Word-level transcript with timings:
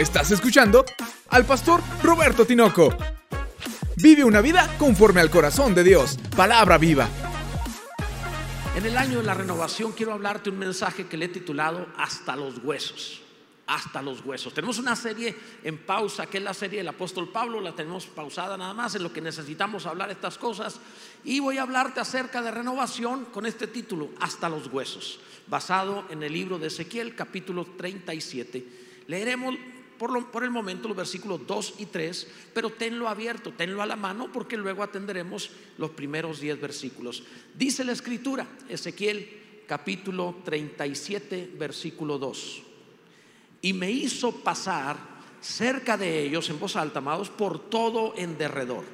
Estás 0.00 0.30
escuchando 0.30 0.86
al 1.28 1.44
pastor 1.44 1.82
Roberto 2.02 2.46
Tinoco. 2.46 2.96
Vive 3.96 4.24
una 4.24 4.40
vida 4.40 4.74
conforme 4.78 5.20
al 5.20 5.28
corazón 5.28 5.74
de 5.74 5.84
Dios. 5.84 6.18
Palabra 6.34 6.78
viva. 6.78 7.06
En 8.74 8.86
el 8.86 8.96
año 8.96 9.18
de 9.18 9.24
la 9.24 9.34
renovación 9.34 9.92
quiero 9.92 10.14
hablarte 10.14 10.48
un 10.48 10.58
mensaje 10.58 11.06
que 11.06 11.18
le 11.18 11.26
he 11.26 11.28
titulado 11.28 11.86
Hasta 11.98 12.34
los 12.34 12.64
huesos. 12.64 13.20
Hasta 13.66 14.00
los 14.00 14.24
huesos. 14.24 14.54
Tenemos 14.54 14.78
una 14.78 14.96
serie 14.96 15.36
en 15.64 15.76
pausa, 15.76 16.24
que 16.24 16.38
es 16.38 16.44
la 16.44 16.54
serie 16.54 16.78
del 16.78 16.88
apóstol 16.88 17.28
Pablo, 17.28 17.60
la 17.60 17.76
tenemos 17.76 18.06
pausada 18.06 18.56
nada 18.56 18.72
más 18.72 18.94
en 18.94 19.02
lo 19.02 19.12
que 19.12 19.20
necesitamos 19.20 19.84
hablar 19.84 20.10
estas 20.10 20.38
cosas. 20.38 20.80
Y 21.24 21.40
voy 21.40 21.58
a 21.58 21.62
hablarte 21.62 22.00
acerca 22.00 22.40
de 22.40 22.50
renovación 22.50 23.26
con 23.26 23.44
este 23.44 23.66
título, 23.66 24.08
Hasta 24.18 24.48
los 24.48 24.66
huesos, 24.68 25.20
basado 25.46 26.06
en 26.08 26.22
el 26.22 26.32
libro 26.32 26.58
de 26.58 26.68
Ezequiel, 26.68 27.14
capítulo 27.14 27.66
37. 27.76 28.88
Leeremos 29.06 29.56
por, 30.00 30.44
el 30.44 30.50
momento 30.50 30.88
los 30.88 30.96
versículos 30.96 31.46
2 31.46 31.74
y 31.76 31.86
3, 31.86 32.26
pero 32.54 32.70
tenlo 32.70 33.06
abierto, 33.06 33.52
tenlo 33.52 33.82
a 33.82 33.86
la 33.86 33.96
mano 33.96 34.32
porque 34.32 34.56
luego 34.56 34.82
atenderemos 34.82 35.50
los 35.76 35.90
primeros 35.90 36.40
10 36.40 36.58
versículos. 36.58 37.22
Dice 37.54 37.84
la 37.84 37.92
escritura, 37.92 38.46
Ezequiel 38.66 39.64
capítulo 39.66 40.36
37, 40.42 41.52
versículo 41.58 42.16
2. 42.16 42.62
Y 43.60 43.74
me 43.74 43.90
hizo 43.90 44.32
pasar 44.32 44.96
cerca 45.38 45.98
de 45.98 46.24
ellos 46.24 46.48
en 46.48 46.58
voz 46.58 46.76
alta, 46.76 47.00
amados, 47.00 47.28
por 47.28 47.68
todo 47.68 48.14
en 48.16 48.38
derredor. 48.38 48.84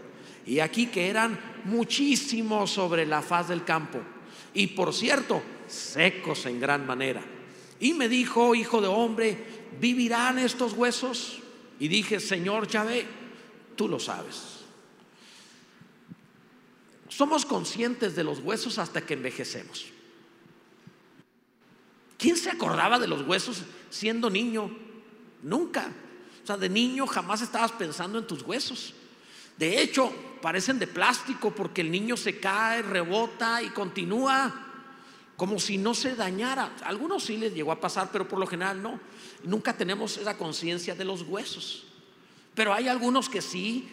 Y 0.45 0.59
aquí 0.59 0.87
que 0.87 1.09
eran 1.09 1.39
muchísimos 1.67 2.73
sobre 2.73 3.07
la 3.07 3.23
faz 3.23 3.47
del 3.47 3.63
campo. 3.63 4.01
Y 4.55 4.67
por 4.69 4.93
cierto, 4.93 5.41
secos 5.69 6.47
en 6.47 6.59
gran 6.59 6.85
manera. 6.85 7.23
Y 7.79 7.93
me 7.93 8.09
dijo, 8.09 8.55
hijo 8.55 8.81
de 8.81 8.89
hombre, 8.89 9.56
¿vivirán 9.81 10.39
estos 10.39 10.73
huesos? 10.73 11.39
Y 11.79 11.89
dije, 11.89 12.21
Señor 12.21 12.69
Yahvé, 12.69 13.07
tú 13.77 13.89
lo 13.89 13.99
sabes. 13.99 14.57
Somos 17.09 17.47
conscientes 17.47 18.17
de 18.17 18.25
los 18.25 18.41
huesos 18.41 18.79
hasta 18.79 19.01
que 19.01 19.15
envejecemos. 19.15 19.87
¿Quién 22.19 22.37
se 22.37 22.51
acordaba 22.51 22.99
de 22.99 23.09
los 23.09 23.27
huesos 23.27 23.63
siendo 23.91 24.31
niño? 24.31 24.71
Nunca. 25.43 25.93
O 26.43 26.47
sea, 26.47 26.57
de 26.57 26.69
niño 26.69 27.07
jamás 27.07 27.43
estabas 27.43 27.73
pensando 27.73 28.19
en 28.19 28.27
tus 28.27 28.43
huesos. 28.43 28.95
De 29.59 29.81
hecho, 29.81 30.13
parecen 30.43 30.79
de 30.79 30.87
plástico 30.87 31.55
porque 31.55 31.81
el 31.81 31.91
niño 31.91 32.17
se 32.17 32.39
cae, 32.39 32.83
rebota 32.83 33.63
y 33.63 33.69
continúa 33.71 34.67
como 35.37 35.59
si 35.59 35.77
no 35.77 35.95
se 35.95 36.15
dañara. 36.15 36.75
algunos 36.85 37.25
sí 37.25 37.37
les 37.37 37.55
llegó 37.55 37.73
a 37.73 37.81
pasar, 37.81 38.11
pero 38.11 38.27
por 38.27 38.39
lo 38.39 38.47
general 38.47 38.83
no. 38.83 38.99
Nunca 39.45 39.77
tenemos 39.77 40.17
esa 40.17 40.37
conciencia 40.37 40.95
de 40.95 41.05
los 41.05 41.23
huesos. 41.23 41.85
Pero 42.55 42.73
hay 42.73 42.89
algunos 42.89 43.29
que 43.29 43.43
sí, 43.43 43.89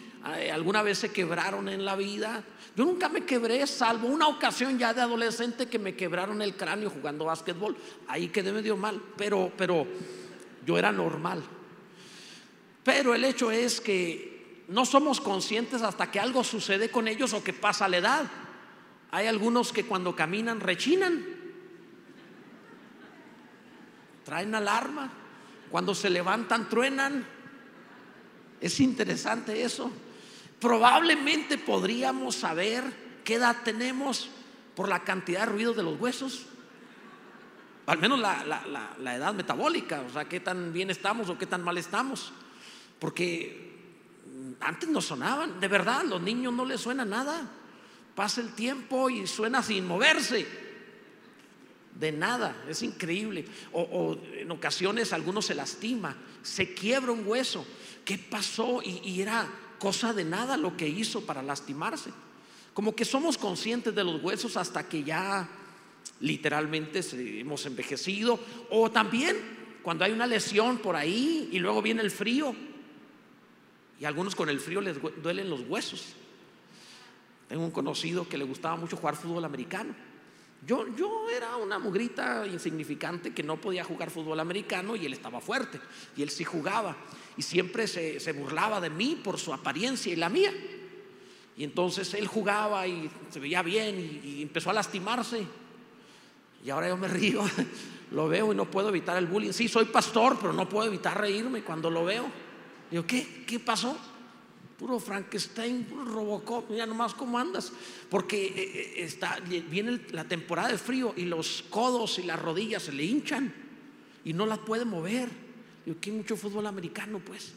alguna 0.51 0.81
vez 0.81 0.99
se 0.99 1.11
quebraron 1.11 1.67
en 1.67 1.83
la 1.83 1.95
vida. 1.95 2.43
Yo 2.75 2.85
nunca 2.85 3.09
me 3.09 3.25
quebré, 3.25 3.67
salvo 3.67 4.07
una 4.07 4.27
ocasión 4.27 4.79
ya 4.79 4.93
de 4.93 5.01
adolescente 5.01 5.67
que 5.67 5.79
me 5.79 5.95
quebraron 5.95 6.41
el 6.41 6.55
cráneo 6.55 6.89
jugando 6.89 7.25
básquetbol. 7.25 7.75
Ahí 8.07 8.29
quedé 8.29 8.51
medio 8.51 8.77
mal, 8.77 9.01
pero, 9.17 9.51
pero 9.57 9.85
yo 10.65 10.77
era 10.77 10.91
normal. 10.91 11.43
Pero 12.83 13.13
el 13.13 13.23
hecho 13.25 13.51
es 13.51 13.81
que 13.81 14.63
no 14.69 14.85
somos 14.85 15.19
conscientes 15.19 15.81
hasta 15.81 16.09
que 16.09 16.19
algo 16.19 16.43
sucede 16.43 16.89
con 16.89 17.07
ellos 17.07 17.33
o 17.33 17.43
que 17.43 17.53
pasa 17.53 17.87
la 17.87 17.97
edad. 17.97 18.25
Hay 19.11 19.27
algunos 19.27 19.71
que 19.71 19.85
cuando 19.85 20.15
caminan 20.15 20.59
rechinan, 20.59 21.25
traen 24.23 24.55
alarma, 24.55 25.11
cuando 25.73 25.95
se 25.95 26.11
levantan 26.11 26.69
truenan. 26.69 27.25
Es 28.61 28.79
interesante 28.79 29.63
eso. 29.63 29.89
Probablemente 30.59 31.57
podríamos 31.57 32.35
saber 32.35 32.83
qué 33.23 33.33
edad 33.33 33.63
tenemos 33.63 34.29
por 34.75 34.87
la 34.87 35.03
cantidad 35.03 35.39
de 35.39 35.45
ruido 35.47 35.73
de 35.73 35.81
los 35.81 35.99
huesos. 35.99 36.45
Al 37.87 37.97
menos 37.97 38.19
la, 38.19 39.15
edad 39.15 39.33
metabólica, 39.33 40.03
o 40.07 40.13
sea, 40.13 40.25
qué 40.25 40.39
tan 40.39 40.73
bien 40.73 40.91
estamos 40.91 41.27
o 41.29 41.39
qué 41.39 41.47
tan 41.47 41.63
mal 41.63 41.79
estamos. 41.79 42.31
Porque 42.99 43.73
antes 44.59 44.87
no 44.87 45.01
sonaban, 45.01 45.59
de 45.59 45.67
verdad, 45.69 46.03
los 46.03 46.21
niños 46.21 46.53
no 46.53 46.65
les 46.65 46.81
suena 46.81 47.03
nada. 47.03 47.49
Pasa 48.13 48.41
el 48.41 48.53
tiempo 48.53 49.09
y 49.09 49.25
suena 49.25 49.63
sin 49.63 49.87
moverse. 49.87 50.45
De 51.99 52.11
nada, 52.11 52.63
es 52.67 52.81
increíble. 52.81 53.45
O, 53.71 54.17
en 54.33 54.49
ocasiones 54.51 55.13
algunos 55.13 55.45
se 55.45 55.55
lastima, 55.55 56.15
se 56.41 56.73
quiebra 56.73 57.11
un 57.11 57.25
hueso. 57.25 57.65
¿Qué 58.03 58.17
pasó? 58.17 58.81
Y, 58.83 59.21
era 59.21 59.47
cosa 59.79 60.13
de 60.13 60.25
nada 60.25 60.57
lo 60.57 60.75
que 60.75 60.87
hizo 60.87 61.25
para 61.25 61.43
lastimarse. 61.43 62.11
Como 62.73 62.95
que 62.95 63.05
somos 63.05 63.37
conscientes 63.37 63.93
de 63.93 64.03
los 64.03 64.21
huesos 64.23 64.57
hasta 64.57 64.87
que 64.87 65.03
ya 65.03 65.47
literalmente 66.19 67.01
hemos 67.39 67.65
envejecido. 67.65 68.39
O 68.71 68.89
también 68.89 69.37
cuando 69.83 70.03
hay 70.03 70.11
una 70.11 70.25
lesión 70.25 70.79
por 70.79 70.95
ahí 70.95 71.49
y 71.51 71.59
luego 71.59 71.81
viene 71.81 72.01
el 72.01 72.11
frío. 72.11 72.55
Y 73.99 74.05
algunos 74.05 74.35
con 74.35 74.49
el 74.49 74.59
frío 74.59 74.81
les 74.81 74.97
duelen 75.21 75.49
los 75.49 75.61
huesos. 75.61 76.13
Tengo 77.47 77.63
un 77.63 77.71
conocido 77.71 78.27
que 78.27 78.37
le 78.37 78.45
gustaba 78.45 78.75
mucho 78.75 78.97
jugar 78.97 79.15
fútbol 79.15 79.45
americano. 79.45 79.93
Yo, 80.65 80.85
yo 80.95 81.29
era 81.29 81.57
una 81.57 81.77
mugrita 81.77 82.47
insignificante 82.47 83.33
que 83.33 83.43
no 83.43 83.57
podía 83.57 83.83
jugar 83.83 84.09
fútbol 84.09 84.39
americano 84.39 84.95
y 84.95 85.05
él 85.05 85.13
estaba 85.13 85.41
fuerte 85.41 85.79
y 86.15 86.21
él 86.21 86.29
sí 86.29 86.43
jugaba 86.43 86.95
y 87.35 87.41
siempre 87.41 87.87
se, 87.87 88.31
burlaba 88.31 88.79
de 88.79 88.89
mí 88.89 89.19
por 89.21 89.39
su 89.39 89.53
apariencia 89.53 90.13
y 90.13 90.15
la 90.15 90.29
mía. 90.29 90.53
Y 91.57 91.63
entonces 91.63 92.13
él 92.13 92.27
jugaba 92.27 92.87
y 92.87 93.09
se 93.29 93.39
veía 93.39 93.61
bien 93.61 94.21
y, 94.23 94.41
empezó 94.41 94.69
a 94.69 94.73
lastimarse. 94.73 95.45
Y 96.63 96.69
ahora 96.69 96.87
yo 96.87 96.97
me 96.97 97.07
río, 97.07 97.43
lo 98.11 98.27
veo 98.29 98.53
y 98.53 98.55
no 98.55 98.69
puedo 98.69 98.89
evitar 98.89 99.17
el 99.17 99.27
bullying. 99.27 99.51
Sí, 99.51 99.67
soy 99.67 99.85
pastor, 99.85 100.37
pero 100.39 100.53
no 100.53 100.69
puedo 100.69 100.87
evitar 100.87 101.19
reírme 101.19 101.61
cuando 101.63 101.89
lo 101.89 102.05
veo. 102.05 102.25
Digo, 102.89 103.05
¿qué? 103.05 103.43
¿Qué 103.45 103.59
pasó? 103.59 103.97
Puro 104.83 104.99
Frankenstein, 104.99 105.85
puro 105.85 106.03
Robocop, 106.03 106.69
mira 106.69 106.83
nomás 106.85 107.15
cómo 107.15 107.39
andas. 107.39 107.71
Porque 108.11 108.35
eh, 108.35 108.51
eh, 108.57 108.93
está, 108.97 109.39
viene 109.39 110.01
la 110.11 110.25
temporada 110.25 110.67
de 110.67 110.77
frío 110.77 111.13
y 111.15 111.23
los 111.23 111.63
codos 111.69 112.19
y 112.19 112.23
las 112.23 112.37
rodillas 112.37 112.83
se 112.83 112.91
le 112.91 113.05
hinchan 113.05 113.53
y 114.25 114.33
no 114.33 114.45
las 114.45 114.59
puede 114.59 114.83
mover. 114.83 115.29
Digo, 115.85 116.01
que 116.01 116.11
mucho 116.11 116.35
fútbol 116.35 116.67
americano, 116.67 117.21
pues. 117.23 117.53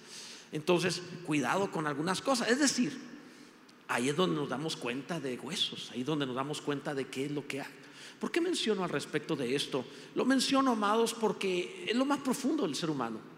Entonces, 0.53 1.03
cuidado 1.27 1.69
con 1.73 1.89
algunas 1.89 2.23
cosas. 2.23 2.49
Es 2.49 2.61
decir, 2.61 2.97
ahí 3.89 4.09
es 4.09 4.15
donde 4.15 4.37
nos 4.37 4.49
damos 4.49 4.77
cuenta 4.77 5.19
de 5.19 5.37
huesos, 5.37 5.91
ahí 5.93 6.03
es 6.03 6.07
donde 6.07 6.27
nos 6.27 6.37
damos 6.37 6.61
cuenta 6.61 6.95
de 6.95 7.09
qué 7.09 7.25
es 7.25 7.33
lo 7.33 7.45
que 7.49 7.61
hay. 7.61 7.73
¿Por 8.21 8.31
qué 8.31 8.41
menciono 8.41 8.85
al 8.85 8.91
respecto 8.91 9.35
de 9.35 9.57
esto? 9.57 9.85
Lo 10.15 10.25
menciono, 10.25 10.71
amados, 10.71 11.13
porque 11.13 11.87
es 11.89 11.97
lo 11.97 12.05
más 12.05 12.21
profundo 12.21 12.63
del 12.63 12.77
ser 12.77 12.89
humano 12.89 13.36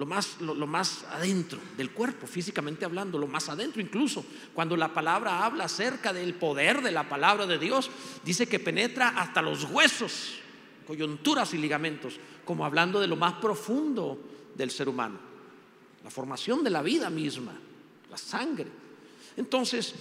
lo 0.00 0.06
más, 0.06 0.40
lo, 0.40 0.66
más 0.66 1.04
adentro 1.10 1.58
del 1.76 1.90
cuerpo, 1.90 2.26
físicamente 2.26 2.86
hablando, 2.86 3.18
lo 3.18 3.26
más 3.26 3.50
adentro 3.50 3.82
incluso. 3.82 4.24
Cuando 4.54 4.74
la 4.74 4.94
palabra 4.94 5.44
habla 5.44 5.64
acerca 5.64 6.10
del 6.14 6.32
poder 6.32 6.80
de 6.80 6.90
la 6.90 7.06
palabra 7.06 7.46
de 7.46 7.58
Dios, 7.58 7.90
dice 8.24 8.48
que 8.48 8.58
penetra 8.58 9.10
hasta 9.10 9.42
los 9.42 9.64
huesos, 9.64 10.36
coyunturas 10.86 11.52
y 11.52 11.58
ligamentos, 11.58 12.14
como 12.46 12.64
hablando 12.64 12.98
de 12.98 13.08
lo 13.08 13.16
más 13.16 13.34
profundo 13.34 14.18
del 14.54 14.70
ser 14.70 14.88
humano, 14.88 15.18
la 16.02 16.08
formación 16.08 16.64
de 16.64 16.70
la 16.70 16.80
vida 16.80 17.10
misma, 17.10 17.52
la 18.10 18.16
sangre. 18.16 18.68
Entonces, 19.36 19.94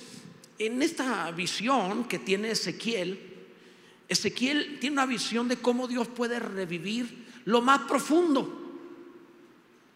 en 0.58 0.82
esta 0.82 1.30
visión 1.32 2.06
que 2.06 2.20
tiene 2.20 2.52
Ezequiel, 2.52 3.20
Ezequiel 4.08 4.78
tiene 4.80 4.94
una 4.94 5.06
visión 5.06 5.50
de 5.50 5.58
cómo 5.58 5.90
Dios 5.90 6.08
puede 6.08 6.40
revivir 6.40 7.28
lo 7.44 7.62
más 7.62 7.82
profundo 7.82 8.69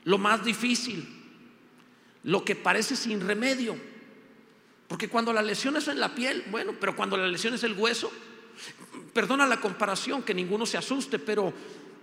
lo 0.04 0.18
más 0.18 0.44
difícil, 0.44 1.08
lo 2.24 2.44
que 2.44 2.56
parece 2.56 2.96
sin 2.96 3.22
remedio. 3.22 3.76
Porque 4.88 5.10
cuando 5.10 5.34
la 5.34 5.42
lesión 5.42 5.76
es 5.78 5.88
en 5.88 6.00
la 6.00 6.14
piel, 6.14 6.44
bueno, 6.52 6.74
pero 6.80 6.96
cuando 6.96 7.18
la 7.18 7.28
lesión 7.28 7.54
es 7.54 7.64
el 7.64 7.74
hueso, 7.74 8.12
perdona 9.14 9.48
la 9.48 9.60
comparación, 9.60 10.24
que 10.24 10.34
ninguno 10.34 10.66
se 10.66 10.78
asuste, 10.78 11.20
pero 11.20 11.54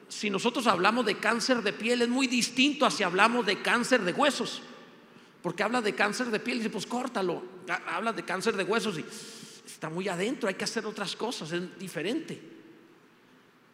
si 0.09 0.29
nosotros 0.29 0.67
hablamos 0.67 1.07
de 1.07 1.19
cáncer 1.19 1.63
de 1.63 1.73
piel 1.73 2.03
es 2.03 2.09
muy 2.09 2.27
distinto 2.27 2.85
a 2.85 2.91
si 2.91 3.03
hablamos 3.03 3.47
de 3.47 3.63
cáncer 3.63 4.03
de 4.03 4.13
huesos. 4.13 4.63
Porque 5.43 5.63
habla 5.63 5.81
de 5.81 5.95
cáncer 5.95 6.27
de 6.27 6.41
piel 6.41 6.57
y 6.57 6.61
dice, 6.61 6.71
pues 6.71 6.87
córtalo. 6.87 7.43
Habla 7.87 8.13
de 8.13 8.25
cáncer 8.25 8.57
de 8.57 8.65
huesos 8.65 8.99
y 8.99 9.05
está 9.65 9.89
muy 9.89 10.09
adentro, 10.09 10.49
hay 10.49 10.55
que 10.55 10.65
hacer 10.65 10.85
otras 10.85 11.17
cosas, 11.17 11.53
es 11.53 11.79
diferente. 11.79 12.41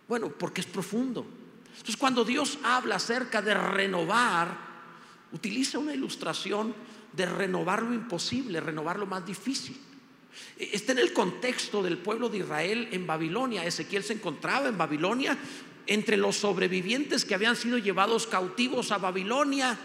Bueno, 0.07 0.29
porque 0.29 0.61
es 0.61 0.67
profundo. 0.67 1.27
Entonces 1.77 1.97
cuando 1.97 2.25
Dios 2.25 2.59
habla 2.63 2.97
acerca 2.97 3.41
de 3.43 3.55
renovar, 3.55 4.57
utiliza 5.33 5.79
una 5.79 5.95
ilustración 5.95 6.75
de 7.13 7.27
renovar 7.27 7.83
lo 7.83 7.95
imposible, 7.95 8.61
renovar 8.61 8.99
lo 8.99 9.07
más 9.07 9.25
difícil. 9.25 9.77
Está 10.59 10.93
en 10.93 10.99
el 10.99 11.13
contexto 11.13 11.83
del 11.83 11.99
pueblo 11.99 12.29
de 12.29 12.39
Israel 12.39 12.89
en 12.93 13.07
Babilonia. 13.07 13.65
Ezequiel 13.65 14.05
se 14.05 14.15
encontraba 14.15 14.69
en 14.69 14.77
Babilonia 14.77 15.37
entre 15.87 16.17
los 16.17 16.37
sobrevivientes 16.37 17.25
que 17.25 17.35
habían 17.35 17.57
sido 17.57 17.79
llevados 17.79 18.27
cautivos 18.27 18.91
a 18.93 18.99
Babilonia 18.99 19.79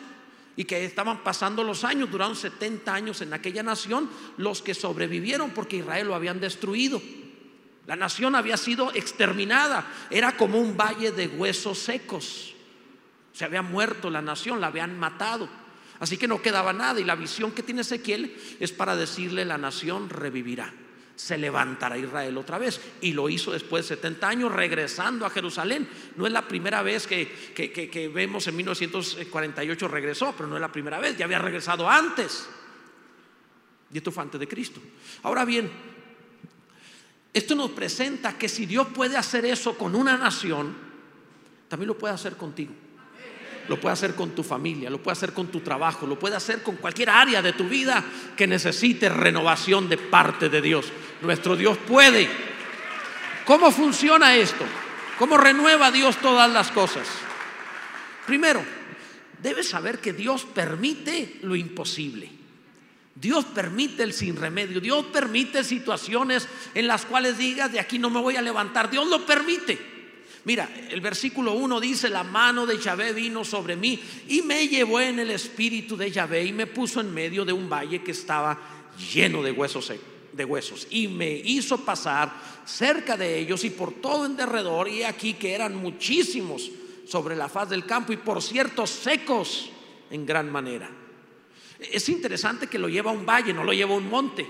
y 0.56 0.66
que 0.66 0.84
estaban 0.84 1.24
pasando 1.24 1.64
los 1.64 1.84
años, 1.84 2.12
duraron 2.12 2.36
70 2.36 2.94
años 2.94 3.22
en 3.22 3.34
aquella 3.34 3.64
nación, 3.64 4.10
los 4.38 4.62
que 4.62 4.74
sobrevivieron 4.74 5.52
porque 5.52 5.78
Israel 5.78 6.08
lo 6.08 6.16
habían 6.16 6.40
destruido. 6.40 7.02
La 7.88 7.96
nación 7.96 8.36
había 8.36 8.58
sido 8.58 8.94
exterminada, 8.94 9.86
era 10.10 10.38
como 10.38 10.60
un 10.60 10.78
valle 10.78 11.12
de 11.12 11.28
huesos 11.28 11.80
secos. 11.80 12.54
Se 13.34 13.46
había 13.46 13.62
muerto 13.62 14.10
la 14.10 14.22
nación, 14.22 14.62
la 14.62 14.68
habían 14.68 15.00
matado. 15.00 15.50
Así 16.00 16.18
que 16.18 16.28
no 16.28 16.42
quedaba 16.42 16.74
nada 16.74 17.00
y 17.00 17.04
la 17.04 17.16
visión 17.16 17.52
que 17.52 17.64
tiene 17.64 17.82
Ezequiel 17.82 18.36
es 18.60 18.72
para 18.72 18.96
decirle 18.96 19.46
la 19.46 19.58
nación 19.58 20.10
revivirá 20.10 20.74
se 21.22 21.38
levantará 21.38 21.98
Israel 21.98 22.36
otra 22.38 22.58
vez. 22.58 22.82
Y 23.02 23.14
lo 23.14 23.30
hizo 23.30 23.52
después 23.52 23.88
de 23.88 23.96
70 23.96 24.28
años, 24.28 24.52
regresando 24.52 25.26
a 25.26 25.30
Jerusalén. 25.30 25.88
No 26.16 26.26
es 26.26 26.34
la 26.34 26.48
primera 26.48 26.82
vez 26.82 27.06
que, 27.06 28.12
vemos 28.14 28.48
en 28.48 28.56
1948 28.56 29.88
regresó, 29.88 30.34
pero 30.36 30.50
no 30.50 30.56
es 30.56 30.62
la 30.62 30.72
primera 30.72 31.00
vez, 31.00 31.16
ya 31.18 31.26
había 31.26 31.38
regresado 31.38 31.88
antes. 31.88 32.50
Y 33.94 33.98
esto 33.98 34.12
fue 34.12 34.24
antes 34.24 34.40
de 34.40 34.48
Cristo. 34.48 34.82
Ahora 35.22 35.46
bien, 35.46 35.70
esto 37.34 37.56
nos 37.56 37.72
presenta 37.72 38.38
que 38.38 38.50
si 38.50 38.66
Dios 38.66 38.88
puede 38.94 39.18
hacer 39.18 39.46
eso 39.46 39.78
con 39.78 39.96
una 39.96 40.18
nación, 40.18 40.76
también 41.68 41.88
lo 41.88 41.98
puede 41.98 42.14
hacer 42.14 42.36
contigo 42.36 42.74
lo 43.68 43.80
puede 43.80 43.94
hacer 43.94 44.16
con 44.16 44.32
tu 44.32 44.44
familia, 44.44 44.90
lo 44.90 45.02
puede 45.02 45.14
hacer 45.14 45.34
con 45.34 45.48
tu 45.48 45.62
trabajo, 45.62 46.06
lo 46.06 46.20
puede 46.20 46.36
hacer 46.36 46.62
con 46.62 46.76
cualquier 46.76 47.10
área 47.10 47.42
de 47.42 47.54
tu 47.54 47.70
vida 47.70 48.04
que 48.36 48.46
necesite 48.46 49.08
renovación 49.08 49.88
de 49.88 49.98
parte 49.98 50.50
de 50.50 50.62
Dios. 50.62 50.92
Nuestro 51.22 51.56
Dios 51.56 51.78
puede. 51.78 52.30
¿Cómo 53.46 53.72
funciona 53.72 54.36
esto? 54.36 54.66
¿Cómo 55.18 55.38
renueva 55.38 55.90
Dios 55.90 56.18
todas 56.18 56.52
las 56.52 56.70
cosas? 56.72 57.08
Primero, 58.26 58.62
debes 59.42 59.70
saber 59.70 60.00
que 60.00 60.12
Dios 60.12 60.46
permite 60.46 61.40
lo 61.44 61.56
imposible. 61.56 62.30
Dios 63.16 63.46
permite 63.46 64.04
el 64.04 64.14
sin 64.14 64.36
remedio. 64.36 64.80
Dios 64.80 65.06
permite 65.08 65.64
situaciones 65.64 66.48
en 66.74 66.88
las 66.88 67.06
cuales 67.06 67.38
digas, 67.38 67.72
de 67.72 67.80
aquí 67.80 68.00
no 68.00 68.10
me 68.10 68.22
voy 68.22 68.36
a 68.36 68.42
levantar. 68.42 68.90
Dios 68.90 69.08
lo 69.08 69.26
permite. 69.26 69.92
Mira, 70.44 70.70
el 70.90 71.02
versículo 71.02 71.54
1 71.54 71.80
dice, 71.80 72.10
la 72.10 72.24
mano 72.24 72.66
de 72.66 72.80
Yahvé 72.80 73.14
vino 73.14 73.46
sobre 73.46 73.76
mí 73.76 74.00
y 74.28 74.42
me 74.42 74.68
llevó 74.68 75.00
en 75.00 75.20
el 75.20 75.30
espíritu 75.30 75.96
de 75.96 76.10
Yahvé 76.10 76.46
y 76.46 76.54
me 76.54 76.66
puso 76.66 77.00
en 77.00 77.14
medio 77.14 77.46
de 77.46 77.54
un 77.54 77.70
valle 77.70 78.02
que 78.02 78.12
estaba 78.12 78.58
lleno 79.14 79.44
de 79.44 79.52
huesos, 79.52 79.94
de 80.34 80.46
huesos 80.46 80.88
y 80.90 81.08
me 81.08 81.30
hizo 81.30 81.86
pasar 81.86 82.34
cerca 82.66 83.18
de 83.18 83.38
ellos 83.38 83.64
y 83.64 83.70
por 83.70 83.94
todo 84.02 84.26
en 84.26 84.36
derredor 84.36 84.88
y 84.88 85.04
aquí 85.04 85.34
que 85.34 85.54
eran 85.54 85.76
muchísimos 85.76 86.72
sobre 87.08 87.36
la 87.36 87.48
faz 87.48 87.70
del 87.70 87.86
campo 87.86 88.12
y 88.12 88.18
por 88.18 88.42
cierto 88.42 88.88
secos 88.88 89.70
en 90.10 90.26
gran 90.26 90.52
manera. 90.52 90.90
Es 91.82 92.08
interesante 92.10 92.68
que 92.68 92.80
lo 92.80 92.88
lleva 92.88 93.12
a 93.12 93.14
un 93.14 93.26
valle, 93.26 93.54
no 93.54 93.64
lo 93.64 93.74
lleva 93.74 93.94
a 93.94 93.98
un 93.98 94.10
monte. 94.10 94.48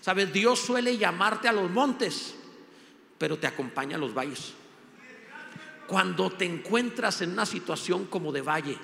Sabes, 0.00 0.32
Dios 0.32 0.60
suele 0.60 0.96
llamarte 0.96 1.48
a 1.48 1.52
los 1.52 1.70
montes, 1.70 2.34
pero 3.18 3.38
te 3.38 3.46
acompaña 3.46 3.96
a 3.96 4.00
los 4.00 4.14
valles 4.14 4.54
cuando 5.86 6.30
te 6.30 6.44
encuentras 6.44 7.22
en 7.22 7.32
una 7.32 7.46
situación 7.46 8.06
como 8.06 8.32
de 8.32 8.42
valle, 8.42 8.78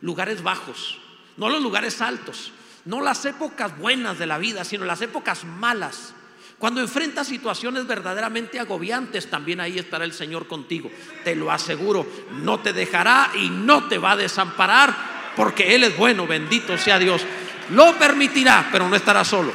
lugares 0.00 0.42
bajos, 0.42 0.98
no 1.36 1.48
los 1.48 1.62
lugares 1.62 2.00
altos, 2.00 2.52
no 2.84 3.00
las 3.00 3.24
épocas 3.24 3.78
buenas 3.78 4.18
de 4.18 4.26
la 4.26 4.38
vida, 4.38 4.64
sino 4.64 4.84
las 4.84 5.02
épocas 5.02 5.44
malas. 5.44 6.14
Cuando 6.58 6.80
enfrentas 6.80 7.26
situaciones 7.26 7.86
verdaderamente 7.86 8.58
agobiantes, 8.58 9.28
también 9.28 9.60
ahí 9.60 9.78
estará 9.78 10.04
el 10.04 10.14
Señor 10.14 10.46
contigo. 10.46 10.90
Te 11.22 11.36
lo 11.36 11.50
aseguro, 11.50 12.06
no 12.42 12.60
te 12.60 12.72
dejará 12.72 13.30
y 13.34 13.50
no 13.50 13.88
te 13.88 13.98
va 13.98 14.12
a 14.12 14.16
desamparar, 14.16 15.15
porque 15.36 15.74
Él 15.74 15.84
es 15.84 15.96
bueno, 15.96 16.26
bendito 16.26 16.76
sea 16.78 16.98
Dios. 16.98 17.22
Lo 17.70 17.96
permitirá, 17.98 18.68
pero 18.72 18.88
no 18.88 18.96
estará 18.96 19.24
solo. 19.24 19.52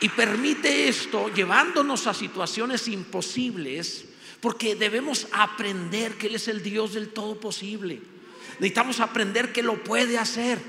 Y 0.00 0.08
permite 0.08 0.88
esto 0.88 1.28
llevándonos 1.28 2.06
a 2.06 2.14
situaciones 2.14 2.88
imposibles, 2.88 4.04
porque 4.40 4.74
debemos 4.74 5.28
aprender 5.32 6.14
que 6.14 6.28
Él 6.28 6.36
es 6.36 6.48
el 6.48 6.62
Dios 6.62 6.94
del 6.94 7.10
todo 7.10 7.38
posible. 7.38 8.00
Necesitamos 8.54 9.00
aprender 9.00 9.52
que 9.52 9.62
lo 9.62 9.82
puede 9.82 10.18
hacer. 10.18 10.60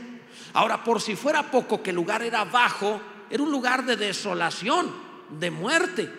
Ahora, 0.54 0.84
por 0.84 1.02
si 1.02 1.16
fuera 1.16 1.50
poco 1.50 1.82
que 1.82 1.90
el 1.90 1.96
lugar 1.96 2.22
era 2.24 2.44
bajo, 2.44 3.02
era 3.30 3.42
un 3.42 3.52
lugar 3.52 3.86
de 3.86 3.96
desolación, 3.96 4.92
de 5.40 5.50
muerte, 5.50 6.10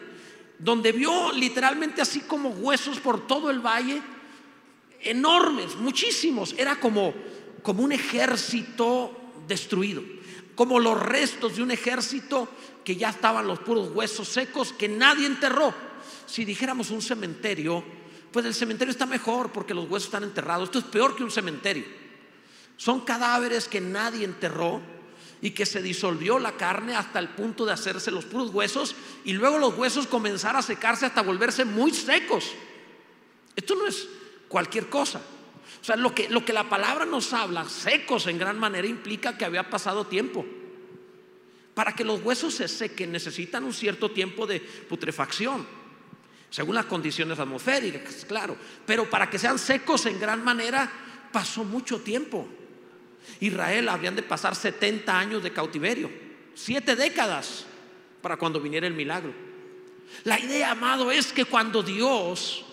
donde 0.59 0.93
vio 0.93 1.33
literalmente 1.33 2.03
así 2.03 2.21
como 2.21 2.51
huesos 2.51 2.99
por 2.99 3.27
todo 3.27 3.51
el 3.51 3.61
valle, 3.61 4.03
enormes, 5.05 5.77
muchísimos. 5.77 6.55
Era 6.59 6.81
como, 6.81 7.15
como 7.63 7.83
un 7.83 7.93
ejército 7.93 9.11
destruido, 9.47 10.03
como 10.55 10.81
los 10.81 11.01
restos 11.01 11.57
de 11.57 11.63
un 11.63 11.71
ejército 11.71 12.49
que 12.85 12.97
ya 12.97 13.11
estaban 13.11 13.47
los 13.47 13.61
puros 13.61 13.91
huesos 13.95 14.29
secos 14.29 14.73
que 14.73 14.89
nadie 14.89 15.27
enterró. 15.27 15.75
Si 16.27 16.45
dijéramos 16.45 16.91
un 16.91 17.03
cementerio, 17.03 17.85
pues 18.33 18.45
el 18.47 18.55
cementerio 18.55 18.93
está 18.93 19.07
mejor 19.07 19.53
porque 19.53 19.75
los 19.75 19.89
huesos 19.89 20.07
están 20.07 20.25
enterrados. 20.25 20.69
Esto 20.69 20.81
es 20.81 20.85
peor 20.85 21.17
que 21.17 21.25
un 21.25 21.31
cementerio. 21.31 21.85
Son 22.77 23.01
cadáveres 23.03 23.69
que 23.69 23.81
nadie 23.81 24.25
enterró 24.25 24.81
y 25.41 25.51
que 25.51 25.67
se 25.67 25.83
disolvió 25.83 26.39
la 26.39 26.57
carne 26.57 26.97
hasta 26.97 27.19
el 27.19 27.29
punto 27.29 27.67
de 27.67 27.73
hacerse 27.73 28.11
los 28.11 28.25
puros 28.25 28.51
huesos 28.51 28.97
y 29.25 29.35
luego 29.35 29.59
los 29.59 29.77
huesos 29.77 30.07
comenzar 30.07 30.57
a 30.57 30.63
secarse 30.63 31.07
hasta 31.07 31.23
volverse 31.23 31.65
muy 31.65 31.93
secos. 31.93 32.53
Esto 33.55 33.75
no 33.75 33.87
es 33.87 34.09
cualquier 34.55 34.89
cosa. 34.89 35.19
O 35.19 35.85
sea, 35.85 35.97
lo 35.97 36.15
que, 36.15 36.29
lo 36.29 36.45
que 36.45 36.53
la 36.53 36.69
palabra 36.69 37.05
nos 37.05 37.33
habla, 37.33 37.69
secos 37.69 38.29
en 38.29 38.39
gran 38.39 38.57
manera, 38.57 38.87
implica 38.87 39.37
que 39.37 39.45
había 39.45 39.69
pasado 39.69 40.07
tiempo. 40.07 40.47
Para 41.75 41.93
que 41.93 42.05
los 42.05 42.23
huesos 42.23 42.55
se 42.55 42.69
sequen 42.69 43.11
necesitan 43.11 43.65
un 43.65 43.75
cierto 43.75 44.13
tiempo 44.13 44.47
de 44.47 44.61
putrefacción, 44.61 45.67
según 46.51 46.77
las 46.77 46.85
condiciones 46.85 47.37
atmosféricas, 47.41 48.25
claro. 48.27 48.57
Pero 48.87 49.11
para 49.11 49.29
que 49.29 49.41
sean 49.41 49.59
secos 49.59 50.07
en 50.07 50.21
gran 50.21 50.45
manera, 50.45 50.89
pasó 51.33 51.65
mucho 51.65 51.99
tiempo. 52.03 52.47
Israel 53.41 53.89
habrían 53.89 54.15
de 54.15 54.23
pasar 54.23 54.55
70 54.55 55.19
años 55.19 55.43
de 55.43 55.53
cautiverio, 55.53 56.13
siete 56.55 56.95
décadas 56.95 57.67
para 58.23 58.37
cuando 58.37 58.61
viniera 58.61 58.87
el 58.87 58.95
milagro. 58.95 59.35
La 60.23 60.39
idea, 60.39 60.71
amado, 60.71 61.11
es 61.11 61.33
que 61.33 61.45
cuando 61.45 61.83
Dios 61.83 62.64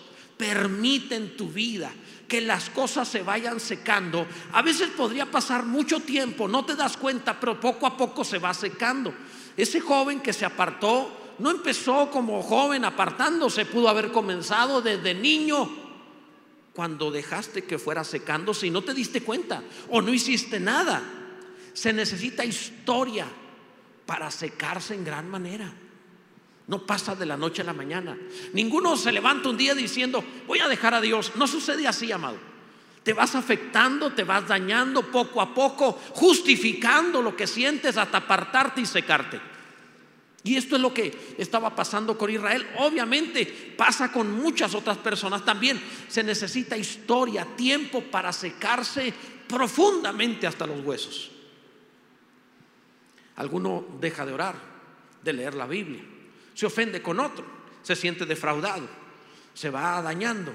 permite 0.42 1.14
en 1.14 1.36
tu 1.36 1.48
vida 1.48 1.92
que 2.26 2.40
las 2.40 2.68
cosas 2.68 3.06
se 3.06 3.22
vayan 3.22 3.60
secando. 3.60 4.26
A 4.52 4.60
veces 4.60 4.88
podría 4.88 5.30
pasar 5.30 5.64
mucho 5.64 6.00
tiempo, 6.00 6.48
no 6.48 6.64
te 6.64 6.74
das 6.74 6.96
cuenta, 6.96 7.38
pero 7.38 7.60
poco 7.60 7.86
a 7.86 7.96
poco 7.96 8.24
se 8.24 8.38
va 8.38 8.52
secando. 8.52 9.14
Ese 9.56 9.78
joven 9.78 10.18
que 10.18 10.32
se 10.32 10.44
apartó 10.44 11.36
no 11.38 11.48
empezó 11.48 12.10
como 12.10 12.42
joven 12.42 12.84
apartándose, 12.84 13.66
pudo 13.66 13.88
haber 13.88 14.10
comenzado 14.10 14.82
desde 14.82 15.14
niño 15.14 15.70
cuando 16.74 17.12
dejaste 17.12 17.62
que 17.62 17.78
fuera 17.78 18.02
secándose 18.02 18.66
y 18.66 18.70
no 18.70 18.82
te 18.82 18.94
diste 18.94 19.22
cuenta 19.22 19.62
o 19.90 20.02
no 20.02 20.12
hiciste 20.12 20.58
nada. 20.58 21.00
Se 21.72 21.92
necesita 21.92 22.44
historia 22.44 23.28
para 24.06 24.28
secarse 24.32 24.94
en 24.94 25.04
gran 25.04 25.30
manera. 25.30 25.72
No 26.68 26.86
pasa 26.86 27.14
de 27.14 27.26
la 27.26 27.36
noche 27.36 27.62
a 27.62 27.64
la 27.64 27.72
mañana. 27.72 28.16
Ninguno 28.52 28.96
se 28.96 29.12
levanta 29.12 29.48
un 29.48 29.56
día 29.56 29.74
diciendo, 29.74 30.24
voy 30.46 30.60
a 30.60 30.68
dejar 30.68 30.94
a 30.94 31.00
Dios. 31.00 31.32
No 31.36 31.46
sucede 31.46 31.86
así, 31.86 32.12
amado. 32.12 32.36
Te 33.02 33.12
vas 33.12 33.34
afectando, 33.34 34.12
te 34.12 34.22
vas 34.22 34.46
dañando 34.46 35.02
poco 35.10 35.40
a 35.40 35.52
poco, 35.52 35.98
justificando 36.12 37.20
lo 37.20 37.36
que 37.36 37.48
sientes 37.48 37.96
hasta 37.96 38.18
apartarte 38.18 38.80
y 38.80 38.86
secarte. 38.86 39.40
Y 40.44 40.56
esto 40.56 40.76
es 40.76 40.82
lo 40.82 40.94
que 40.94 41.34
estaba 41.36 41.74
pasando 41.74 42.16
con 42.16 42.30
Israel. 42.30 42.66
Obviamente 42.78 43.74
pasa 43.76 44.12
con 44.12 44.30
muchas 44.30 44.74
otras 44.74 44.98
personas 44.98 45.44
también. 45.44 45.80
Se 46.08 46.22
necesita 46.22 46.76
historia, 46.76 47.44
tiempo 47.56 48.02
para 48.02 48.32
secarse 48.32 49.12
profundamente 49.48 50.46
hasta 50.46 50.66
los 50.66 50.84
huesos. 50.84 51.30
Alguno 53.36 53.84
deja 54.00 54.24
de 54.24 54.32
orar, 54.32 54.54
de 55.22 55.32
leer 55.32 55.54
la 55.54 55.66
Biblia 55.66 56.11
se 56.54 56.66
ofende 56.66 57.02
con 57.02 57.20
otro, 57.20 57.44
se 57.82 57.96
siente 57.96 58.26
defraudado, 58.26 58.88
se 59.54 59.70
va 59.70 60.00
dañando. 60.02 60.52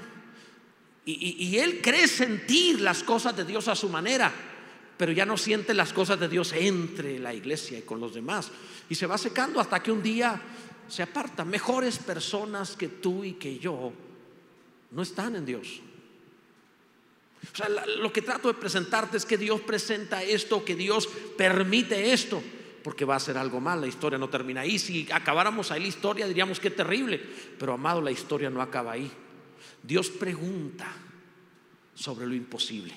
Y, 1.04 1.56
él 1.56 1.80
cree 1.82 2.06
sentir 2.06 2.82
las 2.82 3.02
cosas 3.02 3.34
de 3.34 3.46
Dios 3.46 3.66
a 3.68 3.74
su 3.74 3.88
manera, 3.88 4.30
pero 4.98 5.10
ya 5.10 5.24
no 5.24 5.38
siente 5.38 5.72
las 5.72 5.94
cosas 5.94 6.20
de 6.20 6.28
Dios 6.28 6.52
entre 6.52 7.18
la 7.18 7.32
iglesia 7.32 7.78
y 7.78 7.82
con 7.82 7.98
los 7.98 8.12
demás. 8.12 8.50
Y 8.90 8.94
se 8.94 9.06
va 9.06 9.16
secando 9.16 9.58
hasta 9.58 9.82
que 9.82 9.90
un 9.90 10.02
día 10.02 10.38
se 10.86 11.02
aparta. 11.02 11.46
Mejores 11.46 11.98
personas 11.98 12.76
que 12.76 12.88
tú 12.88 13.24
y 13.24 13.34
que 13.34 13.58
yo 13.58 13.90
no 14.90 15.00
están 15.00 15.36
en 15.36 15.46
Dios. 15.46 15.80
O 17.54 17.56
sea, 17.56 17.70
lo 17.70 18.12
que 18.12 18.20
trato 18.20 18.48
de 18.48 18.54
presentarte 18.54 19.16
es 19.16 19.24
que 19.24 19.38
Dios 19.38 19.62
presenta 19.62 20.22
esto, 20.22 20.62
que 20.62 20.74
Dios 20.74 21.08
permite 21.38 22.12
esto 22.12 22.42
porque 22.82 23.04
va 23.04 23.16
a 23.16 23.20
ser 23.20 23.36
algo 23.36 23.60
mal, 23.60 23.80
la 23.80 23.86
historia 23.86 24.18
no 24.18 24.28
termina 24.28 24.62
ahí. 24.62 24.78
Si 24.78 25.08
acabáramos 25.12 25.70
ahí 25.70 25.82
la 25.82 25.88
historia 25.88 26.26
diríamos 26.26 26.60
que 26.60 26.70
terrible, 26.70 27.20
pero 27.58 27.74
amado, 27.74 28.00
la 28.00 28.10
historia 28.10 28.50
no 28.50 28.62
acaba 28.62 28.92
ahí. 28.92 29.10
Dios 29.82 30.10
pregunta 30.10 30.86
sobre 31.94 32.26
lo 32.26 32.34
imposible. 32.34 32.94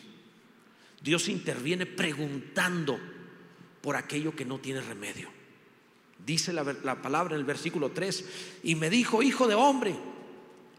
Dios 1.01 1.27
interviene 1.29 1.85
preguntando 1.85 2.99
por 3.81 3.95
aquello 3.95 4.35
que 4.35 4.45
no 4.45 4.59
tiene 4.59 4.81
remedio. 4.81 5.29
Dice 6.23 6.53
la, 6.53 6.63
la, 6.83 7.01
palabra 7.01 7.33
en 7.33 7.39
el 7.39 7.45
versículo 7.45 7.89
3, 7.91 8.25
y 8.63 8.75
me 8.75 8.91
dijo, 8.91 9.23
hijo 9.23 9.47
de 9.47 9.55
hombre, 9.55 9.95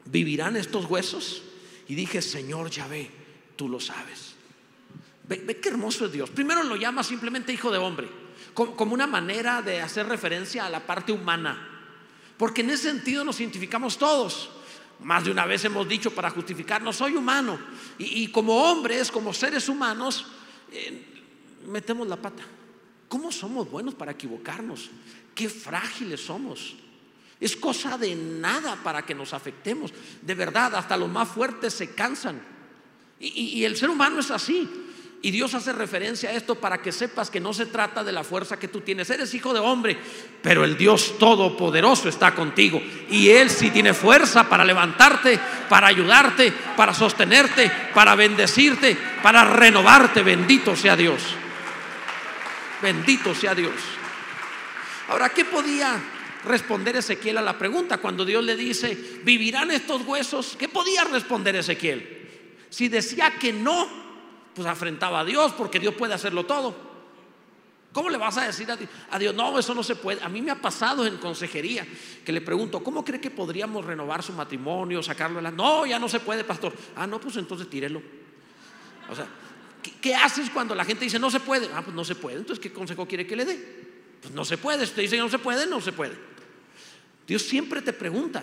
¿vivirán 0.04 0.56
estos 0.56 0.84
huesos? 0.84 1.42
Y 1.88 1.96
dije, 1.96 2.22
Señor 2.22 2.70
Yahvé, 2.70 3.10
tú 3.56 3.68
lo 3.68 3.80
sabes. 3.80 4.34
Ve, 5.28 5.42
ve 5.44 5.58
qué 5.58 5.70
hermoso 5.70 6.06
es 6.06 6.12
Dios. 6.12 6.30
Primero 6.30 6.62
lo 6.62 6.76
llama 6.76 7.02
simplemente 7.02 7.52
hijo 7.52 7.72
de 7.72 7.78
hombre, 7.78 8.08
como, 8.54 8.94
una 8.94 9.06
manera 9.06 9.62
de 9.62 9.80
hacer 9.80 10.06
referencia 10.06 10.66
a 10.66 10.70
la 10.70 10.86
parte 10.86 11.12
humana. 11.12 11.68
Porque 12.36 12.62
en 12.62 12.70
ese 12.70 12.90
sentido 12.90 13.24
nos 13.24 13.40
identificamos 13.40 13.98
todos. 13.98 14.50
Más 15.00 15.24
de 15.24 15.30
una 15.30 15.46
vez 15.46 15.64
hemos 15.64 15.88
dicho 15.88 16.12
para 16.12 16.30
justificarnos, 16.30 16.96
soy 16.96 17.16
humano. 17.16 17.58
Y, 17.98 18.28
como 18.28 18.70
hombres, 18.70 19.10
como 19.10 19.32
seres 19.32 19.68
humanos, 19.68 20.26
eh, 20.70 21.24
metemos 21.66 22.06
la 22.06 22.16
pata. 22.16 22.42
¿Cómo 23.08 23.30
somos 23.30 23.70
buenos 23.70 23.94
para 23.94 24.12
equivocarnos? 24.12 24.90
Qué 25.34 25.48
frágiles 25.48 26.20
somos. 26.20 26.76
Es 27.40 27.56
cosa 27.56 27.98
de 27.98 28.14
nada 28.14 28.76
para 28.84 29.02
que 29.02 29.14
nos 29.14 29.34
afectemos. 29.34 29.92
De 30.22 30.34
verdad, 30.34 30.76
hasta 30.76 30.96
los 30.96 31.10
más 31.10 31.28
fuertes 31.28 31.74
se 31.74 31.94
cansan. 31.94 32.40
Y, 33.18 33.64
el 33.64 33.76
ser 33.76 33.90
humano 33.90 34.20
es 34.20 34.30
así. 34.30 34.68
Y 35.24 35.30
Dios 35.30 35.54
hace 35.54 35.72
referencia 35.72 36.30
a 36.30 36.32
esto 36.32 36.56
para 36.56 36.82
que 36.82 36.90
sepas 36.90 37.30
que 37.30 37.38
no 37.38 37.54
se 37.54 37.66
trata 37.66 38.02
de 38.02 38.10
la 38.10 38.24
fuerza 38.24 38.58
que 38.58 38.66
tú 38.66 38.80
tienes. 38.80 39.08
Eres 39.08 39.32
hijo 39.34 39.54
de 39.54 39.60
hombre, 39.60 39.96
pero 40.42 40.64
el 40.64 40.76
Dios 40.76 41.16
Todopoderoso 41.16 42.08
está 42.08 42.34
contigo. 42.34 42.82
Y 43.08 43.28
Él 43.28 43.48
sí 43.48 43.70
tiene 43.70 43.94
fuerza 43.94 44.48
para 44.48 44.64
levantarte, 44.64 45.38
para 45.68 45.86
ayudarte, 45.86 46.52
para 46.76 46.92
sostenerte, 46.92 47.70
para 47.94 48.16
bendecirte, 48.16 48.98
para 49.22 49.44
renovarte. 49.44 50.24
Bendito 50.24 50.74
sea 50.74 50.96
Dios. 50.96 51.22
Bendito 52.82 53.32
sea 53.32 53.54
Dios. 53.54 53.74
Ahora, 55.08 55.28
¿qué 55.28 55.44
podía 55.44 56.02
responder 56.44 56.96
Ezequiel 56.96 57.38
a 57.38 57.42
la 57.42 57.56
pregunta 57.56 57.98
cuando 57.98 58.24
Dios 58.24 58.42
le 58.42 58.56
dice, 58.56 59.20
¿vivirán 59.22 59.70
estos 59.70 60.02
huesos? 60.02 60.56
¿Qué 60.58 60.68
podía 60.68 61.04
responder 61.04 61.54
Ezequiel? 61.54 62.28
Si 62.70 62.88
decía 62.88 63.34
que 63.38 63.52
no, 63.52 64.01
pues 64.54 64.66
afrentaba 64.66 65.20
a 65.20 65.24
Dios 65.24 65.52
porque 65.52 65.78
Dios 65.78 65.94
puede 65.94 66.14
hacerlo 66.14 66.44
todo. 66.44 66.92
¿Cómo 67.92 68.08
le 68.08 68.16
vas 68.16 68.38
a 68.38 68.46
decir 68.46 68.66
a 69.10 69.18
Dios, 69.18 69.34
no, 69.34 69.58
eso 69.58 69.74
no 69.74 69.82
se 69.82 69.96
puede? 69.96 70.22
A 70.22 70.28
mí 70.28 70.40
me 70.40 70.50
ha 70.50 70.60
pasado 70.60 71.06
en 71.06 71.18
consejería 71.18 71.86
que 72.24 72.32
le 72.32 72.40
pregunto, 72.40 72.82
¿cómo 72.82 73.04
cree 73.04 73.20
que 73.20 73.30
podríamos 73.30 73.84
renovar 73.84 74.22
su 74.22 74.32
matrimonio, 74.32 75.02
sacarlo 75.02 75.36
de 75.36 75.42
la... 75.42 75.50
No, 75.50 75.84
ya 75.84 75.98
no 75.98 76.08
se 76.08 76.20
puede, 76.20 76.42
pastor. 76.42 76.72
Ah, 76.96 77.06
no, 77.06 77.20
pues 77.20 77.36
entonces 77.36 77.68
tírelo. 77.68 78.02
O 79.10 79.14
sea, 79.14 79.26
¿qué, 79.82 79.92
¿qué, 80.00 80.14
haces 80.14 80.48
cuando 80.48 80.74
la 80.74 80.86
gente 80.86 81.04
dice 81.04 81.18
no 81.18 81.30
se 81.30 81.40
puede? 81.40 81.68
Ah, 81.74 81.82
pues 81.82 81.94
no 81.94 82.02
se 82.02 82.14
puede. 82.14 82.38
Entonces, 82.38 82.62
¿qué 82.62 82.72
consejo 82.72 83.06
quiere 83.06 83.26
que 83.26 83.36
le 83.36 83.44
dé? 83.44 83.82
Pues 84.22 84.32
no 84.32 84.44
se 84.46 84.56
puede. 84.56 84.86
Si 84.86 84.94
te 84.94 85.02
dice 85.02 85.18
no 85.18 85.28
se 85.28 85.38
puede, 85.38 85.66
no 85.66 85.80
se 85.82 85.92
puede. 85.92 86.16
Dios 87.26 87.42
siempre 87.42 87.82
te 87.82 87.92
pregunta, 87.92 88.42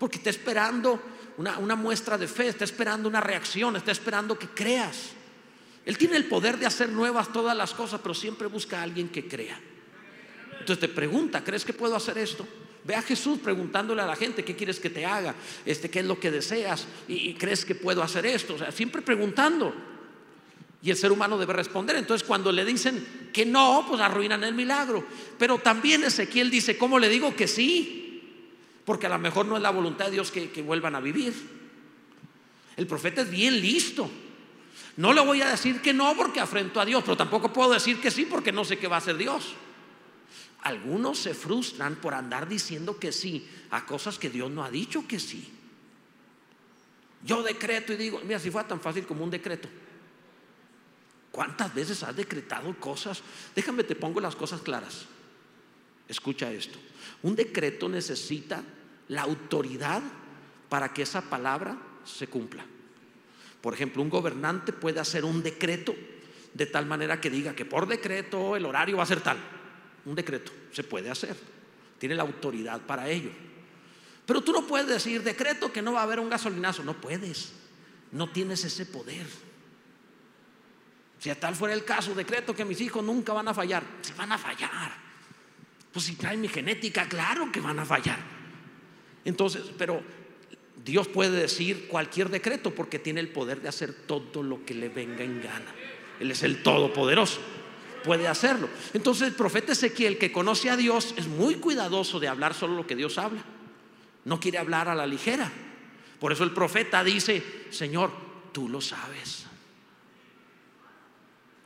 porque 0.00 0.16
está 0.16 0.30
esperando 0.30 1.00
una, 1.36 1.58
una 1.58 1.76
muestra 1.76 2.18
de 2.18 2.26
fe, 2.26 2.48
está 2.48 2.64
esperando 2.64 3.08
una 3.08 3.20
reacción, 3.20 3.76
está 3.76 3.92
esperando 3.92 4.36
que 4.36 4.48
creas. 4.48 5.10
Él 5.90 5.98
tiene 5.98 6.16
el 6.16 6.26
poder 6.26 6.56
de 6.56 6.66
hacer 6.66 6.90
nuevas 6.90 7.32
todas 7.32 7.56
las 7.56 7.74
cosas, 7.74 7.98
pero 8.00 8.14
siempre 8.14 8.46
busca 8.46 8.78
a 8.78 8.84
alguien 8.84 9.08
que 9.08 9.26
crea. 9.26 9.60
Entonces 10.52 10.78
te 10.78 10.86
pregunta, 10.86 11.42
¿crees 11.42 11.64
que 11.64 11.72
puedo 11.72 11.96
hacer 11.96 12.16
esto? 12.16 12.46
Ve 12.84 12.94
a 12.94 13.02
Jesús 13.02 13.40
preguntándole 13.40 14.00
a 14.00 14.06
la 14.06 14.14
gente 14.14 14.44
qué 14.44 14.54
quieres 14.54 14.78
que 14.78 14.88
te 14.88 15.04
haga, 15.04 15.34
este, 15.66 15.90
qué 15.90 15.98
es 15.98 16.06
lo 16.06 16.20
que 16.20 16.30
deseas 16.30 16.86
y, 17.08 17.34
crees 17.34 17.64
que 17.64 17.74
puedo 17.74 18.04
hacer 18.04 18.24
esto. 18.24 18.54
O 18.54 18.58
sea, 18.58 18.70
siempre 18.70 19.02
preguntando. 19.02 19.74
Y 20.80 20.90
el 20.90 20.96
ser 20.96 21.10
humano 21.10 21.36
debe 21.36 21.54
responder. 21.54 21.96
Entonces 21.96 22.24
cuando 22.24 22.52
le 22.52 22.64
dicen 22.64 23.30
que 23.32 23.44
no, 23.44 23.84
pues 23.88 24.00
arruinan 24.00 24.44
el 24.44 24.54
milagro. 24.54 25.04
Pero 25.40 25.58
también 25.58 26.04
Ezequiel 26.04 26.52
dice, 26.52 26.78
¿cómo 26.78 27.00
le 27.00 27.08
digo 27.08 27.34
que 27.34 27.48
sí? 27.48 28.22
Porque 28.84 29.06
a 29.06 29.10
lo 29.10 29.18
mejor 29.18 29.46
no 29.46 29.56
es 29.56 29.62
la 29.64 29.70
voluntad 29.70 30.04
de 30.04 30.12
Dios 30.12 30.30
que 30.30 30.62
vuelvan 30.62 30.94
a 30.94 31.00
vivir. 31.00 31.34
El 32.76 32.86
profeta 32.86 33.22
es 33.22 33.30
bien 33.32 33.60
listo. 33.60 34.08
No 34.96 35.12
le 35.12 35.20
voy 35.20 35.42
a 35.42 35.50
decir 35.50 35.80
que 35.80 35.92
no 35.92 36.14
porque 36.16 36.40
afrento 36.40 36.80
a 36.80 36.84
Dios, 36.84 37.02
pero 37.04 37.16
tampoco 37.16 37.52
puedo 37.52 37.72
decir 37.72 38.00
que 38.00 38.10
sí 38.10 38.26
porque 38.26 38.52
no 38.52 38.64
sé 38.64 38.78
qué 38.78 38.88
va 38.88 38.96
a 38.96 38.98
hacer 38.98 39.16
Dios. 39.16 39.54
Algunos 40.62 41.18
se 41.18 41.34
frustran 41.34 41.96
por 41.96 42.12
andar 42.12 42.48
diciendo 42.48 42.98
que 42.98 43.12
sí 43.12 43.48
a 43.70 43.86
cosas 43.86 44.18
que 44.18 44.28
Dios 44.28 44.50
no 44.50 44.62
ha 44.62 44.70
dicho 44.70 45.06
que 45.06 45.18
sí. 45.18 45.48
Yo 47.24 47.42
decreto 47.42 47.92
y 47.92 47.96
digo, 47.96 48.20
mira, 48.24 48.38
si 48.38 48.50
fuera 48.50 48.68
tan 48.68 48.80
fácil 48.80 49.06
como 49.06 49.24
un 49.24 49.30
decreto. 49.30 49.68
¿Cuántas 51.30 51.72
veces 51.74 52.02
has 52.02 52.16
decretado 52.16 52.74
cosas? 52.78 53.22
Déjame 53.54 53.84
te 53.84 53.94
pongo 53.94 54.20
las 54.20 54.34
cosas 54.34 54.60
claras. 54.60 55.06
Escucha 56.08 56.52
esto. 56.52 56.78
Un 57.22 57.36
decreto 57.36 57.88
necesita 57.88 58.62
la 59.08 59.22
autoridad 59.22 60.02
para 60.68 60.92
que 60.92 61.02
esa 61.02 61.22
palabra 61.22 61.78
se 62.04 62.26
cumpla. 62.26 62.64
Por 63.60 63.74
ejemplo, 63.74 64.02
un 64.02 64.10
gobernante 64.10 64.72
puede 64.72 65.00
hacer 65.00 65.24
un 65.24 65.42
decreto 65.42 65.94
de 66.54 66.66
tal 66.66 66.86
manera 66.86 67.20
que 67.20 67.30
diga 67.30 67.54
que 67.54 67.64
por 67.64 67.86
decreto 67.86 68.56
el 68.56 68.64
horario 68.64 68.96
va 68.96 69.02
a 69.02 69.06
ser 69.06 69.20
tal. 69.20 69.38
Un 70.04 70.14
decreto 70.14 70.52
se 70.72 70.82
puede 70.82 71.10
hacer. 71.10 71.36
Tiene 71.98 72.14
la 72.14 72.22
autoridad 72.22 72.80
para 72.80 73.08
ello. 73.08 73.30
Pero 74.24 74.40
tú 74.42 74.52
no 74.52 74.66
puedes 74.66 74.88
decir 74.88 75.22
decreto 75.22 75.72
que 75.72 75.82
no 75.82 75.92
va 75.92 76.00
a 76.00 76.04
haber 76.04 76.20
un 76.20 76.30
gasolinazo. 76.30 76.82
No 76.82 76.94
puedes. 77.00 77.52
No 78.12 78.30
tienes 78.30 78.64
ese 78.64 78.86
poder. 78.86 79.26
Si 81.18 81.28
a 81.28 81.38
tal 81.38 81.54
fuera 81.54 81.74
el 81.74 81.84
caso, 81.84 82.14
decreto 82.14 82.54
que 82.54 82.64
mis 82.64 82.80
hijos 82.80 83.04
nunca 83.04 83.32
van 83.32 83.48
a 83.48 83.54
fallar. 83.54 83.82
Se 84.00 84.14
van 84.14 84.32
a 84.32 84.38
fallar. 84.38 84.92
Pues 85.92 86.06
si 86.06 86.14
traen 86.14 86.40
mi 86.40 86.48
genética, 86.48 87.08
claro 87.08 87.52
que 87.52 87.60
van 87.60 87.78
a 87.78 87.84
fallar. 87.84 88.18
Entonces, 89.24 89.70
pero 89.76 90.02
Dios 90.84 91.08
puede 91.08 91.40
decir 91.40 91.88
cualquier 91.88 92.30
decreto 92.30 92.74
porque 92.74 92.98
tiene 92.98 93.20
el 93.20 93.28
poder 93.28 93.60
de 93.60 93.68
hacer 93.68 93.92
todo 93.92 94.42
lo 94.42 94.64
que 94.64 94.74
le 94.74 94.88
venga 94.88 95.22
en 95.22 95.42
gana. 95.42 95.74
Él 96.18 96.30
es 96.30 96.42
el 96.42 96.62
todopoderoso. 96.62 97.40
Puede 98.04 98.28
hacerlo. 98.28 98.68
Entonces 98.94 99.28
el 99.28 99.34
profeta 99.34 99.72
Ezequiel 99.72 100.16
que 100.16 100.32
conoce 100.32 100.70
a 100.70 100.76
Dios 100.76 101.14
es 101.16 101.26
muy 101.26 101.56
cuidadoso 101.56 102.18
de 102.18 102.28
hablar 102.28 102.54
solo 102.54 102.74
lo 102.74 102.86
que 102.86 102.96
Dios 102.96 103.18
habla. 103.18 103.44
No 104.24 104.40
quiere 104.40 104.58
hablar 104.58 104.88
a 104.88 104.94
la 104.94 105.06
ligera. 105.06 105.50
Por 106.18 106.32
eso 106.32 106.44
el 106.44 106.52
profeta 106.52 107.04
dice, 107.04 107.42
Señor, 107.70 108.10
tú 108.52 108.68
lo 108.68 108.80
sabes. 108.80 109.46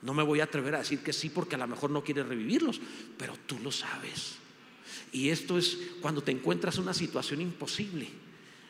No 0.02 0.12
me 0.12 0.22
voy 0.22 0.40
a 0.40 0.44
atrever 0.44 0.74
a 0.74 0.78
decir 0.78 1.00
que 1.00 1.12
sí 1.12 1.30
porque 1.30 1.54
a 1.54 1.58
lo 1.58 1.66
mejor 1.66 1.90
no 1.90 2.04
quieres 2.04 2.26
revivirlos, 2.26 2.80
pero 3.16 3.34
tú 3.46 3.58
lo 3.60 3.72
sabes. 3.72 4.36
Y 5.12 5.30
esto 5.30 5.56
es 5.56 5.78
cuando 6.00 6.22
te 6.22 6.30
encuentras 6.32 6.76
en 6.76 6.82
una 6.82 6.94
situación 6.94 7.40
imposible, 7.40 8.08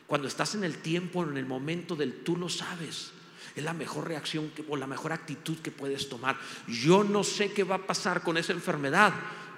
cuando 0.07 0.29
estás 0.29 0.55
en 0.55 0.65
el 0.65 0.79
tiempo, 0.79 1.23
en 1.23 1.37
el 1.37 1.47
momento 1.47 1.97
del 1.97 2.23
tú 2.23 2.37
lo 2.37 2.49
sabes. 2.49 3.13
Es 3.57 3.63
la 3.63 3.73
mejor 3.73 4.09
reacción 4.09 4.51
que, 4.51 4.65
o 4.69 4.77
la 4.77 4.87
mejor 4.87 5.13
actitud 5.13 5.59
que 5.59 5.71
puedes 5.71 6.09
tomar. 6.09 6.37
Yo 6.67 7.05
no 7.05 7.23
sé 7.23 7.53
qué 7.53 7.63
va 7.63 7.77
a 7.77 7.87
pasar 7.87 8.23
con 8.23 8.37
esa 8.37 8.53
enfermedad, 8.53 9.13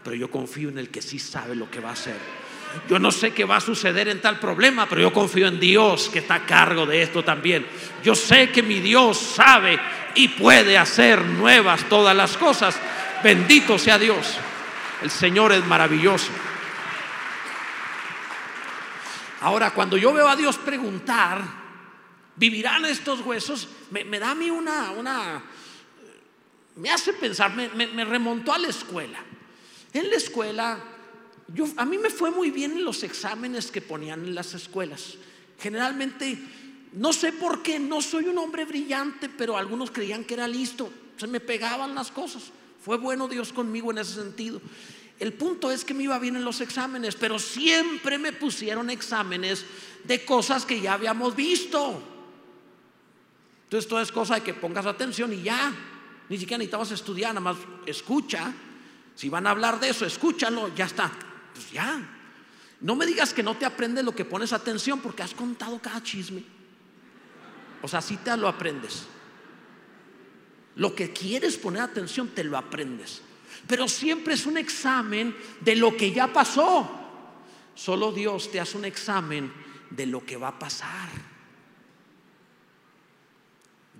pero 0.04 0.14
yo 0.14 0.30
confío 0.30 0.68
en 0.68 0.78
el 0.78 0.90
que 0.90 1.00
sí 1.02 1.18
sabe 1.18 1.56
lo 1.56 1.70
que 1.70 1.80
va 1.80 1.90
a 1.90 1.94
hacer. 1.94 2.16
Yo 2.88 2.98
no 2.98 3.10
sé 3.10 3.32
qué 3.32 3.44
va 3.44 3.56
a 3.56 3.60
suceder 3.60 4.08
en 4.08 4.20
tal 4.20 4.38
problema, 4.38 4.86
pero 4.86 5.00
yo 5.00 5.12
confío 5.12 5.46
en 5.48 5.58
Dios 5.58 6.10
que 6.10 6.18
está 6.18 6.34
a 6.36 6.46
cargo 6.46 6.84
de 6.84 7.02
esto 7.02 7.24
también. 7.24 7.66
Yo 8.04 8.14
sé 8.14 8.50
que 8.50 8.62
mi 8.62 8.80
Dios 8.80 9.18
sabe 9.18 9.80
y 10.14 10.28
puede 10.28 10.76
hacer 10.76 11.24
nuevas 11.24 11.88
todas 11.88 12.14
las 12.14 12.36
cosas. 12.36 12.78
Bendito 13.24 13.78
sea 13.78 13.98
Dios. 13.98 14.36
El 15.02 15.10
Señor 15.10 15.52
es 15.52 15.64
maravilloso. 15.66 16.30
Ahora, 19.46 19.72
cuando 19.72 19.96
yo 19.96 20.12
veo 20.12 20.28
a 20.28 20.34
Dios 20.34 20.58
preguntar, 20.58 21.40
¿vivirán 22.34 22.84
estos 22.84 23.20
huesos? 23.20 23.68
Me, 23.92 24.18
da 24.18 24.32
a 24.32 24.34
mí 24.34 24.50
una, 24.50 25.40
me 26.74 26.90
hace 26.90 27.12
pensar, 27.12 27.54
me, 27.54 27.68
me, 27.68 28.04
remontó 28.04 28.52
a 28.52 28.58
la 28.58 28.66
escuela. 28.66 29.20
En 29.92 30.10
la 30.10 30.16
escuela 30.16 30.80
a 31.76 31.84
mí 31.84 31.96
me 31.96 32.10
fue 32.10 32.32
muy 32.32 32.50
bien 32.50 32.72
en 32.72 32.84
los 32.84 33.04
exámenes 33.04 33.70
que 33.70 33.80
ponían 33.80 34.24
en 34.24 34.34
las 34.34 34.52
escuelas. 34.52 35.14
Generalmente, 35.60 36.36
no 36.94 37.12
sé 37.12 37.32
por 37.32 37.62
qué, 37.62 37.78
no 37.78 38.02
soy 38.02 38.24
un 38.24 38.38
hombre 38.38 38.64
brillante, 38.64 39.28
pero 39.28 39.56
algunos 39.56 39.92
creían 39.92 40.24
que 40.24 40.34
era 40.34 40.48
listo. 40.48 40.90
Se 41.18 41.28
me 41.28 41.38
pegaban 41.38 41.94
las 41.94 42.10
cosas. 42.10 42.50
Fue 42.84 42.96
bueno 42.96 43.28
Dios 43.28 43.52
conmigo 43.52 43.92
en 43.92 43.98
ese 43.98 44.14
sentido. 44.14 44.60
El 45.18 45.32
punto 45.32 45.70
es 45.70 45.84
que 45.84 45.94
me 45.94 46.02
iba 46.02 46.18
bien 46.18 46.36
en 46.36 46.44
los 46.44 46.60
exámenes, 46.60 47.16
pero 47.16 47.38
siempre 47.38 48.18
me 48.18 48.32
pusieron 48.32 48.90
exámenes 48.90 49.64
de 50.04 50.24
cosas 50.24 50.66
que 50.66 50.80
ya 50.80 50.92
habíamos 50.92 51.34
visto. 51.34 52.02
Entonces, 53.64 53.88
todo 53.88 54.00
es 54.00 54.12
cosa 54.12 54.36
de 54.36 54.42
que 54.42 54.54
pongas 54.54 54.86
atención 54.86 55.32
y 55.32 55.42
ya. 55.42 55.72
Ni 56.28 56.38
siquiera 56.38 56.58
necesitabas 56.58 56.90
estudiar, 56.90 57.34
nada 57.34 57.40
más 57.40 57.56
escucha 57.86 58.52
Si 59.14 59.28
van 59.28 59.46
a 59.46 59.50
hablar 59.50 59.80
de 59.80 59.88
eso, 59.88 60.04
escúchalo, 60.04 60.74
ya 60.74 60.84
está. 60.84 61.10
Pues 61.54 61.70
ya. 61.70 61.98
No 62.80 62.94
me 62.94 63.06
digas 63.06 63.32
que 63.32 63.42
no 63.42 63.56
te 63.56 63.64
aprendes 63.64 64.04
lo 64.04 64.14
que 64.14 64.26
pones 64.26 64.52
atención 64.52 65.00
porque 65.00 65.22
has 65.22 65.32
contado 65.32 65.78
cada 65.78 66.02
chisme. 66.02 66.44
O 67.80 67.88
sea, 67.88 68.02
si 68.02 68.18
te 68.18 68.36
lo 68.36 68.48
aprendes. 68.48 69.06
Lo 70.74 70.94
que 70.94 71.10
quieres 71.12 71.56
poner 71.56 71.82
atención, 71.82 72.28
te 72.28 72.44
lo 72.44 72.58
aprendes. 72.58 73.22
Pero 73.66 73.88
siempre 73.88 74.34
es 74.34 74.46
un 74.46 74.56
examen 74.56 75.34
de 75.60 75.76
lo 75.76 75.96
que 75.96 76.12
ya 76.12 76.32
pasó. 76.32 76.88
Solo 77.74 78.12
Dios 78.12 78.50
te 78.50 78.60
hace 78.60 78.76
un 78.76 78.84
examen 78.84 79.52
de 79.90 80.06
lo 80.06 80.24
que 80.24 80.36
va 80.36 80.48
a 80.48 80.58
pasar. 80.58 81.08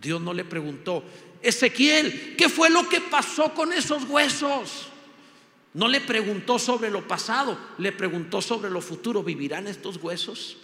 Dios 0.01 0.21
no 0.21 0.33
le 0.33 0.45
preguntó, 0.45 1.03
Ezequiel, 1.43 2.37
¿qué 2.37 2.49
fue 2.49 2.71
lo 2.71 2.89
que 2.89 3.01
pasó 3.01 3.55
con 3.55 3.73
esos 3.73 4.05
huesos? 4.05 4.89
No 5.75 5.89
le 5.89 6.01
preguntó 6.01 6.59
sobre 6.59 6.91
lo 6.91 7.07
pasado, 7.07 7.59
le 7.79 7.93
preguntó 7.93 8.41
sobre 8.41 8.71
lo 8.71 8.81
futuro. 8.81 9.23
¿Vivirán 9.23 9.67
estos 9.67 9.97
huesos? 9.99 10.57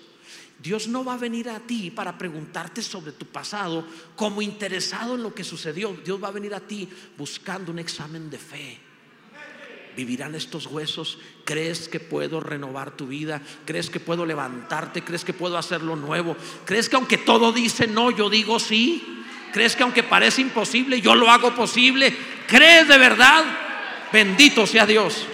Dios 0.63 0.87
no 0.87 1.05
va 1.05 1.15
a 1.15 1.19
venir 1.19 1.51
a 1.51 1.61
ti 1.61 1.91
para 1.91 2.17
preguntarte 2.17 2.83
sobre 2.83 3.13
tu 3.13 3.27
pasado 3.27 3.87
como 4.17 4.41
interesado 4.41 5.17
en 5.17 5.23
lo 5.23 5.35
que 5.35 5.45
sucedió. 5.45 5.93
Dios 6.05 6.23
va 6.23 6.29
a 6.29 6.33
venir 6.33 6.55
a 6.55 6.61
ti 6.61 6.89
buscando 7.19 7.73
un 7.73 7.79
examen 7.79 8.31
de 8.31 8.39
fe. 8.39 8.92
¿Vivirán 9.97 10.35
estos 10.35 10.67
huesos? 10.67 11.19
¿Crees 11.45 11.89
que 11.89 12.01
puedo 12.01 12.41
renovar 12.41 12.97
tu 12.97 13.07
vida? 13.07 13.43
¿Crees 13.67 13.91
que 13.91 14.01
puedo 14.01 14.25
levantarte? 14.25 15.05
¿Crees 15.05 15.25
que 15.25 15.33
puedo 15.33 15.59
hacerlo 15.59 15.97
nuevo? 15.97 16.37
¿Crees 16.65 16.89
que 16.89 16.97
aunque 16.97 17.19
todo 17.19 17.53
dice 17.53 17.87
no, 17.87 18.11
yo 18.11 18.31
digo 18.31 18.59
sí? 18.59 19.23
¿Crees 19.53 19.77
que 19.77 19.83
aunque 19.83 20.03
parece 20.03 20.41
imposible, 20.41 21.01
yo 21.01 21.15
lo 21.15 21.31
hago 21.31 21.55
posible? 21.55 22.17
¿Crees 22.47 22.89
de 22.89 22.99
verdad? 22.99 23.45
Bendito 24.13 24.67
sea 24.67 24.87
Dios. 24.87 25.27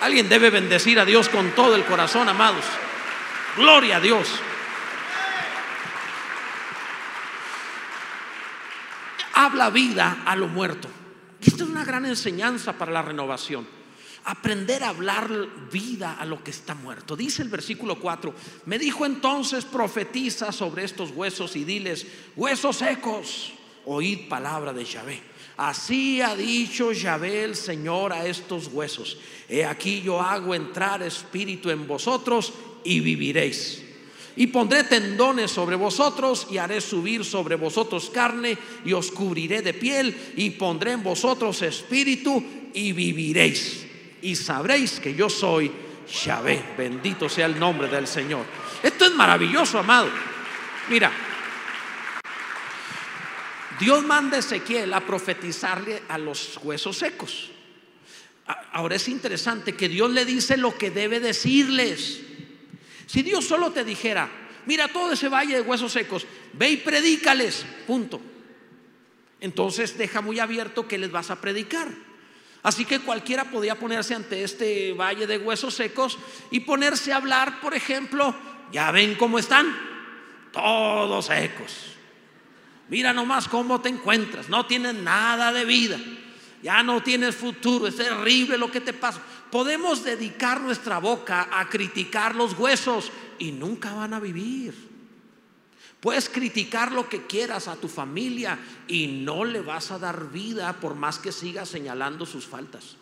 Alguien 0.00 0.28
debe 0.28 0.50
bendecir 0.50 1.00
a 1.00 1.04
Dios 1.04 1.28
con 1.28 1.50
todo 1.52 1.74
el 1.74 1.84
corazón, 1.84 2.28
amados. 2.28 2.64
Gloria 3.56 3.96
a 3.96 4.00
Dios. 4.00 4.28
Habla 9.32 9.70
vida 9.70 10.18
a 10.24 10.36
lo 10.36 10.46
muerto. 10.46 10.88
Esta 11.44 11.64
es 11.64 11.70
una 11.70 11.84
gran 11.84 12.06
enseñanza 12.06 12.72
para 12.72 12.90
la 12.90 13.02
renovación. 13.02 13.66
Aprender 14.24 14.82
a 14.82 14.88
hablar 14.88 15.28
vida 15.70 16.14
a 16.14 16.24
lo 16.24 16.42
que 16.42 16.50
está 16.50 16.74
muerto. 16.74 17.14
Dice 17.14 17.42
el 17.42 17.50
versículo 17.50 18.00
4, 18.00 18.34
me 18.64 18.78
dijo 18.78 19.04
entonces, 19.04 19.66
profetiza 19.66 20.50
sobre 20.52 20.84
estos 20.84 21.10
huesos 21.10 21.54
y 21.56 21.64
diles, 21.64 22.06
huesos 22.34 22.76
secos, 22.76 23.52
oíd 23.84 24.26
palabra 24.28 24.72
de 24.72 24.86
Yahvé. 24.86 25.20
Así 25.58 26.22
ha 26.22 26.34
dicho 26.34 26.92
Yahvé 26.92 27.44
el 27.44 27.54
Señor 27.54 28.14
a 28.14 28.26
estos 28.26 28.68
huesos. 28.68 29.18
He 29.46 29.66
aquí 29.66 30.00
yo 30.00 30.20
hago 30.22 30.54
entrar 30.54 31.02
espíritu 31.02 31.68
en 31.68 31.86
vosotros 31.86 32.54
y 32.82 33.00
viviréis. 33.00 33.83
Y 34.36 34.48
pondré 34.48 34.84
tendones 34.84 35.50
sobre 35.50 35.76
vosotros 35.76 36.48
y 36.50 36.58
haré 36.58 36.80
subir 36.80 37.24
sobre 37.24 37.56
vosotros 37.56 38.10
carne 38.10 38.58
y 38.84 38.92
os 38.92 39.10
cubriré 39.10 39.62
de 39.62 39.74
piel 39.74 40.32
y 40.36 40.50
pondré 40.50 40.92
en 40.92 41.02
vosotros 41.02 41.62
espíritu 41.62 42.42
y 42.74 42.92
viviréis. 42.92 43.86
Y 44.22 44.34
sabréis 44.34 44.98
que 44.98 45.14
yo 45.14 45.30
soy 45.30 45.70
Yahvé. 46.24 46.74
Bendito 46.76 47.28
sea 47.28 47.46
el 47.46 47.58
nombre 47.58 47.88
del 47.88 48.06
Señor. 48.06 48.44
Esto 48.82 49.04
es 49.06 49.14
maravilloso, 49.14 49.78
amado. 49.78 50.08
Mira, 50.88 51.10
Dios 53.78 54.04
manda 54.04 54.36
a 54.36 54.40
Ezequiel 54.40 54.92
a 54.92 55.00
profetizarle 55.00 56.02
a 56.08 56.18
los 56.18 56.58
huesos 56.62 56.96
secos. 56.96 57.50
Ahora 58.72 58.96
es 58.96 59.08
interesante 59.08 59.74
que 59.74 59.88
Dios 59.88 60.10
le 60.10 60.24
dice 60.24 60.56
lo 60.56 60.76
que 60.76 60.90
debe 60.90 61.20
decirles. 61.20 62.20
Si 63.14 63.22
Dios 63.22 63.44
solo 63.44 63.70
te 63.70 63.84
dijera, 63.84 64.28
mira 64.66 64.88
todo 64.88 65.12
ese 65.12 65.28
valle 65.28 65.54
de 65.54 65.60
huesos 65.60 65.92
secos, 65.92 66.26
ve 66.52 66.70
y 66.70 66.76
predícales, 66.78 67.64
punto. 67.86 68.20
Entonces 69.38 69.96
deja 69.96 70.20
muy 70.20 70.40
abierto 70.40 70.88
que 70.88 70.98
les 70.98 71.12
vas 71.12 71.30
a 71.30 71.40
predicar. 71.40 71.86
Así 72.64 72.84
que 72.84 72.98
cualquiera 72.98 73.44
podía 73.44 73.76
ponerse 73.76 74.16
ante 74.16 74.42
este 74.42 74.94
valle 74.94 75.28
de 75.28 75.38
huesos 75.38 75.74
secos 75.74 76.18
y 76.50 76.58
ponerse 76.58 77.12
a 77.12 77.18
hablar, 77.18 77.60
por 77.60 77.76
ejemplo, 77.76 78.34
ya 78.72 78.90
ven 78.90 79.14
cómo 79.14 79.38
están, 79.38 79.72
todos 80.50 81.26
secos. 81.26 81.92
Mira 82.88 83.12
nomás 83.12 83.46
cómo 83.46 83.80
te 83.80 83.90
encuentras, 83.90 84.48
no 84.48 84.66
tienes 84.66 84.94
nada 84.96 85.52
de 85.52 85.64
vida, 85.64 86.00
ya 86.64 86.82
no 86.82 87.02
tienes 87.02 87.36
futuro, 87.36 87.86
es 87.86 87.96
terrible 87.96 88.56
lo 88.56 88.70
que 88.70 88.80
te 88.80 88.94
pasa. 88.94 89.20
Podemos 89.50 90.02
dedicar 90.02 90.62
nuestra 90.62 90.98
boca 90.98 91.46
a 91.52 91.68
criticar 91.68 92.34
los 92.34 92.58
huesos 92.58 93.12
y 93.38 93.52
nunca 93.52 93.92
van 93.92 94.14
a 94.14 94.18
vivir. 94.18 94.74
Puedes 96.00 96.30
criticar 96.30 96.90
lo 96.90 97.06
que 97.06 97.26
quieras 97.26 97.68
a 97.68 97.76
tu 97.76 97.86
familia 97.86 98.58
y 98.88 99.08
no 99.08 99.44
le 99.44 99.60
vas 99.60 99.90
a 99.90 99.98
dar 99.98 100.30
vida 100.30 100.72
por 100.80 100.94
más 100.94 101.18
que 101.18 101.32
sigas 101.32 101.68
señalando 101.68 102.24
sus 102.24 102.46
faltas. 102.46 102.96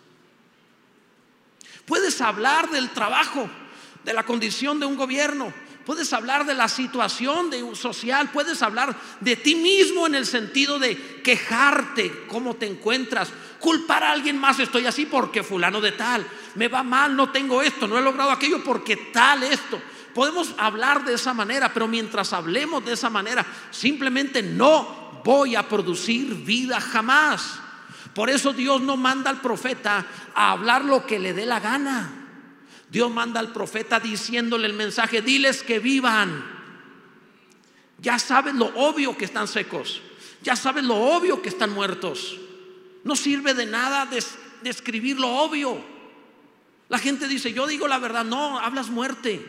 Puedes 1.86 2.20
hablar 2.20 2.68
del 2.68 2.90
trabajo, 2.90 3.48
de 4.04 4.12
la 4.12 4.24
condición 4.24 4.80
de 4.80 4.86
un 4.86 4.96
gobierno, 4.96 5.54
puedes 5.84 6.12
hablar 6.12 6.46
de 6.46 6.54
la 6.54 6.68
situación 6.68 7.50
de 7.50 7.74
social, 7.74 8.30
puedes 8.30 8.62
hablar 8.62 8.96
de 9.20 9.36
ti 9.36 9.54
mismo 9.54 10.06
en 10.06 10.14
el 10.14 10.26
sentido 10.26 10.78
de 10.78 11.20
quejarte, 11.22 12.24
cómo 12.28 12.54
te 12.54 12.66
encuentras, 12.66 13.32
culpar 13.58 14.02
a 14.04 14.12
alguien 14.12 14.38
más, 14.38 14.58
estoy 14.58 14.86
así 14.86 15.06
porque 15.06 15.42
fulano 15.42 15.80
de 15.80 15.92
tal, 15.92 16.26
me 16.54 16.68
va 16.68 16.82
mal, 16.82 17.16
no 17.16 17.30
tengo 17.30 17.62
esto, 17.62 17.86
no 17.86 17.98
he 17.98 18.02
logrado 18.02 18.30
aquello 18.30 18.62
porque 18.62 18.96
tal 18.96 19.42
esto. 19.42 19.80
Podemos 20.14 20.54
hablar 20.58 21.04
de 21.04 21.14
esa 21.14 21.32
manera, 21.32 21.72
pero 21.72 21.88
mientras 21.88 22.32
hablemos 22.32 22.84
de 22.84 22.92
esa 22.92 23.08
manera, 23.08 23.46
simplemente 23.70 24.42
no 24.42 25.20
voy 25.24 25.56
a 25.56 25.66
producir 25.66 26.34
vida 26.34 26.80
jamás. 26.80 27.60
Por 28.14 28.28
eso 28.28 28.52
Dios 28.52 28.82
no 28.82 28.96
manda 28.96 29.30
al 29.30 29.40
profeta 29.40 30.04
a 30.34 30.50
hablar 30.50 30.84
lo 30.84 31.06
que 31.06 31.18
le 31.18 31.32
dé 31.32 31.46
la 31.46 31.60
gana. 31.60 32.21
Dios 32.92 33.10
manda 33.10 33.40
al 33.40 33.54
profeta 33.54 33.98
diciéndole 33.98 34.66
el 34.66 34.74
mensaje, 34.74 35.22
diles 35.22 35.62
que 35.62 35.78
vivan. 35.78 36.44
Ya 37.96 38.18
sabes 38.18 38.54
lo 38.54 38.66
obvio 38.66 39.16
que 39.16 39.24
están 39.24 39.48
secos. 39.48 40.02
Ya 40.42 40.56
sabes 40.56 40.84
lo 40.84 40.96
obvio 40.96 41.40
que 41.40 41.48
están 41.48 41.72
muertos. 41.72 42.36
No 43.02 43.16
sirve 43.16 43.54
de 43.54 43.64
nada 43.64 44.06
describir 44.62 45.18
lo 45.18 45.28
obvio. 45.28 45.82
La 46.90 46.98
gente 46.98 47.28
dice, 47.28 47.54
yo 47.54 47.66
digo 47.66 47.88
la 47.88 47.98
verdad, 47.98 48.26
no, 48.26 48.58
hablas 48.58 48.90
muerte. 48.90 49.40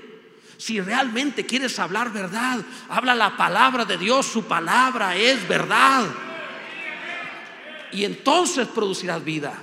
Si 0.55 0.79
realmente 0.79 1.45
quieres 1.45 1.77
hablar 1.79 2.13
verdad, 2.13 2.61
habla 2.87 3.13
la 3.13 3.35
palabra 3.35 3.83
de 3.83 3.97
Dios, 3.97 4.25
su 4.25 4.45
palabra 4.45 5.17
es 5.17 5.45
verdad. 5.49 6.05
Y 7.91 8.05
entonces 8.05 8.69
producirás 8.69 9.21
vida. 9.21 9.61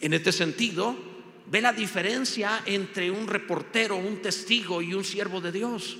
En 0.00 0.14
este 0.14 0.32
sentido, 0.32 1.11
ve 1.46 1.60
la 1.60 1.72
diferencia 1.72 2.62
entre 2.66 3.10
un 3.10 3.26
reportero, 3.26 3.96
un 3.96 4.22
testigo 4.22 4.82
y 4.82 4.94
un 4.94 5.04
siervo 5.04 5.40
de 5.40 5.52
Dios. 5.52 5.98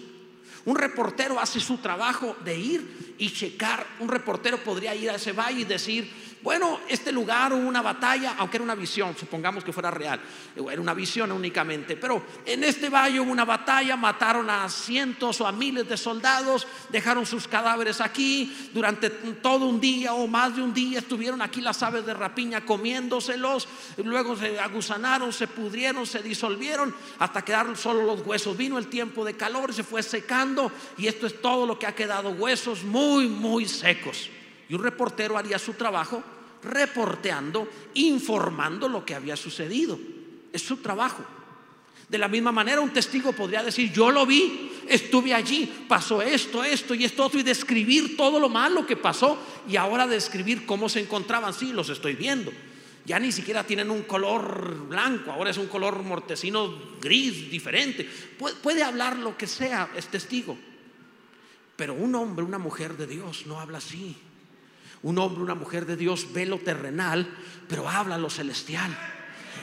Un 0.64 0.76
reportero 0.76 1.40
hace 1.40 1.58
su 1.58 1.78
trabajo 1.78 2.36
de 2.44 2.56
ir 2.56 3.14
y 3.18 3.32
checar. 3.32 3.86
Un 3.98 4.08
reportero 4.08 4.62
podría 4.62 4.94
ir 4.94 5.10
a 5.10 5.16
ese 5.16 5.32
valle 5.32 5.60
y 5.60 5.64
decir, 5.64 6.08
bueno, 6.42 6.80
este 6.88 7.12
lugar 7.12 7.52
hubo 7.52 7.68
una 7.68 7.82
batalla, 7.82 8.34
aunque 8.38 8.56
era 8.56 8.64
una 8.64 8.74
visión, 8.74 9.16
supongamos 9.16 9.62
que 9.62 9.72
fuera 9.72 9.90
real, 9.90 10.20
era 10.56 10.80
una 10.80 10.92
visión 10.92 11.30
únicamente, 11.30 11.96
pero 11.96 12.22
en 12.44 12.64
este 12.64 12.88
valle 12.88 13.20
hubo 13.20 13.30
una 13.30 13.44
batalla, 13.44 13.96
mataron 13.96 14.50
a 14.50 14.68
cientos 14.68 15.40
o 15.40 15.46
a 15.46 15.52
miles 15.52 15.88
de 15.88 15.96
soldados, 15.96 16.66
dejaron 16.90 17.26
sus 17.26 17.46
cadáveres 17.46 18.00
aquí, 18.00 18.70
durante 18.74 19.08
todo 19.10 19.66
un 19.66 19.80
día 19.80 20.14
o 20.14 20.26
más 20.26 20.56
de 20.56 20.62
un 20.62 20.74
día 20.74 20.98
estuvieron 20.98 21.42
aquí 21.42 21.60
las 21.60 21.80
aves 21.82 22.04
de 22.04 22.14
rapiña 22.14 22.64
comiéndoselos, 22.64 23.68
luego 24.04 24.36
se 24.36 24.58
agusanaron, 24.58 25.32
se 25.32 25.46
pudrieron, 25.46 26.06
se 26.06 26.22
disolvieron, 26.22 26.94
hasta 27.20 27.42
quedaron 27.42 27.76
solo 27.76 28.02
los 28.02 28.26
huesos. 28.26 28.56
Vino 28.56 28.78
el 28.78 28.88
tiempo 28.88 29.24
de 29.24 29.34
calor, 29.34 29.72
se 29.72 29.84
fue 29.84 30.02
secando 30.02 30.72
y 30.98 31.06
esto 31.06 31.26
es 31.26 31.40
todo 31.40 31.66
lo 31.66 31.78
que 31.78 31.86
ha 31.86 31.94
quedado, 31.94 32.30
huesos 32.30 32.82
muy, 32.82 33.28
muy 33.28 33.68
secos. 33.68 34.28
Y 34.68 34.74
un 34.74 34.82
reportero 34.82 35.36
haría 35.36 35.58
su 35.58 35.74
trabajo 35.74 36.22
reporteando, 36.62 37.68
informando 37.94 38.88
lo 38.88 39.04
que 39.04 39.14
había 39.14 39.36
sucedido. 39.36 39.98
Es 40.52 40.62
su 40.62 40.76
trabajo. 40.78 41.24
De 42.08 42.18
la 42.18 42.28
misma 42.28 42.52
manera, 42.52 42.80
un 42.80 42.92
testigo 42.92 43.32
podría 43.32 43.62
decir, 43.62 43.90
yo 43.90 44.10
lo 44.10 44.26
vi, 44.26 44.70
estuve 44.86 45.32
allí, 45.32 45.86
pasó 45.88 46.20
esto, 46.20 46.62
esto 46.62 46.94
y 46.94 47.04
esto 47.04 47.24
otro, 47.24 47.40
y 47.40 47.42
describir 47.42 48.16
todo 48.16 48.38
lo 48.38 48.48
malo 48.48 48.86
que 48.86 48.96
pasó 48.96 49.38
y 49.66 49.76
ahora 49.76 50.06
describir 50.06 50.66
cómo 50.66 50.88
se 50.88 51.00
encontraban. 51.00 51.54
Sí, 51.54 51.72
los 51.72 51.88
estoy 51.88 52.14
viendo. 52.14 52.52
Ya 53.04 53.18
ni 53.18 53.32
siquiera 53.32 53.64
tienen 53.64 53.90
un 53.90 54.02
color 54.02 54.88
blanco, 54.88 55.32
ahora 55.32 55.50
es 55.50 55.58
un 55.58 55.66
color 55.66 56.02
mortecino 56.02 56.72
gris, 57.00 57.50
diferente. 57.50 58.08
puede 58.62 58.82
hablar 58.82 59.16
lo 59.16 59.36
que 59.36 59.46
sea, 59.46 59.90
es 59.96 60.06
testigo. 60.08 60.56
Pero 61.74 61.94
un 61.94 62.14
hombre, 62.14 62.44
una 62.44 62.58
mujer 62.58 62.96
de 62.96 63.06
Dios 63.06 63.46
no 63.46 63.58
habla 63.58 63.78
así. 63.78 64.16
Un 65.02 65.18
hombre, 65.18 65.42
una 65.42 65.54
mujer 65.54 65.86
de 65.86 65.96
Dios 65.96 66.32
ve 66.32 66.46
lo 66.46 66.58
terrenal, 66.58 67.28
pero 67.68 67.88
habla 67.88 68.18
lo 68.18 68.30
celestial. 68.30 68.96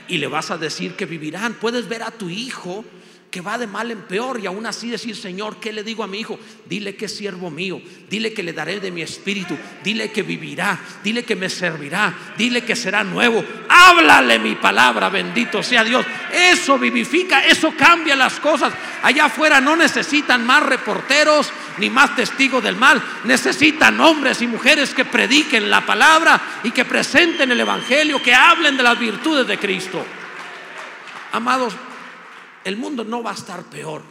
Y 0.07 0.17
le 0.17 0.27
vas 0.27 0.51
a 0.51 0.57
decir 0.57 0.95
que 0.95 1.05
vivirán. 1.05 1.53
Puedes 1.53 1.87
ver 1.87 2.03
a 2.03 2.11
tu 2.11 2.29
hijo 2.29 2.83
que 3.29 3.41
va 3.41 3.57
de 3.57 3.67
mal 3.67 3.91
en 3.91 4.01
peor 4.01 4.39
y 4.39 4.47
aún 4.47 4.65
así 4.65 4.89
decir, 4.89 5.15
Señor, 5.15 5.57
¿qué 5.57 5.71
le 5.71 5.83
digo 5.83 6.03
a 6.03 6.07
mi 6.07 6.19
hijo? 6.19 6.39
Dile 6.65 6.95
que 6.95 7.05
es 7.05 7.15
siervo 7.15 7.51
mío, 7.51 7.79
dile 8.09 8.33
que 8.33 8.41
le 8.41 8.53
daré 8.53 8.79
de 8.79 8.89
mi 8.89 9.03
espíritu, 9.03 9.55
dile 9.83 10.11
que 10.11 10.23
vivirá, 10.23 10.79
dile 11.03 11.23
que 11.23 11.35
me 11.35 11.47
servirá, 11.47 12.13
dile 12.37 12.63
que 12.63 12.75
será 12.75 13.03
nuevo. 13.03 13.43
Háblale 13.69 14.39
mi 14.39 14.55
palabra, 14.55 15.09
bendito 15.09 15.61
sea 15.61 15.83
Dios. 15.83 16.05
Eso 16.33 16.79
vivifica, 16.79 17.41
eso 17.45 17.73
cambia 17.77 18.15
las 18.15 18.39
cosas. 18.39 18.73
Allá 19.03 19.25
afuera 19.25 19.61
no 19.61 19.75
necesitan 19.75 20.45
más 20.45 20.63
reporteros 20.63 21.51
ni 21.77 21.89
más 21.89 22.15
testigos 22.15 22.63
del 22.63 22.75
mal, 22.75 23.01
necesitan 23.25 23.99
hombres 24.01 24.41
y 24.41 24.47
mujeres 24.47 24.93
que 24.93 25.05
prediquen 25.05 25.69
la 25.69 25.85
palabra 25.85 26.41
y 26.63 26.71
que 26.71 26.83
presenten 26.83 27.51
el 27.51 27.59
Evangelio, 27.59 28.21
que 28.21 28.33
hablen 28.33 28.75
de 28.75 28.83
las 28.83 28.99
virtudes 28.99 29.47
de 29.47 29.57
Cristo. 29.57 30.03
Amados, 31.31 31.75
el 32.63 32.77
mundo 32.77 33.03
no 33.03 33.23
va 33.23 33.31
a 33.31 33.35
estar 33.35 33.63
peor. 33.65 34.01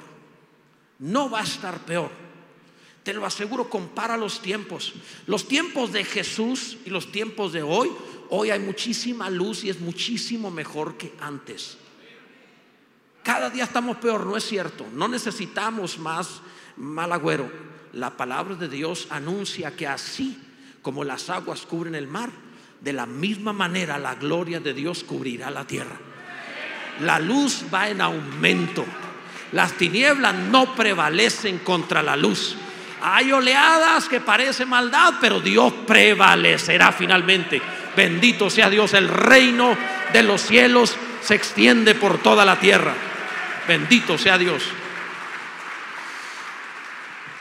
No 0.98 1.30
va 1.30 1.40
a 1.40 1.44
estar 1.44 1.78
peor. 1.84 2.11
Te 3.02 3.12
lo 3.12 3.24
aseguro, 3.24 3.70
compara 3.70 4.16
los 4.16 4.40
tiempos. 4.40 4.94
Los 5.26 5.46
tiempos 5.46 5.92
de 5.92 6.04
Jesús 6.04 6.76
y 6.84 6.90
los 6.90 7.12
tiempos 7.12 7.52
de 7.52 7.62
hoy. 7.62 7.90
Hoy 8.30 8.50
hay 8.50 8.58
muchísima 8.61 9.30
luz 9.30 9.64
y 9.64 9.70
es 9.70 9.80
muchísimo 9.80 10.50
mejor 10.50 10.96
que 10.96 11.12
antes. 11.20 11.78
Cada 13.22 13.50
día 13.50 13.64
estamos 13.64 13.98
peor, 13.98 14.26
no 14.26 14.37
es 14.37 14.44
cierto. 14.44 14.87
No 14.92 15.08
necesitamos 15.08 15.98
más 15.98 16.40
mal 16.76 17.12
agüero. 17.12 17.50
La 17.92 18.16
palabra 18.16 18.54
de 18.54 18.68
Dios 18.68 19.06
anuncia 19.11 19.74
que 19.74 19.87
así 19.87 20.38
como 20.82 21.04
las 21.04 21.30
aguas 21.30 21.62
cubren 21.62 21.94
el 21.94 22.06
mar, 22.06 22.30
de 22.80 22.92
la 22.92 23.06
misma 23.06 23.52
manera 23.52 23.98
la 23.98 24.14
gloria 24.14 24.61
de 24.61 24.72
Dios 24.72 25.04
cubrirá 25.04 25.50
la 25.50 25.66
tierra 25.66 25.98
la 27.00 27.18
luz 27.18 27.64
va 27.72 27.88
en 27.88 28.00
aumento. 28.00 28.84
Las 29.52 29.72
tinieblas 29.72 30.34
no 30.34 30.74
prevalecen 30.74 31.58
contra 31.58 32.02
la 32.02 32.16
luz. 32.16 32.56
Hay 33.00 33.32
oleadas 33.32 34.08
que 34.08 34.20
parecen 34.20 34.68
maldad, 34.68 35.14
pero 35.20 35.40
Dios 35.40 35.72
prevalecerá 35.87 36.92
finalmente. 36.92 37.62
Bendito 37.96 38.50
sea 38.50 38.68
Dios, 38.68 38.94
el 38.94 39.08
reino 39.08 39.76
de 40.12 40.22
los 40.22 40.42
cielos 40.42 40.96
se 41.22 41.34
extiende 41.34 41.94
por 41.94 42.18
toda 42.18 42.44
la 42.44 42.56
tierra. 42.56 42.94
Bendito 43.66 44.18
sea 44.18 44.38
Dios. 44.38 44.62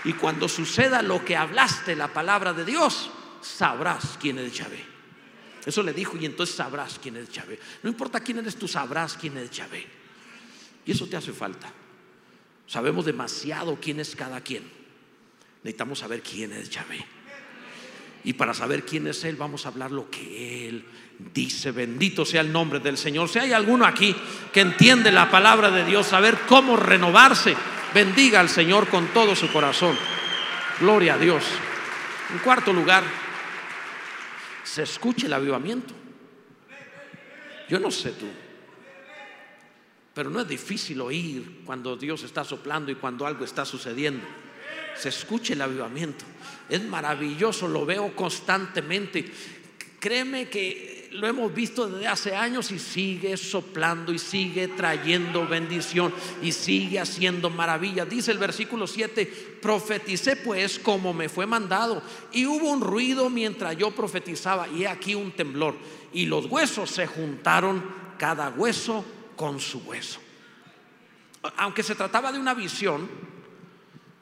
Y 0.03 0.13
cuando 0.13 0.47
suceda 0.47 1.01
lo 1.01 1.25
que 1.25 1.35
hablaste, 1.35 1.95
la 1.95 2.07
palabra 2.07 2.53
de 2.53 2.63
Dios, 2.63 3.11
sabrás 3.41 4.17
quién 4.19 4.39
es 4.39 4.53
Yahvé. 4.53 4.96
Eso 5.67 5.83
le 5.83 5.91
dijo 5.91 6.15
y 6.17 6.25
entonces 6.25 6.55
sabrás 6.55 6.97
quién 6.97 7.17
es 7.17 7.29
Yahvé. 7.29 7.59
No 7.83 7.89
importa 7.89 8.21
quién 8.21 8.37
eres 8.37 8.55
tú, 8.55 8.69
sabrás 8.69 9.17
quién 9.17 9.37
es 9.37 9.51
Yahvé. 9.51 9.85
Y 10.85 10.91
eso 10.93 11.07
te 11.07 11.17
hace 11.17 11.33
falta. 11.33 11.69
Sabemos 12.65 13.03
demasiado 13.03 13.77
quién 13.77 13.99
es 13.99 14.15
cada 14.15 14.39
quien. 14.39 14.63
Necesitamos 15.63 15.99
saber 15.99 16.21
quién 16.21 16.53
es 16.53 16.69
Yahvé. 16.69 17.05
Y 18.23 18.31
para 18.31 18.53
saber 18.53 18.85
quién 18.85 19.07
es 19.07 19.25
Él, 19.25 19.35
vamos 19.35 19.65
a 19.65 19.69
hablar 19.69 19.91
lo 19.91 20.09
que 20.09 20.69
Él 20.69 20.85
dice. 21.33 21.71
Bendito 21.71 22.23
sea 22.23 22.39
el 22.39 22.53
nombre 22.53 22.79
del 22.79 22.97
Señor. 22.97 23.27
Si 23.27 23.39
hay 23.39 23.51
alguno 23.51 23.85
aquí 23.85 24.15
que 24.53 24.61
entiende 24.61 25.11
la 25.11 25.29
palabra 25.29 25.69
de 25.69 25.83
Dios, 25.83 26.07
saber 26.07 26.37
cómo 26.47 26.77
renovarse, 26.77 27.57
bendiga 27.93 28.39
al 28.39 28.47
Señor 28.47 28.87
con 28.87 29.07
todo 29.07 29.35
su 29.35 29.51
corazón. 29.51 29.97
Gloria 30.79 31.15
a 31.15 31.17
Dios. 31.17 31.43
En 32.31 32.39
cuarto 32.39 32.71
lugar, 32.71 33.03
se 34.67 34.83
escuche 34.83 35.27
el 35.27 35.33
avivamiento. 35.33 35.93
Yo 37.69 37.79
no 37.79 37.89
sé 37.89 38.11
tú, 38.11 38.27
pero 40.13 40.29
no 40.29 40.41
es 40.41 40.47
difícil 40.47 40.99
oír 41.01 41.61
cuando 41.65 41.95
Dios 41.95 42.23
está 42.23 42.43
soplando 42.43 42.91
y 42.91 42.95
cuando 42.95 43.25
algo 43.25 43.45
está 43.45 43.65
sucediendo. 43.65 44.25
Se 44.95 45.09
escuche 45.09 45.53
el 45.53 45.61
avivamiento. 45.61 46.25
Es 46.69 46.83
maravilloso, 46.83 47.67
lo 47.67 47.85
veo 47.85 48.15
constantemente. 48.15 49.31
Créeme 49.99 50.49
que 50.49 50.96
lo 51.11 51.27
hemos 51.27 51.53
visto 51.53 51.87
desde 51.87 52.07
hace 52.07 52.35
años 52.35 52.71
y 52.71 52.79
sigue 52.79 53.37
soplando 53.37 54.13
y 54.13 54.19
sigue 54.19 54.67
trayendo 54.67 55.47
bendición 55.47 56.13
y 56.41 56.51
sigue 56.51 56.99
haciendo 56.99 57.49
maravillas. 57.49 58.09
Dice 58.09 58.31
el 58.31 58.37
versículo 58.37 58.87
7, 58.87 59.59
profeticé 59.61 60.35
pues 60.35 60.79
como 60.79 61.13
me 61.13 61.29
fue 61.29 61.45
mandado 61.45 62.01
y 62.31 62.45
hubo 62.45 62.69
un 62.69 62.81
ruido 62.81 63.29
mientras 63.29 63.77
yo 63.77 63.91
profetizaba 63.91 64.67
y 64.67 64.85
aquí 64.85 65.15
un 65.15 65.31
temblor 65.31 65.75
y 66.13 66.25
los 66.25 66.45
huesos 66.45 66.89
se 66.91 67.07
juntaron 67.07 67.83
cada 68.17 68.49
hueso 68.49 69.05
con 69.35 69.59
su 69.59 69.79
hueso. 69.79 70.19
Aunque 71.57 71.83
se 71.83 71.95
trataba 71.95 72.31
de 72.31 72.39
una 72.39 72.53
visión, 72.53 73.09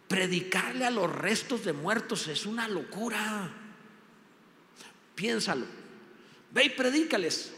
predicarle 0.08 0.86
a 0.86 0.92
los 0.92 1.12
restos 1.12 1.64
de 1.64 1.74
muertos 1.74 2.28
es 2.28 2.46
una 2.46 2.68
locura. 2.68 3.52
Piénsalo. 5.16 5.85
Ve 6.56 6.64
y 6.64 6.70
predícales. 6.70 7.52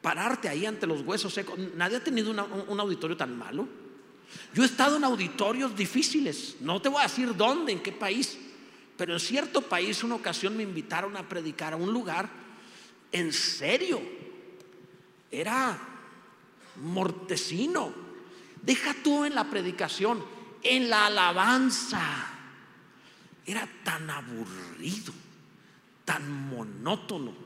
Pararte 0.00 0.48
ahí 0.48 0.64
ante 0.64 0.86
los 0.86 1.00
huesos 1.00 1.34
secos. 1.34 1.58
Nadie 1.74 1.96
ha 1.96 2.04
tenido 2.04 2.30
un 2.30 2.80
auditorio 2.80 3.16
tan 3.16 3.36
malo. 3.36 3.66
Yo 4.54 4.62
he 4.62 4.66
estado 4.66 4.98
en 4.98 5.04
auditorios 5.04 5.74
difíciles. 5.76 6.56
No 6.60 6.80
te 6.80 6.88
voy 6.88 7.00
a 7.00 7.08
decir 7.08 7.34
dónde, 7.34 7.72
en 7.72 7.82
qué 7.82 7.90
país. 7.90 8.38
Pero 8.96 9.14
en 9.14 9.20
cierto 9.20 9.62
país 9.62 10.04
una 10.04 10.14
ocasión 10.14 10.56
me 10.56 10.62
invitaron 10.62 11.16
a 11.16 11.28
predicar 11.28 11.72
a 11.72 11.76
un 11.76 11.92
lugar. 11.92 12.30
En 13.10 13.32
serio. 13.32 14.00
Era 15.28 15.76
mortecino. 16.76 17.92
Deja 18.62 18.94
tú 19.02 19.24
en 19.24 19.34
la 19.34 19.50
predicación. 19.50 20.24
En 20.62 20.88
la 20.88 21.06
alabanza. 21.06 22.28
Era 23.44 23.68
tan 23.82 24.08
aburrido. 24.08 25.12
Tan 26.04 26.30
monótono 26.48 27.43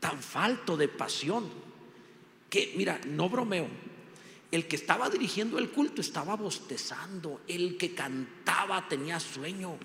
tan 0.00 0.22
falto 0.22 0.76
de 0.76 0.88
pasión 0.88 1.48
que, 2.50 2.74
mira, 2.76 3.00
no 3.06 3.28
bromeo, 3.28 3.68
el 4.50 4.66
que 4.66 4.76
estaba 4.76 5.10
dirigiendo 5.10 5.58
el 5.58 5.70
culto 5.70 6.00
estaba 6.00 6.34
bostezando, 6.36 7.42
el 7.46 7.76
que 7.76 7.94
cantaba 7.94 8.88
tenía 8.88 9.20
sueño. 9.20 9.76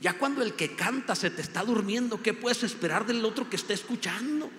Ya 0.00 0.14
cuando 0.18 0.42
el 0.42 0.54
que 0.54 0.74
canta 0.74 1.14
se 1.14 1.30
te 1.30 1.42
está 1.42 1.64
durmiendo, 1.64 2.22
¿qué 2.22 2.34
puedes 2.34 2.62
esperar 2.62 3.06
del 3.06 3.24
otro 3.24 3.48
que 3.48 3.56
está 3.56 3.74
escuchando? 3.74 4.50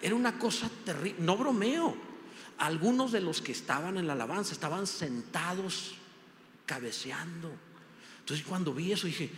Era 0.00 0.14
una 0.14 0.38
cosa 0.38 0.70
terrible, 0.84 1.20
no 1.20 1.36
bromeo. 1.36 1.96
Algunos 2.58 3.12
de 3.12 3.20
los 3.20 3.40
que 3.40 3.52
estaban 3.52 3.96
en 3.96 4.06
la 4.06 4.12
alabanza 4.12 4.52
estaban 4.52 4.86
sentados, 4.86 5.94
cabeceando. 6.66 7.50
Entonces 8.20 8.46
cuando 8.46 8.72
vi 8.72 8.92
eso 8.92 9.06
dije, 9.06 9.30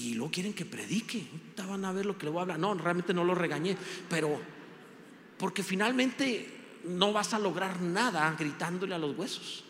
y 0.00 0.14
luego 0.14 0.32
quieren 0.32 0.54
que 0.54 0.64
predique. 0.64 1.22
Estaban 1.50 1.84
a 1.84 1.92
ver 1.92 2.06
lo 2.06 2.16
que 2.16 2.24
le 2.24 2.30
voy 2.30 2.38
a 2.38 2.42
hablar. 2.42 2.58
No, 2.58 2.72
realmente 2.74 3.12
no 3.12 3.24
lo 3.24 3.34
regañé, 3.34 3.76
pero 4.08 4.40
porque 5.36 5.62
finalmente 5.62 6.48
no 6.84 7.12
vas 7.12 7.34
a 7.34 7.38
lograr 7.38 7.80
nada 7.82 8.34
gritándole 8.38 8.94
a 8.94 8.98
los 8.98 9.16
huesos. 9.16 9.64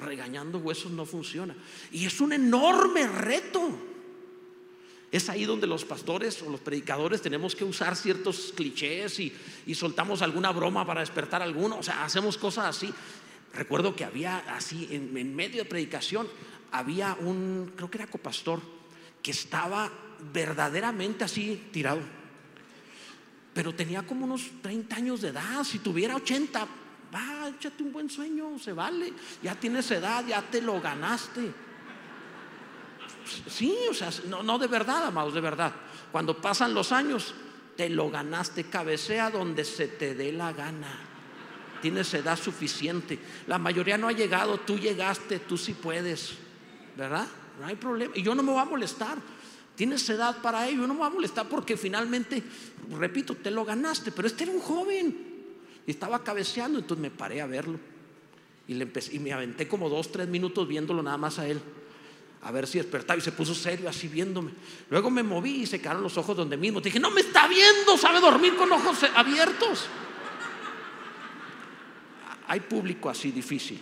Regañando 0.00 0.58
huesos 0.58 0.90
no 0.90 1.04
funciona. 1.04 1.54
Y 1.92 2.06
es 2.06 2.20
un 2.20 2.32
enorme 2.32 3.06
reto. 3.06 3.70
Es 5.12 5.28
ahí 5.28 5.44
donde 5.44 5.66
los 5.66 5.84
pastores 5.84 6.40
o 6.42 6.50
los 6.50 6.60
predicadores 6.60 7.20
tenemos 7.20 7.54
que 7.54 7.64
usar 7.64 7.96
ciertos 7.96 8.52
clichés 8.56 9.20
y, 9.20 9.32
y 9.66 9.74
soltamos 9.74 10.22
alguna 10.22 10.50
broma 10.52 10.86
para 10.86 11.00
despertar 11.00 11.42
a 11.42 11.44
alguno. 11.44 11.78
O 11.78 11.82
sea, 11.82 12.04
hacemos 12.04 12.38
cosas 12.38 12.66
así. 12.66 12.92
Recuerdo 13.52 13.94
que 13.94 14.04
había 14.04 14.38
así, 14.54 14.88
en 14.90 15.34
medio 15.34 15.64
de 15.64 15.68
predicación, 15.68 16.28
había 16.72 17.16
un, 17.20 17.72
creo 17.74 17.90
que 17.90 17.98
era 17.98 18.06
copastor, 18.06 18.60
que 19.22 19.30
estaba 19.30 19.90
verdaderamente 20.32 21.24
así 21.24 21.68
tirado. 21.72 22.00
Pero 23.52 23.74
tenía 23.74 24.06
como 24.06 24.24
unos 24.24 24.48
30 24.62 24.96
años 24.96 25.20
de 25.20 25.28
edad. 25.28 25.64
Si 25.64 25.80
tuviera 25.80 26.16
80, 26.16 26.66
va, 27.14 27.48
échate 27.48 27.82
un 27.82 27.92
buen 27.92 28.08
sueño, 28.08 28.58
se 28.58 28.72
vale. 28.72 29.12
Ya 29.42 29.54
tienes 29.54 29.90
edad, 29.90 30.24
ya 30.26 30.42
te 30.42 30.62
lo 30.62 30.80
ganaste. 30.80 31.52
Sí, 33.48 33.76
o 33.90 33.94
sea, 33.94 34.10
no, 34.28 34.42
no 34.42 34.58
de 34.58 34.66
verdad, 34.66 35.06
amados, 35.06 35.34
de 35.34 35.40
verdad. 35.40 35.72
Cuando 36.12 36.40
pasan 36.40 36.74
los 36.74 36.92
años, 36.92 37.34
te 37.76 37.88
lo 37.88 38.10
ganaste. 38.10 38.64
Cabecea 38.64 39.30
donde 39.30 39.64
se 39.64 39.88
te 39.88 40.14
dé 40.14 40.32
la 40.32 40.52
gana. 40.52 41.06
Tienes 41.82 42.12
edad 42.14 42.38
suficiente. 42.38 43.18
La 43.46 43.58
mayoría 43.58 43.98
no 43.98 44.08
ha 44.08 44.12
llegado, 44.12 44.60
tú 44.60 44.78
llegaste, 44.78 45.40
tú 45.40 45.56
sí 45.56 45.74
puedes. 45.74 46.36
¿verdad? 46.96 47.26
No 47.60 47.66
hay 47.66 47.76
problema. 47.76 48.12
Y 48.16 48.22
yo 48.22 48.34
no 48.34 48.42
me 48.42 48.52
voy 48.52 48.60
a 48.60 48.64
molestar. 48.64 49.18
Tienes 49.76 50.08
edad 50.08 50.42
para 50.42 50.66
ello, 50.66 50.82
yo 50.82 50.86
no 50.86 50.94
me 50.94 51.00
voy 51.00 51.08
a 51.08 51.10
molestar 51.10 51.48
porque 51.48 51.76
finalmente, 51.76 52.42
repito, 52.98 53.34
te 53.36 53.50
lo 53.50 53.64
ganaste, 53.64 54.12
pero 54.12 54.26
este 54.26 54.44
era 54.44 54.52
un 54.52 54.60
joven. 54.60 55.30
Y 55.86 55.90
estaba 55.90 56.22
cabeceando, 56.22 56.78
entonces 56.78 57.00
me 57.00 57.10
paré 57.10 57.40
a 57.40 57.46
verlo. 57.46 57.78
Y, 58.66 58.74
le 58.74 58.84
empecé, 58.84 59.16
y 59.16 59.18
me 59.18 59.32
aventé 59.32 59.68
como 59.68 59.88
dos, 59.88 60.10
tres 60.10 60.28
minutos 60.28 60.66
viéndolo 60.66 61.02
nada 61.02 61.16
más 61.16 61.38
a 61.38 61.46
él. 61.46 61.60
a 62.42 62.50
ver 62.50 62.66
si 62.66 62.78
despertaba 62.78 63.18
y 63.18 63.20
se 63.20 63.32
puso 63.32 63.54
serio 63.54 63.88
así 63.88 64.08
viéndome. 64.08 64.52
Luego 64.88 65.10
me 65.10 65.22
moví 65.22 65.62
y 65.62 65.66
se 65.66 65.80
quedaron 65.80 66.02
los 66.02 66.16
ojos 66.16 66.36
donde 66.36 66.56
mismo. 66.56 66.80
Dije, 66.80 66.98
no 66.98 67.10
me 67.10 67.20
está 67.20 67.46
viendo, 67.46 67.98
sabe 67.98 68.20
dormir 68.20 68.56
con 68.56 68.72
ojos 68.72 69.04
abiertos. 69.14 69.86
Hay 72.48 72.60
público 72.60 73.10
así 73.10 73.30
difícil. 73.30 73.80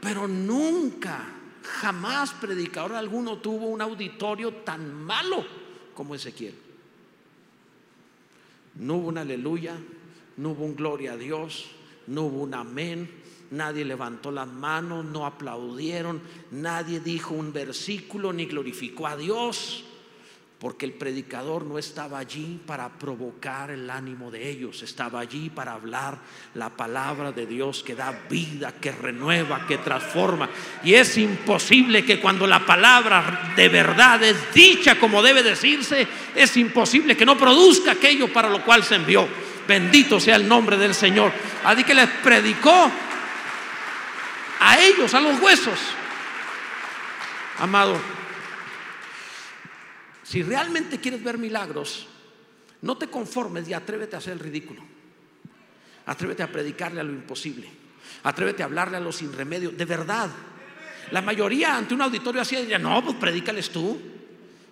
Pero 0.00 0.28
nunca, 0.28 1.35
jamás 1.66 2.32
predicador 2.32 2.94
alguno 2.94 3.38
tuvo 3.38 3.66
un 3.66 3.80
auditorio 3.80 4.52
tan 4.52 4.92
malo 4.94 5.44
como 5.94 6.14
Ezequiel. 6.14 6.54
No 8.76 8.94
hubo 8.96 9.08
un 9.08 9.18
aleluya, 9.18 9.76
no 10.36 10.50
hubo 10.50 10.64
un 10.64 10.76
gloria 10.76 11.12
a 11.12 11.16
Dios, 11.16 11.66
no 12.06 12.24
hubo 12.24 12.42
un 12.42 12.54
amén, 12.54 13.10
nadie 13.50 13.84
levantó 13.84 14.30
las 14.30 14.46
manos, 14.46 15.04
no 15.04 15.26
aplaudieron, 15.26 16.20
nadie 16.50 17.00
dijo 17.00 17.34
un 17.34 17.52
versículo 17.52 18.32
ni 18.32 18.46
glorificó 18.46 19.06
a 19.06 19.16
Dios, 19.16 19.84
porque 20.58 20.86
el 20.86 20.92
predicador 20.92 21.66
no 21.66 21.78
estaba 21.78 22.18
allí 22.18 22.58
para 22.66 22.88
provocar 22.88 23.70
el 23.70 23.90
ánimo 23.90 24.30
de 24.30 24.48
ellos, 24.48 24.82
estaba 24.82 25.20
allí 25.20 25.50
para 25.50 25.74
hablar 25.74 26.18
la 26.54 26.70
palabra 26.70 27.30
de 27.30 27.44
Dios 27.44 27.82
que 27.82 27.94
da 27.94 28.10
vida, 28.30 28.72
que 28.72 28.90
renueva, 28.90 29.66
que 29.66 29.76
transforma. 29.78 30.48
Y 30.82 30.94
es 30.94 31.18
imposible 31.18 32.06
que 32.06 32.20
cuando 32.20 32.46
la 32.46 32.64
palabra 32.64 33.52
de 33.54 33.68
verdad 33.68 34.22
es 34.22 34.54
dicha 34.54 34.98
como 34.98 35.22
debe 35.22 35.42
decirse, 35.42 36.08
es 36.34 36.56
imposible 36.56 37.16
que 37.16 37.26
no 37.26 37.36
produzca 37.36 37.92
aquello 37.92 38.32
para 38.32 38.48
lo 38.48 38.64
cual 38.64 38.82
se 38.82 38.94
envió. 38.94 39.28
Bendito 39.68 40.18
sea 40.18 40.36
el 40.36 40.48
nombre 40.48 40.78
del 40.78 40.94
Señor. 40.94 41.32
Así 41.64 41.84
que 41.84 41.94
les 41.94 42.08
predicó 42.08 42.90
a 44.60 44.80
ellos, 44.80 45.12
a 45.12 45.20
los 45.20 45.38
huesos. 45.38 45.78
Amado, 47.58 47.98
si 50.26 50.42
realmente 50.42 50.98
quieres 50.98 51.22
ver 51.22 51.38
milagros, 51.38 52.06
no 52.82 52.96
te 52.96 53.06
conformes 53.06 53.68
y 53.68 53.74
atrévete 53.74 54.16
a 54.16 54.18
hacer 54.18 54.32
el 54.32 54.40
ridículo. 54.40 54.82
Atrévete 56.06 56.42
a 56.42 56.50
predicarle 56.50 57.00
a 57.00 57.04
lo 57.04 57.12
imposible. 57.12 57.68
Atrévete 58.24 58.62
a 58.62 58.66
hablarle 58.66 58.96
a 58.96 59.00
los 59.00 59.16
sin 59.16 59.32
remedio. 59.32 59.70
De 59.70 59.84
verdad. 59.84 60.28
La 61.12 61.22
mayoría 61.22 61.76
ante 61.76 61.94
un 61.94 62.02
auditorio 62.02 62.40
así 62.40 62.56
diría, 62.56 62.78
no, 62.78 63.04
pues 63.04 63.16
predícales 63.16 63.70
tú. 63.70 64.00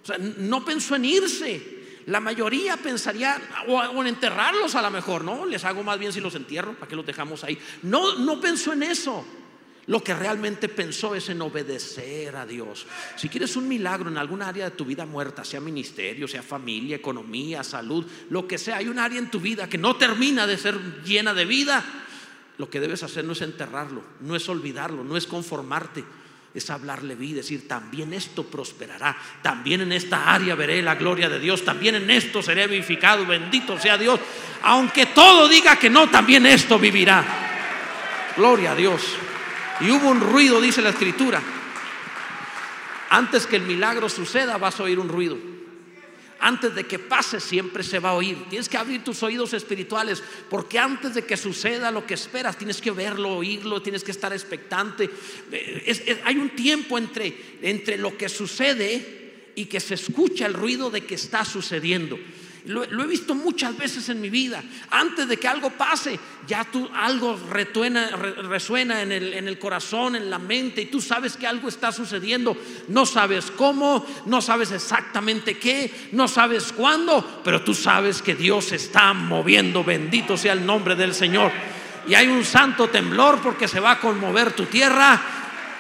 O 0.03 0.07
sea, 0.07 0.19
no 0.19 0.65
pensó 0.65 0.97
en 0.97 1.05
irse. 1.05 1.75
La 2.07 2.19
mayoría 2.19 2.77
pensaría, 2.77 3.41
o, 3.69 4.03
en 4.03 4.09
enterrarlos 4.09 4.75
a 4.75 4.83
lo 4.83 4.91
mejor, 4.91 5.25
¿no? 5.25 5.47
Les 5.47 5.65
hago 5.65 5.85
más 5.85 5.99
bien 5.99 6.13
si 6.13 6.21
los 6.21 6.35
entierro, 6.35 6.75
¿para 6.75 6.89
qué 6.89 6.97
los 6.97 7.07
dejamos 7.07 7.45
ahí? 7.45 7.57
No, 7.83 8.19
no 8.19 8.41
pensó 8.41 8.73
en 8.73 8.83
eso. 8.83 9.25
Lo 9.87 10.03
que 10.03 10.15
realmente 10.15 10.69
pensó 10.69 11.15
es 11.15 11.29
en 11.29 11.43
obedecer 11.43 12.35
a 12.37 12.47
Dios. 12.47 12.87
Si 13.17 13.29
quieres 13.29 13.55
un 13.57 13.69
milagro 13.69 14.09
en 14.09 14.17
alguna 14.17 14.49
área 14.49 14.71
de 14.71 14.77
tu 14.77 14.85
vida 14.85 15.05
muerta, 15.05 15.45
sea 15.45 15.61
ministerio, 15.61 16.27
sea 16.27 16.43
familia, 16.43 16.97
economía, 16.97 17.63
salud, 17.63 18.07
lo 18.31 18.49
que 18.49 18.57
sea, 18.57 18.79
hay 18.79 18.89
un 18.89 18.99
área 18.99 19.19
en 19.19 19.31
tu 19.31 19.41
vida 19.41 19.69
que 19.69 19.77
no 19.77 19.97
termina 19.97 20.47
de 20.47 20.57
ser 20.57 21.03
llena 21.05 21.35
de 21.35 21.45
vida, 21.45 21.85
lo 22.57 22.71
que 22.71 22.81
debes 22.81 23.03
hacer 23.03 23.25
no 23.25 23.33
es 23.33 23.43
enterrarlo, 23.43 24.03
no 24.21 24.37
es 24.37 24.49
olvidarlo, 24.49 25.05
no 25.05 25.19
es 25.19 25.27
conformarte, 25.27 26.05
es 26.55 26.71
hablarle 26.71 27.15
vida, 27.17 27.39
decir, 27.39 27.69
también 27.69 28.15
esto 28.15 28.45
prosperará, 28.45 29.17
también 29.43 29.83
en 29.83 29.93
esta 29.93 30.33
área 30.33 30.55
veré 30.55 30.81
la 30.81 30.95
gloria 30.95 31.29
de 31.29 31.41
Dios, 31.41 31.65
también 31.65 31.97
en 31.97 32.11
esto 32.11 32.43
seré 32.43 32.69
vivificado, 32.69 33.27
bendito 33.27 33.79
sea 33.79 33.99
Dios. 33.99 34.21
Aunque 34.63 35.07
todo 35.07 35.49
diga 35.49 35.77
que 35.77 35.91
no, 35.91 36.09
también 36.09 36.47
esto 36.47 36.79
vivirá. 36.79 38.33
Gloria 38.37 38.73
a 38.73 38.77
Dios. 38.77 39.03
Y 39.81 39.91
hubo 39.91 40.09
un 40.09 40.21
ruido, 40.21 40.61
dice 40.61 40.83
la 40.83 40.91
escritura. 40.91 41.43
Antes 43.11 43.47
que 43.47 43.57
el 43.57 43.63
milagro 43.63 44.09
suceda, 44.09 44.59
vas 44.59 44.81
a 44.81 44.85
oír 44.85 44.99
un 44.99 45.09
ruido. 45.09 45.37
Antes 46.41 46.75
de 46.75 46.85
que 46.85 46.99
pase, 46.99 47.41
siempre 47.41 47.83
se 47.83 47.99
va 47.99 48.11
a 48.11 48.15
oír. 48.15 48.37
Tienes 48.51 48.69
que 48.69 48.77
abrir 48.77 49.03
tus 49.03 49.23
oídos 49.23 49.55
espirituales, 49.55 50.23
porque 50.51 50.79
antes 50.79 51.15
de 51.15 51.25
que 51.25 51.37
suceda 51.37 51.91
lo 51.91 52.07
que 52.07 52.15
esperas, 52.15 52.59
tienes 52.59 52.81
que 52.81 52.91
verlo, 52.91 53.37
oírlo, 53.37 53.81
tienes 53.81 54.05
que 54.05 54.11
estar 54.11 54.33
expectante. 54.33 55.09
hay 56.25 56.37
un 56.37 56.51
tiempo 56.51 56.99
entre, 56.99 57.59
entre 57.63 57.97
lo 57.97 58.17
que 58.17 58.29
sucede 58.29 59.53
y 59.55 59.67
que 59.67 59.81
se 59.81 59.95
escucha 59.95 60.47
el 60.47 60.55
ruido 60.55 60.91
de 60.91 61.05
que 61.05 61.15
está 61.15 61.45
sucediendo. 61.45 62.19
Lo, 62.67 62.83
he 62.83 63.07
visto 63.07 63.35
muchas 63.35 63.77
veces 63.77 64.09
en 64.09 64.23
mi 64.23 64.31
vida. 64.31 64.63
Antes 64.91 65.29
de 65.29 65.37
que 65.37 65.47
algo 65.47 65.71
pase, 65.71 66.19
ya 66.47 66.65
tú 66.65 66.89
algo 66.95 67.39
resuena 67.51 69.03
en 69.03 69.13
el, 69.13 69.35
en 69.35 69.49
el 69.49 69.59
corazón, 69.59 70.17
en 70.17 70.31
la 70.31 70.39
mente, 70.39 70.83
y 70.83 70.87
tú 70.87 71.03
sabes 71.03 71.37
que 71.37 71.47
algo 71.47 71.69
está 71.69 71.93
sucediendo. 71.93 72.57
No 72.89 73.05
sabes 73.05 73.51
cómo, 73.51 74.07
no 74.25 74.41
sabes 74.41 74.73
exactamente 74.73 75.59
qué, 75.59 76.09
no 76.13 76.27
sabes 76.27 76.73
cuándo, 76.73 77.43
pero 77.45 77.63
tú 77.63 77.75
sabes 77.75 78.23
que 78.23 78.35
Dios 78.35 78.73
está 78.73 79.13
moviendo. 79.13 79.85
Bendito 79.85 80.39
sea 80.39 80.55
el 80.55 80.65
nombre 80.65 80.95
del 80.95 81.15
Señor. 81.15 81.53
Y 82.07 82.15
hay 82.15 82.29
un 82.29 82.45
santo 82.45 82.89
temblor 82.89 83.41
porque 83.43 83.69
se 83.69 83.81
va 83.81 83.93
a 83.93 84.01
conmover 84.01 84.53
tu 84.53 84.65
tierra. 84.65 85.21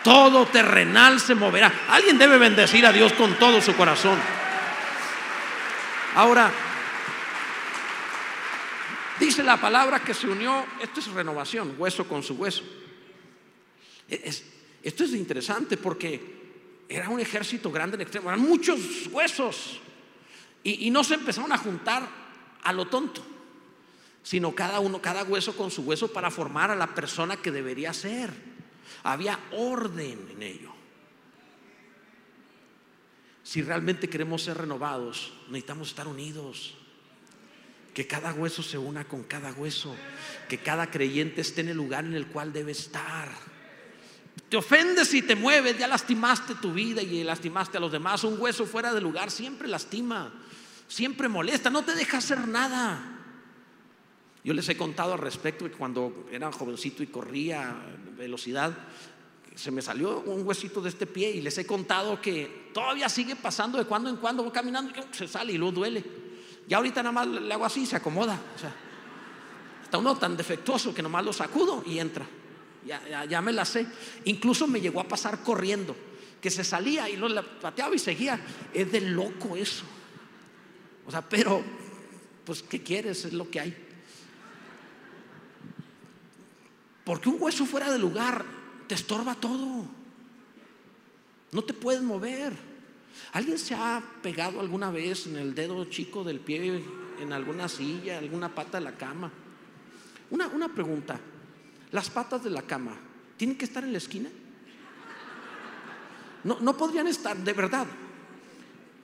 Todo 0.02 0.44
terrenal 0.44 1.18
se 1.18 1.34
moverá. 1.34 1.72
Alguien 1.88 2.18
debe 2.18 2.36
bendecir 2.36 2.84
a 2.84 2.92
Dios 2.92 3.14
con 3.14 3.38
todo 3.38 3.62
su 3.62 3.74
corazón. 3.74 4.18
Ahora, 6.14 6.52
Dice 9.18 9.42
la 9.44 9.60
palabra 9.60 10.02
que 10.02 10.12
se 10.12 10.26
unió, 10.26 10.66
esto 10.82 11.00
es 11.00 11.06
renovación, 11.08 11.74
hueso 11.78 12.06
con 12.08 12.22
su 12.22 12.34
hueso. 12.34 12.64
Esto 14.08 15.04
es 15.04 15.12
interesante 15.12 15.76
porque 15.76 16.34
era 16.88 17.08
un 17.08 17.20
ejército 17.20 17.70
grande 17.70 17.94
en 17.96 18.02
extremo, 18.02 18.28
eran 18.28 18.40
muchos 18.40 19.06
huesos 19.10 19.80
y, 20.62 20.86
y 20.86 20.90
no 20.90 21.04
se 21.04 21.14
empezaron 21.14 21.52
a 21.52 21.58
juntar 21.58 22.06
a 22.62 22.72
lo 22.72 22.86
tonto, 22.86 23.24
sino 24.22 24.54
cada 24.54 24.80
uno, 24.80 25.00
cada 25.00 25.22
hueso 25.22 25.56
con 25.56 25.70
su 25.70 25.82
hueso 25.82 26.12
para 26.12 26.30
formar 26.30 26.70
a 26.70 26.76
la 26.76 26.94
persona 26.94 27.36
que 27.36 27.50
debería 27.50 27.92
ser. 27.92 28.32
Había 29.04 29.38
orden 29.52 30.28
en 30.32 30.42
ello. 30.42 30.72
Si 33.42 33.62
realmente 33.62 34.08
queremos 34.08 34.42
ser 34.42 34.58
renovados, 34.58 35.34
necesitamos 35.48 35.88
estar 35.88 36.08
unidos 36.08 36.76
que 37.94 38.06
cada 38.08 38.34
hueso 38.34 38.62
se 38.62 38.76
una 38.76 39.04
con 39.04 39.22
cada 39.22 39.52
hueso, 39.52 39.94
que 40.48 40.58
cada 40.58 40.90
creyente 40.90 41.40
esté 41.40 41.60
en 41.60 41.68
el 41.68 41.76
lugar 41.76 42.04
en 42.04 42.14
el 42.14 42.26
cual 42.26 42.52
debe 42.52 42.72
estar. 42.72 43.28
Te 44.48 44.56
ofendes 44.56 45.14
y 45.14 45.22
te 45.22 45.36
mueves, 45.36 45.78
ya 45.78 45.86
lastimaste 45.86 46.56
tu 46.56 46.72
vida 46.72 47.00
y 47.00 47.22
lastimaste 47.22 47.76
a 47.76 47.80
los 47.80 47.92
demás. 47.92 48.24
Un 48.24 48.38
hueso 48.40 48.66
fuera 48.66 48.92
de 48.92 49.00
lugar 49.00 49.30
siempre 49.30 49.68
lastima, 49.68 50.32
siempre 50.88 51.28
molesta, 51.28 51.70
no 51.70 51.84
te 51.84 51.94
deja 51.94 52.18
hacer 52.18 52.46
nada. 52.48 53.12
Yo 54.42 54.52
les 54.52 54.68
he 54.68 54.76
contado 54.76 55.12
al 55.12 55.20
respecto 55.20 55.64
que 55.64 55.70
cuando 55.70 56.26
era 56.30 56.52
jovencito 56.52 57.02
y 57.02 57.06
corría 57.06 57.76
velocidad, 58.18 58.76
se 59.54 59.70
me 59.70 59.80
salió 59.80 60.20
un 60.20 60.44
huesito 60.46 60.80
de 60.82 60.88
este 60.88 61.06
pie 61.06 61.30
y 61.30 61.40
les 61.40 61.56
he 61.58 61.64
contado 61.64 62.20
que 62.20 62.70
todavía 62.74 63.08
sigue 63.08 63.36
pasando 63.36 63.78
de 63.78 63.84
cuando 63.84 64.10
en 64.10 64.16
cuando, 64.16 64.42
voy 64.42 64.52
caminando 64.52 64.90
y 64.90 65.16
se 65.16 65.28
sale 65.28 65.52
y 65.52 65.58
luego 65.58 65.76
duele. 65.76 66.23
Ya 66.66 66.78
ahorita 66.78 67.02
nada 67.02 67.12
más 67.12 67.26
le 67.26 67.52
hago 67.52 67.64
así, 67.64 67.86
se 67.86 67.96
acomoda. 67.96 68.38
O 68.54 68.58
sea, 68.58 68.72
está 69.82 69.98
uno 69.98 70.16
tan 70.16 70.36
defectuoso 70.36 70.94
que 70.94 71.02
nomás 71.02 71.24
lo 71.24 71.32
sacudo 71.32 71.82
y 71.86 71.98
entra. 71.98 72.26
Ya, 72.86 73.24
ya, 73.24 73.40
me 73.40 73.52
la 73.52 73.64
sé. 73.64 73.86
Incluso 74.24 74.66
me 74.66 74.80
llegó 74.80 75.00
a 75.00 75.08
pasar 75.08 75.42
corriendo, 75.42 75.96
que 76.40 76.50
se 76.50 76.64
salía 76.64 77.08
y 77.08 77.16
lo 77.16 77.28
pateaba 77.60 77.94
y 77.94 77.98
seguía. 77.98 78.38
Es 78.72 78.90
de 78.92 79.00
loco 79.00 79.56
eso. 79.56 79.84
O 81.06 81.10
sea, 81.10 81.22
pero, 81.22 81.62
pues, 82.44 82.62
¿qué 82.62 82.82
quieres? 82.82 83.24
Es 83.24 83.32
lo 83.32 83.50
que 83.50 83.60
hay. 83.60 83.76
Porque 87.04 87.28
un 87.28 87.36
hueso 87.38 87.66
fuera 87.66 87.90
de 87.90 87.98
lugar 87.98 88.44
te 88.86 88.94
estorba 88.94 89.34
todo. 89.34 89.84
No 91.52 91.62
te 91.62 91.72
puedes 91.72 92.02
mover. 92.02 92.73
¿Alguien 93.32 93.58
se 93.58 93.74
ha 93.74 94.02
pegado 94.22 94.60
alguna 94.60 94.90
vez 94.90 95.26
en 95.26 95.36
el 95.36 95.54
dedo 95.54 95.84
chico 95.86 96.24
del 96.24 96.40
pie, 96.40 96.82
en 97.20 97.32
alguna 97.32 97.68
silla, 97.68 98.18
alguna 98.18 98.54
pata 98.54 98.78
de 98.78 98.84
la 98.84 98.96
cama? 98.96 99.30
Una, 100.30 100.48
una 100.48 100.68
pregunta, 100.68 101.18
¿las 101.92 102.10
patas 102.10 102.42
de 102.42 102.50
la 102.50 102.62
cama 102.62 102.96
tienen 103.36 103.56
que 103.56 103.64
estar 103.64 103.84
en 103.84 103.92
la 103.92 103.98
esquina? 103.98 104.28
No, 106.44 106.58
no 106.60 106.76
podrían 106.76 107.06
estar, 107.06 107.36
de 107.36 107.52
verdad, 107.52 107.86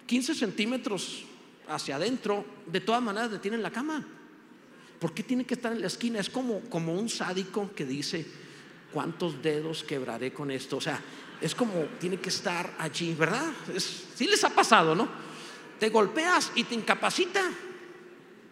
15 0.06 0.34
centímetros 0.34 1.24
hacia 1.68 1.96
adentro, 1.96 2.44
de 2.66 2.80
todas 2.80 3.02
maneras 3.02 3.30
detienen 3.30 3.62
la 3.62 3.70
cama. 3.70 4.04
¿Por 4.98 5.14
qué 5.14 5.22
tiene 5.22 5.44
que 5.44 5.54
estar 5.54 5.72
en 5.72 5.80
la 5.80 5.86
esquina? 5.86 6.20
Es 6.20 6.28
como, 6.28 6.60
como 6.68 6.94
un 6.94 7.08
sádico 7.08 7.70
que 7.74 7.86
dice, 7.86 8.26
¿cuántos 8.92 9.42
dedos 9.42 9.82
quebraré 9.82 10.32
con 10.32 10.50
esto? 10.50 10.76
O 10.76 10.80
sea, 10.80 11.00
es 11.40 11.54
como 11.54 11.72
tiene 11.98 12.18
que 12.18 12.28
estar 12.28 12.74
allí, 12.78 13.14
¿verdad? 13.14 13.50
Si 13.76 14.26
les 14.26 14.42
ha 14.44 14.50
pasado, 14.50 14.94
¿no? 14.94 15.08
Te 15.78 15.88
golpeas 15.88 16.52
y 16.54 16.64
te 16.64 16.74
incapacita, 16.74 17.42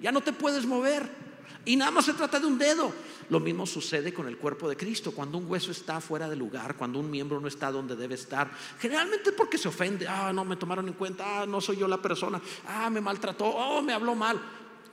ya 0.01 0.13
no 0.13 0.21
te 0.21 0.33
puedes 0.33 0.65
mover. 0.67 1.29
Y 1.65 1.77
nada 1.77 1.91
más 1.91 2.07
se 2.07 2.15
trata 2.15 2.41
de 2.41 2.47
un 2.47 2.59
dedo. 2.59 2.93
Lo 3.29 3.41
mismo 3.41 3.67
sucede 3.67 4.15
con 4.15 4.27
el 4.27 4.39
cuerpo 4.39 4.71
de 4.71 4.77
Cristo. 4.77 5.13
Cuando 5.13 5.37
un 5.37 5.51
hueso 5.51 5.71
está 5.71 6.01
fuera 6.01 6.27
de 6.29 6.37
lugar, 6.37 6.77
cuando 6.77 6.99
un 6.99 7.11
miembro 7.11 7.41
no 7.41 7.49
está 7.49 7.71
donde 7.71 7.95
debe 7.95 8.15
estar, 8.15 8.51
generalmente 8.79 9.31
es 9.31 9.37
porque 9.37 9.59
se 9.59 9.69
ofende. 9.69 10.09
Ah, 10.09 10.33
no 10.33 10.47
me 10.47 10.57
tomaron 10.57 10.89
en 10.89 10.95
cuenta. 10.95 11.43
Ah, 11.43 11.47
no 11.47 11.61
soy 11.61 11.77
yo 11.77 11.87
la 11.87 12.01
persona. 12.01 12.41
Ah, 12.67 12.89
me 12.89 13.03
maltrató. 13.03 13.45
Oh, 13.45 13.83
me 13.83 13.93
habló 13.93 14.15
mal. 14.15 14.41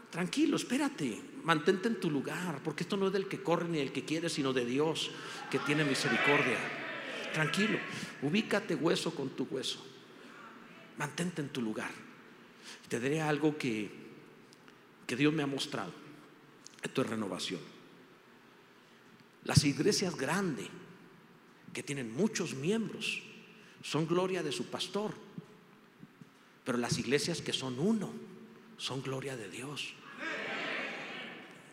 Tranquilo, 0.09 0.57
espérate. 0.57 1.21
Mantente 1.43 1.87
en 1.87 1.99
tu 1.99 2.09
lugar, 2.09 2.59
porque 2.63 2.83
esto 2.83 2.97
no 2.97 3.07
es 3.07 3.13
del 3.13 3.27
que 3.27 3.41
corre 3.41 3.69
ni 3.69 3.77
del 3.77 3.93
que 3.93 4.03
quiere, 4.03 4.29
sino 4.29 4.51
de 4.51 4.65
Dios 4.65 5.11
que 5.49 5.59
tiene 5.59 5.85
misericordia. 5.85 6.84
Tranquilo, 7.35 7.77
ubícate 8.21 8.75
hueso 8.75 9.13
con 9.13 9.31
tu 9.31 9.43
hueso. 9.51 9.85
Mantente 10.97 11.41
en 11.41 11.49
tu 11.49 11.61
lugar. 11.61 11.91
Te 12.87 12.97
diré 12.97 13.21
algo 13.21 13.57
que, 13.57 13.91
que 15.05 15.17
Dios 15.17 15.33
me 15.33 15.43
ha 15.43 15.45
mostrado. 15.45 15.91
Esto 16.81 17.01
es 17.01 17.09
renovación. 17.09 17.59
Las 19.43 19.65
iglesias 19.65 20.15
grandes, 20.15 20.69
que 21.73 21.83
tienen 21.83 22.15
muchos 22.15 22.53
miembros, 22.53 23.21
son 23.83 24.07
gloria 24.07 24.41
de 24.41 24.53
su 24.53 24.67
pastor. 24.67 25.13
Pero 26.63 26.77
las 26.77 26.97
iglesias 26.97 27.41
que 27.41 27.51
son 27.51 27.79
uno, 27.79 28.13
son 28.77 29.01
gloria 29.01 29.35
de 29.35 29.49
Dios. 29.49 29.93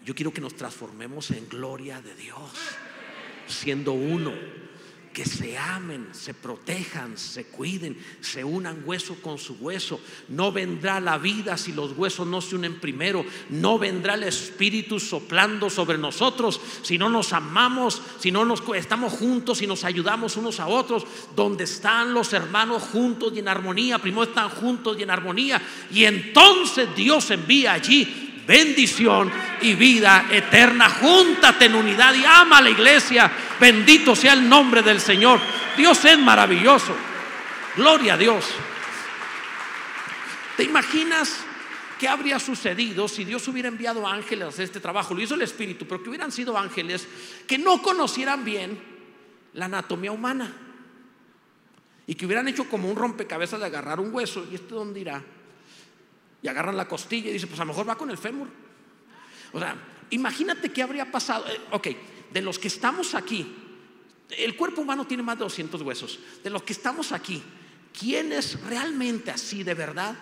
Yo 0.05 0.13
quiero 0.17 0.33
que 0.33 0.41
nos 0.41 0.57
transformemos 0.57 1.31
en 1.31 1.49
gloria 1.49 2.03
de 2.03 2.17
Dios, 2.17 2.51
siendo 3.47 3.93
uno 3.93 4.33
que 5.13 5.25
se 5.25 5.59
amen, 5.59 6.09
se 6.13 6.35
protejan, 6.35 7.19
se 7.19 7.45
cuiden, 7.45 7.97
se 8.21 8.43
unan 8.45 8.83
hueso 8.85 9.17
con 9.23 9.39
su 9.39 9.55
hueso. 9.55 10.01
No 10.29 10.53
vendrá 10.53 11.01
la 11.01 11.19
vida 11.19 11.57
si 11.57 11.73
los 11.73 11.93
huesos 11.97 12.27
no 12.27 12.41
se 12.41 12.57
unen 12.57 12.81
primero. 12.81 13.25
No 13.51 13.79
vendrá 13.79 14.15
el 14.15 14.25
Espíritu 14.25 14.99
soplando 14.99 15.69
sobre 15.71 15.99
nosotros 15.99 16.61
si 16.83 16.99
no 16.99 17.09
nos 17.09 17.33
amamos, 17.33 18.01
si 18.19 18.31
no 18.31 18.45
nos 18.45 18.63
estamos 18.75 19.13
juntos 19.13 19.63
y 19.63 19.67
nos 19.67 19.85
ayudamos 19.85 20.37
unos 20.37 20.61
a 20.61 20.67
otros. 20.67 21.05
Donde 21.37 21.65
están 21.65 22.15
los 22.15 22.33
hermanos 22.33 22.83
juntos 22.85 23.33
y 23.35 23.41
en 23.41 23.49
armonía, 23.49 23.99
primero 23.99 24.25
están 24.25 24.49
juntos 24.49 24.97
y 24.99 25.03
en 25.03 25.11
armonía. 25.11 25.61
Y 25.93 26.05
entonces 26.05 26.89
Dios 26.97 27.31
envía 27.31 27.73
allí 27.75 28.32
bendición 28.47 29.31
y 29.61 29.75
vida 29.75 30.27
eterna. 30.31 30.89
Júntate 30.89 31.67
en 31.67 31.75
unidad 31.75 32.15
y 32.15 32.25
ama 32.25 32.59
a 32.59 32.63
la 32.63 32.71
iglesia. 32.71 33.31
Bendito 33.61 34.15
sea 34.17 34.33
el 34.33 34.49
nombre 34.49 34.83
del 34.83 35.01
Señor. 35.01 35.41
Dios 35.77 36.05
es 36.05 36.19
maravilloso. 36.19 36.95
Gloria 37.77 38.15
a 38.15 38.19
Dios. 38.19 38.45
¿Te 40.57 40.65
imaginas 40.65 41.39
qué 41.99 42.09
habría 42.09 42.39
sucedido 42.39 43.09
si 43.09 43.25
Dios 43.25 43.47
hubiera 43.49 43.69
enviado 43.69 44.07
ángeles 44.07 44.45
a 44.45 44.49
hacer 44.49 44.65
este 44.65 44.81
trabajo? 44.81 45.15
Lo 45.15 45.23
hizo 45.23 45.35
el 45.35 45.43
Espíritu, 45.43 45.87
pero 45.87 46.03
que 46.03 46.11
hubieran 46.11 46.33
sido 46.33 46.59
ángeles 46.59 47.09
que 47.47 47.59
no 47.59 47.81
conocieran 47.81 48.45
bien 48.45 48.79
la 49.55 49.67
anatomía 49.67 50.13
humana 50.13 50.53
y 52.07 52.15
que 52.15 52.27
hubieran 52.27 52.49
hecho 52.49 52.69
como 52.69 52.91
un 52.91 52.97
rompecabezas 52.97 53.61
de 53.61 53.67
agarrar 53.67 54.01
un 54.01 54.13
hueso. 54.13 54.47
¿Y 54.51 54.57
este 54.57 54.75
dónde 54.75 55.01
irá? 55.01 55.23
Y 56.43 56.49
agarran 56.49 56.77
la 56.77 56.89
costilla 56.89 57.31
y 57.31 57.35
dice, 57.35 57.47
pues 57.47 57.61
a 57.61 57.65
lo 57.65 57.69
mejor 57.69 57.89
va 57.89 57.97
con 57.97 58.11
el 58.11 58.19
fémur. 58.19 58.49
O 59.53 59.59
sea, 59.59 59.77
imagínate 60.11 60.71
qué 60.71 60.83
habría 60.83 61.11
pasado. 61.11 61.47
Eh, 61.49 61.61
ok, 61.71 61.89
de 62.33 62.41
los 62.43 62.59
que 62.59 62.69
estamos 62.69 63.15
aquí, 63.15 63.47
el 64.31 64.57
cuerpo 64.57 64.81
humano 64.81 65.07
tiene 65.07 65.23
más 65.23 65.39
de 65.39 65.45
200 65.45 65.83
huesos. 65.83 66.19
De 66.43 66.51
los 66.51 66.63
que 66.63 66.73
estamos 66.73 67.13
aquí, 67.13 67.43
¿quiénes 67.97 68.61
realmente 68.63 69.31
así 69.31 69.63
de 69.63 69.75
verdad 69.75 70.17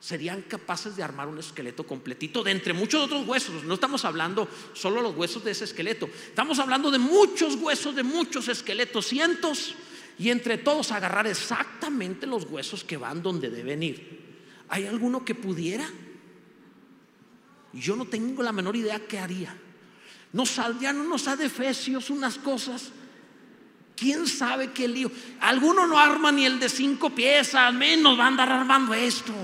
serían 0.00 0.42
capaces 0.42 0.96
de 0.96 1.02
armar 1.02 1.28
un 1.28 1.38
esqueleto 1.38 1.86
completito 1.86 2.42
de 2.42 2.50
entre 2.50 2.74
muchos 2.74 3.02
otros 3.02 3.26
huesos? 3.26 3.64
No 3.64 3.74
estamos 3.74 4.04
hablando 4.04 4.48
solo 4.74 5.00
los 5.00 5.16
huesos 5.16 5.42
de 5.44 5.52
ese 5.52 5.64
esqueleto. 5.64 6.06
Estamos 6.06 6.58
hablando 6.58 6.90
de 6.90 6.98
muchos 6.98 7.54
huesos, 7.54 7.94
de 7.94 8.02
muchos 8.02 8.48
esqueletos, 8.48 9.06
cientos. 9.06 9.76
Y 10.18 10.28
entre 10.28 10.58
todos 10.58 10.92
agarrar 10.92 11.26
exactamente 11.26 12.26
los 12.26 12.44
huesos 12.44 12.84
que 12.84 12.98
van 12.98 13.22
donde 13.22 13.48
deben 13.48 13.82
ir. 13.82 14.31
¿Hay 14.72 14.86
alguno 14.86 15.22
que 15.22 15.34
pudiera? 15.34 15.86
Yo 17.74 17.94
no 17.94 18.06
tengo 18.06 18.42
la 18.42 18.52
menor 18.52 18.74
idea 18.74 19.06
qué 19.06 19.18
haría. 19.18 19.54
Nos 20.32 20.58
ha 20.58 20.72
de 20.72 21.44
Efesios 21.44 22.08
unas 22.08 22.38
cosas. 22.38 22.90
¿Quién 23.94 24.26
sabe 24.26 24.72
qué 24.72 24.88
lío? 24.88 25.12
Alguno 25.40 25.86
no 25.86 25.98
arma 25.98 26.32
ni 26.32 26.46
el 26.46 26.58
de 26.58 26.70
cinco 26.70 27.10
piezas, 27.10 27.74
menos 27.74 28.18
va 28.18 28.24
a 28.24 28.28
andar 28.28 28.50
armando 28.50 28.94
esto. 28.94 29.34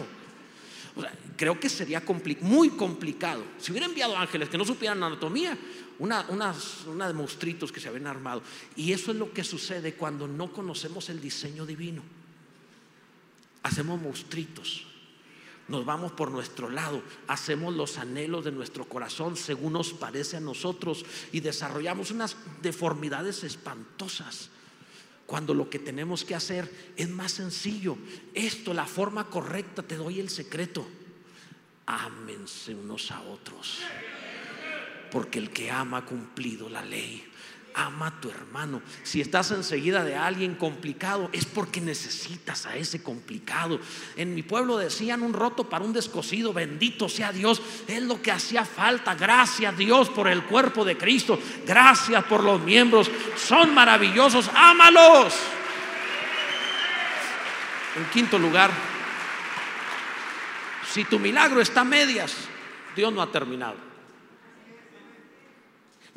creo 1.36 1.60
que 1.60 1.68
sería 1.68 2.02
muy 2.40 2.70
complicado. 2.70 3.44
Si 3.58 3.70
hubiera 3.70 3.86
enviado 3.86 4.16
ángeles 4.16 4.48
que 4.48 4.56
no 4.56 4.64
supieran 4.64 5.02
anatomía, 5.02 5.58
una, 5.98 6.24
una 6.30 7.06
de 7.06 7.12
monstruitos 7.12 7.70
que 7.70 7.80
se 7.80 7.88
habían 7.88 8.06
armado. 8.06 8.42
Y 8.76 8.94
eso 8.94 9.10
es 9.10 9.18
lo 9.18 9.30
que 9.30 9.44
sucede 9.44 9.92
cuando 9.92 10.26
no 10.26 10.50
conocemos 10.50 11.10
el 11.10 11.20
diseño 11.20 11.66
divino. 11.66 12.02
Hacemos 13.62 14.00
monstruitos 14.00 14.87
nos 15.68 15.84
vamos 15.84 16.12
por 16.12 16.30
nuestro 16.30 16.70
lado, 16.70 17.02
hacemos 17.26 17.74
los 17.74 17.98
anhelos 17.98 18.44
de 18.44 18.52
nuestro 18.52 18.86
corazón 18.86 19.36
según 19.36 19.74
nos 19.74 19.92
parece 19.92 20.38
a 20.38 20.40
nosotros 20.40 21.04
y 21.30 21.40
desarrollamos 21.40 22.10
unas 22.10 22.36
deformidades 22.62 23.44
espantosas. 23.44 24.50
Cuando 25.26 25.52
lo 25.52 25.68
que 25.68 25.78
tenemos 25.78 26.24
que 26.24 26.34
hacer 26.34 26.92
es 26.96 27.10
más 27.10 27.32
sencillo. 27.32 27.98
Esto, 28.32 28.72
la 28.72 28.86
forma 28.86 29.28
correcta, 29.28 29.82
te 29.82 29.96
doy 29.96 30.20
el 30.20 30.30
secreto. 30.30 30.86
Ámense 31.84 32.74
unos 32.74 33.10
a 33.10 33.20
otros. 33.20 33.80
Porque 35.12 35.38
el 35.38 35.50
que 35.50 35.70
ama 35.70 35.98
ha 35.98 36.06
cumplido 36.06 36.70
la 36.70 36.82
ley 36.82 37.27
ama 37.78 38.08
a 38.08 38.20
tu 38.20 38.28
hermano. 38.28 38.82
Si 39.04 39.20
estás 39.20 39.52
enseguida 39.52 40.02
de 40.02 40.16
alguien 40.16 40.56
complicado, 40.56 41.30
es 41.32 41.46
porque 41.46 41.80
necesitas 41.80 42.66
a 42.66 42.76
ese 42.76 43.02
complicado. 43.02 43.78
En 44.16 44.34
mi 44.34 44.42
pueblo 44.42 44.76
decían 44.76 45.22
un 45.22 45.32
roto 45.32 45.68
para 45.68 45.84
un 45.84 45.92
descosido, 45.92 46.52
bendito 46.52 47.08
sea 47.08 47.32
Dios, 47.32 47.62
es 47.86 48.02
lo 48.02 48.20
que 48.20 48.32
hacía 48.32 48.64
falta. 48.64 49.14
Gracias 49.14 49.76
Dios 49.78 50.10
por 50.10 50.26
el 50.26 50.42
cuerpo 50.44 50.84
de 50.84 50.98
Cristo, 50.98 51.38
gracias 51.64 52.24
por 52.24 52.42
los 52.42 52.60
miembros, 52.60 53.10
son 53.36 53.72
maravillosos, 53.72 54.50
ámalos. 54.54 55.34
En 57.96 58.04
quinto 58.10 58.38
lugar, 58.38 58.70
si 60.92 61.04
tu 61.04 61.18
milagro 61.18 61.60
está 61.60 61.82
a 61.82 61.84
medias, 61.84 62.34
Dios 62.96 63.12
no 63.12 63.22
ha 63.22 63.30
terminado. 63.30 63.76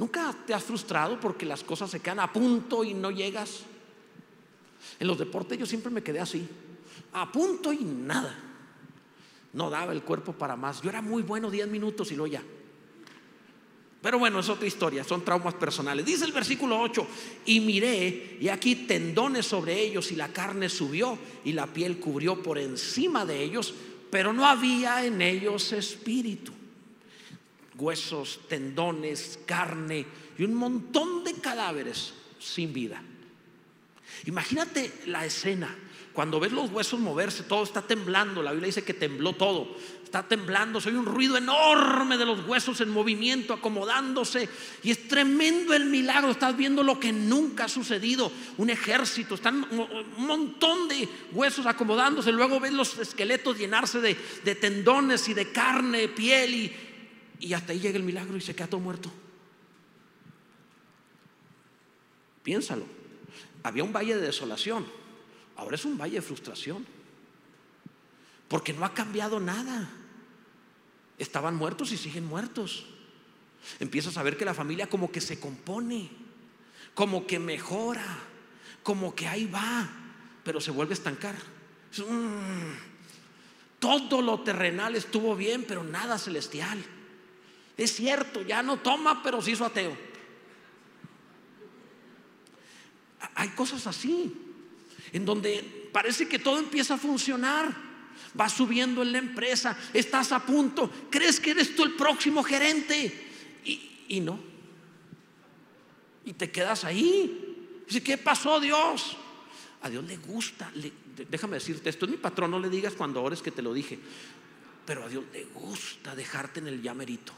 ¿Nunca 0.02 0.36
te 0.48 0.56
has 0.56 0.64
frustrado 0.64 1.20
porque 1.20 1.46
las 1.46 1.64
cosas 1.64 1.92
se 1.92 2.00
quedan 2.00 2.22
a 2.22 2.34
punto 2.34 2.84
y 2.84 2.92
no 2.96 3.12
llegas? 3.12 3.60
En 5.00 5.06
los 5.06 5.20
deportes 5.20 5.60
yo 5.60 5.68
siempre 5.68 5.92
me 5.92 6.02
quedé 6.02 6.20
así, 6.20 6.44
a 7.14 7.32
punto 7.32 7.72
y 7.72 7.84
nada. 7.84 8.36
No 9.54 9.70
daba 9.70 9.94
el 9.94 10.02
cuerpo 10.02 10.34
para 10.34 10.56
más. 10.56 10.82
Yo 10.82 10.90
era 10.90 11.04
muy 11.04 11.22
bueno 11.22 11.52
10 11.52 11.68
minutos 11.68 12.12
y 12.12 12.16
lo 12.16 12.26
ya. 12.26 12.42
Pero 14.02 14.18
bueno, 14.18 14.40
es 14.40 14.50
otra 14.50 14.66
historia, 14.66 15.04
son 15.04 15.24
traumas 15.24 15.54
personales. 15.54 16.04
Dice 16.04 16.26
el 16.26 16.32
versículo 16.32 16.82
8, 16.82 17.06
y 17.46 17.60
miré, 17.60 18.40
y 18.42 18.48
aquí 18.48 18.88
tendones 18.88 19.46
sobre 19.46 19.80
ellos, 19.80 20.12
y 20.12 20.16
la 20.16 20.30
carne 20.30 20.68
subió, 20.70 21.16
y 21.46 21.52
la 21.52 21.68
piel 21.68 22.00
cubrió 22.00 22.42
por 22.42 22.58
encima 22.58 23.24
de 23.24 23.44
ellos, 23.44 23.72
pero 24.10 24.34
no 24.34 24.48
había 24.48 25.06
en 25.06 25.22
ellos 25.22 25.72
espíritu 25.74 26.54
huesos, 27.76 28.42
tendones, 28.48 29.40
carne 29.46 30.06
y 30.38 30.44
un 30.44 30.54
montón 30.54 31.24
de 31.24 31.34
cadáveres 31.34 32.14
sin 32.40 32.74
vida. 32.74 33.02
Imagínate 34.26 34.92
la 35.08 35.26
escena. 35.26 35.76
Cuando 36.14 36.42
ves 36.42 36.52
los 36.52 36.70
huesos 36.72 37.00
moverse, 37.00 37.44
todo 37.44 37.64
está 37.64 37.82
temblando. 37.82 38.44
La 38.44 38.52
Biblia 38.52 38.68
dice 38.68 38.84
que 38.84 38.94
tembló 38.94 39.34
todo. 39.34 39.78
Está 40.04 40.28
temblando. 40.28 40.82
Soy 40.82 40.96
un 40.96 41.06
ruido 41.06 41.38
enorme 41.38 42.18
de 42.18 42.26
los 42.26 42.46
huesos 42.46 42.82
en 42.82 42.90
movimiento, 42.90 43.54
acomodándose. 43.54 44.50
Y 44.84 44.92
es 44.92 45.08
tremendo 45.08 45.74
el 45.74 45.86
milagro. 45.86 46.32
Estás 46.32 46.58
viendo 46.58 46.84
lo 46.84 47.00
que 47.00 47.14
nunca 47.14 47.66
ha 47.66 47.70
sucedido. 47.70 48.30
Un 48.58 48.70
ejército. 48.70 49.36
Están 49.36 49.66
un 49.72 50.26
montón 50.28 50.90
de 50.90 51.08
huesos 51.32 51.66
acomodándose. 51.66 52.34
Luego 52.34 52.60
ves 52.60 52.74
los 52.74 53.00
esqueletos 53.00 53.58
llenarse 53.58 54.02
de, 54.02 54.18
de 54.44 54.56
tendones 54.56 55.30
y 55.30 55.34
de 55.34 55.54
carne, 55.54 56.10
piel 56.10 56.56
y, 56.56 56.91
y 57.42 57.54
hasta 57.54 57.74
ahí 57.74 57.80
llega 57.80 57.98
el 57.98 58.04
milagro 58.04 58.38
y 58.38 58.42
se 58.42 58.56
queda 58.56 58.68
todo 58.68 58.80
muerto. 58.80 59.12
Piénsalo. 62.44 62.86
Había 63.64 63.84
un 63.84 63.92
valle 63.92 64.16
de 64.16 64.22
desolación. 64.22 64.86
Ahora 65.56 65.76
es 65.76 65.86
un 65.86 65.98
valle 65.98 66.16
de 66.16 66.22
frustración. 66.22 66.86
Porque 68.48 68.74
no 68.74 68.86
ha 68.86 68.94
cambiado 68.94 69.40
nada. 69.40 69.90
Estaban 71.18 71.56
muertos 71.56 71.92
y 71.92 71.98
siguen 71.98 72.26
muertos. 72.26 72.86
Empiezas 73.80 74.18
a 74.18 74.24
ver 74.24 74.38
que 74.38 74.46
la 74.46 74.54
familia 74.54 74.88
como 74.88 75.12
que 75.12 75.22
se 75.22 75.40
compone, 75.40 76.10
como 76.94 77.28
que 77.28 77.40
mejora, 77.40 78.20
como 78.84 79.14
que 79.14 79.28
ahí 79.28 79.46
va, 79.46 79.90
pero 80.44 80.60
se 80.60 80.72
vuelve 80.72 80.94
a 80.94 80.96
estancar. 80.96 81.36
Mm, 81.98 82.72
todo 83.80 84.22
lo 84.22 84.42
terrenal 84.42 84.96
estuvo 84.96 85.36
bien, 85.36 85.66
pero 85.68 85.84
nada 85.84 86.18
celestial. 86.18 86.84
Es 87.78 87.96
cierto, 87.96 88.42
ya 88.42 88.62
no 88.62 88.78
toma, 88.78 89.24
pero 89.24 89.42
se 89.42 89.52
hizo 89.52 89.66
ateo. 89.66 89.98
Hay 93.36 93.50
cosas 93.50 93.88
así, 93.88 94.34
en 95.12 95.26
donde 95.26 95.90
parece 95.92 96.28
que 96.28 96.40
todo 96.40 96.60
empieza 96.60 96.96
a 96.96 96.98
funcionar. 96.98 97.92
Va 98.40 98.48
subiendo 98.48 99.02
en 99.02 99.12
la 99.12 99.18
empresa, 99.18 99.78
estás 99.94 100.32
a 100.32 100.46
punto, 100.46 100.90
crees 101.10 101.40
que 101.40 101.52
eres 101.52 101.76
tú 101.76 101.84
el 101.84 101.94
próximo 101.96 102.44
gerente 102.44 103.30
y, 104.08 104.20
no. 104.22 104.40
Y 106.26 106.34
te 106.34 106.52
quedas 106.52 106.86
ahí. 106.86 107.84
Dice, 107.88 108.04
¿qué 108.04 108.18
pasó 108.18 108.60
Dios? 108.60 109.18
A 109.82 109.90
Dios 109.90 110.06
le 110.06 110.18
gusta, 110.18 110.72
déjame 111.30 111.56
decirte 111.56 111.90
esto, 111.90 112.06
es 112.06 112.12
mi 112.12 112.18
patrón, 112.18 112.52
no 112.52 112.60
le 112.60 112.70
digas 112.70 112.94
cuando 112.94 113.22
ores 113.24 113.42
que 113.42 113.52
te 113.52 113.62
lo 113.62 113.74
dije, 113.74 114.00
pero 114.86 115.04
a 115.04 115.10
Dios 115.10 115.24
le 115.34 115.46
gusta 115.46 116.16
dejarte 116.16 116.60
en 116.60 116.68
el 116.68 116.82
llamerito. 116.82 117.34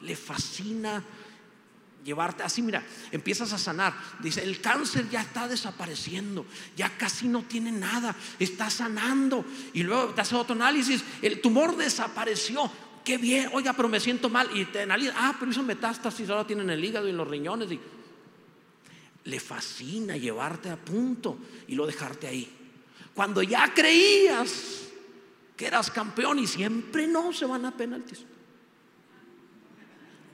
Le 0.00 0.16
fascina 0.16 1.02
llevarte 2.04 2.42
así, 2.42 2.62
mira, 2.62 2.82
empiezas 3.10 3.52
a 3.52 3.58
sanar. 3.58 3.94
Dice, 4.20 4.42
el 4.42 4.60
cáncer 4.60 5.08
ya 5.10 5.20
está 5.20 5.46
desapareciendo, 5.46 6.46
ya 6.76 6.96
casi 6.96 7.28
no 7.28 7.42
tiene 7.42 7.72
nada, 7.72 8.14
está 8.38 8.70
sanando. 8.70 9.44
Y 9.72 9.82
luego 9.82 10.14
te 10.14 10.22
hace 10.22 10.34
otro 10.34 10.54
análisis, 10.54 11.04
el 11.22 11.40
tumor 11.40 11.76
desapareció. 11.76 12.70
Qué 13.04 13.18
bien, 13.18 13.50
oiga, 13.52 13.72
pero 13.72 13.88
me 13.88 14.00
siento 14.00 14.28
mal. 14.28 14.48
Y 14.56 14.66
te 14.66 14.82
analiza, 14.82 15.14
ah, 15.16 15.36
pero 15.38 15.50
hizo 15.50 15.62
metástasis, 15.62 16.28
ahora 16.28 16.46
tienen 16.46 16.70
el 16.70 16.84
hígado 16.84 17.08
y 17.08 17.12
los 17.12 17.28
riñones. 17.28 17.70
Y 17.72 17.80
le 19.24 19.40
fascina 19.40 20.16
llevarte 20.16 20.70
a 20.70 20.76
punto 20.76 21.38
y 21.66 21.74
lo 21.74 21.86
dejarte 21.86 22.26
ahí. 22.26 22.50
Cuando 23.14 23.42
ya 23.42 23.74
creías 23.74 24.88
que 25.56 25.66
eras 25.66 25.90
campeón 25.90 26.38
y 26.38 26.46
siempre 26.46 27.06
no 27.06 27.32
se 27.32 27.44
van 27.44 27.66
a 27.66 27.76
penaltis. 27.76 28.24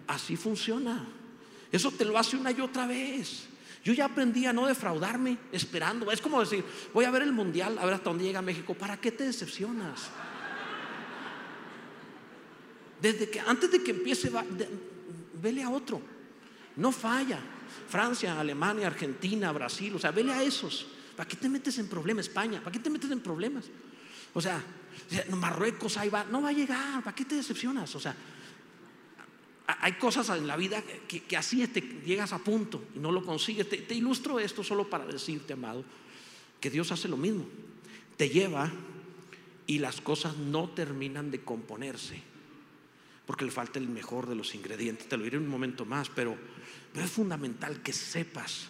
Así 0.07 0.37
funciona. 0.37 1.07
Eso 1.73 1.91
te 1.91 2.05
lo 2.05 2.19
hace 2.19 2.37
una 2.37 2.51
y 2.51 2.61
otra 2.61 2.87
vez. 2.87 3.49
Yo 3.85 3.93
ya 3.93 4.07
aprendí 4.07 4.47
a 4.47 4.53
no 4.53 4.67
defraudarme 4.67 5.37
esperando. 5.53 6.11
Es 6.11 6.21
como 6.21 6.41
decir, 6.41 6.65
voy 6.93 7.05
a 7.05 7.11
ver 7.11 7.23
el 7.23 7.33
mundial, 7.33 7.79
a 7.79 7.85
ver 7.85 7.95
hasta 7.95 8.11
dónde 8.11 8.25
llega 8.25 8.41
México. 8.41 8.75
¿Para 8.75 8.97
qué 8.99 9.13
te 9.13 9.25
decepcionas? 9.25 10.11
Desde 13.01 13.29
que 13.29 13.41
antes 13.41 13.71
de 13.71 13.83
que 13.83 13.91
empiece, 13.91 14.31
vele 15.43 15.63
a 15.63 15.71
otro. 15.71 16.01
No 16.77 16.91
falla. 16.93 17.41
Francia, 17.89 18.39
Alemania, 18.41 18.87
Argentina, 18.87 19.53
Brasil, 19.53 19.95
o 19.95 19.99
sea, 19.99 20.11
vele 20.11 20.33
a 20.33 20.43
esos. 20.43 20.87
¿Para 21.17 21.29
qué 21.29 21.37
te 21.37 21.49
metes 21.49 21.79
en 21.79 21.89
problemas? 21.89 22.27
España, 22.27 22.61
¿para 22.61 22.73
qué 22.73 22.79
te 22.79 22.91
metes 22.91 23.11
en 23.11 23.21
problemas? 23.21 23.67
O 24.33 24.41
sea, 24.41 24.63
Marruecos 25.31 25.97
ahí 25.97 26.09
va, 26.09 26.25
no 26.25 26.43
va 26.43 26.49
a 26.49 26.53
llegar, 26.53 27.03
¿para 27.03 27.15
qué 27.15 27.25
te 27.25 27.37
decepcionas? 27.37 27.95
O 27.95 28.01
sea, 28.01 28.15
hay 29.67 29.93
cosas 29.95 30.29
en 30.31 30.47
la 30.47 30.57
vida 30.57 30.83
que, 31.09 31.37
así 31.37 31.67
te 31.69 31.81
llegas 32.05 32.33
a 32.33 32.39
punto 32.39 32.85
y 32.95 32.99
no 32.99 33.11
lo 33.11 33.25
consigues. 33.25 33.69
Te, 33.69 33.95
ilustro 33.95 34.39
esto 34.39 34.63
solo 34.63 34.91
para 34.91 35.07
decirte, 35.07 35.55
amado, 35.55 35.85
que 36.61 36.71
Dios 36.71 36.93
hace 36.93 37.09
lo 37.09 37.17
mismo. 37.17 37.47
Te 38.17 38.29
lleva 38.29 38.71
y 39.67 39.79
las 39.79 40.01
cosas 40.01 40.37
no 40.37 40.69
terminan 40.69 41.31
de 41.31 41.41
componerse 41.41 42.23
porque 43.27 43.47
le 43.47 43.51
falta 43.51 43.79
el 43.79 43.89
mejor 43.89 44.29
de 44.29 44.35
los 44.35 44.55
ingredientes. 44.55 45.09
Te 45.09 45.17
lo 45.17 45.25
diré 45.25 45.39
un 45.39 45.49
momento 45.49 45.87
más, 45.87 46.11
pero, 46.11 46.37
es 46.95 47.11
fundamental 47.11 47.83
que 47.83 47.93
sepas 47.93 48.69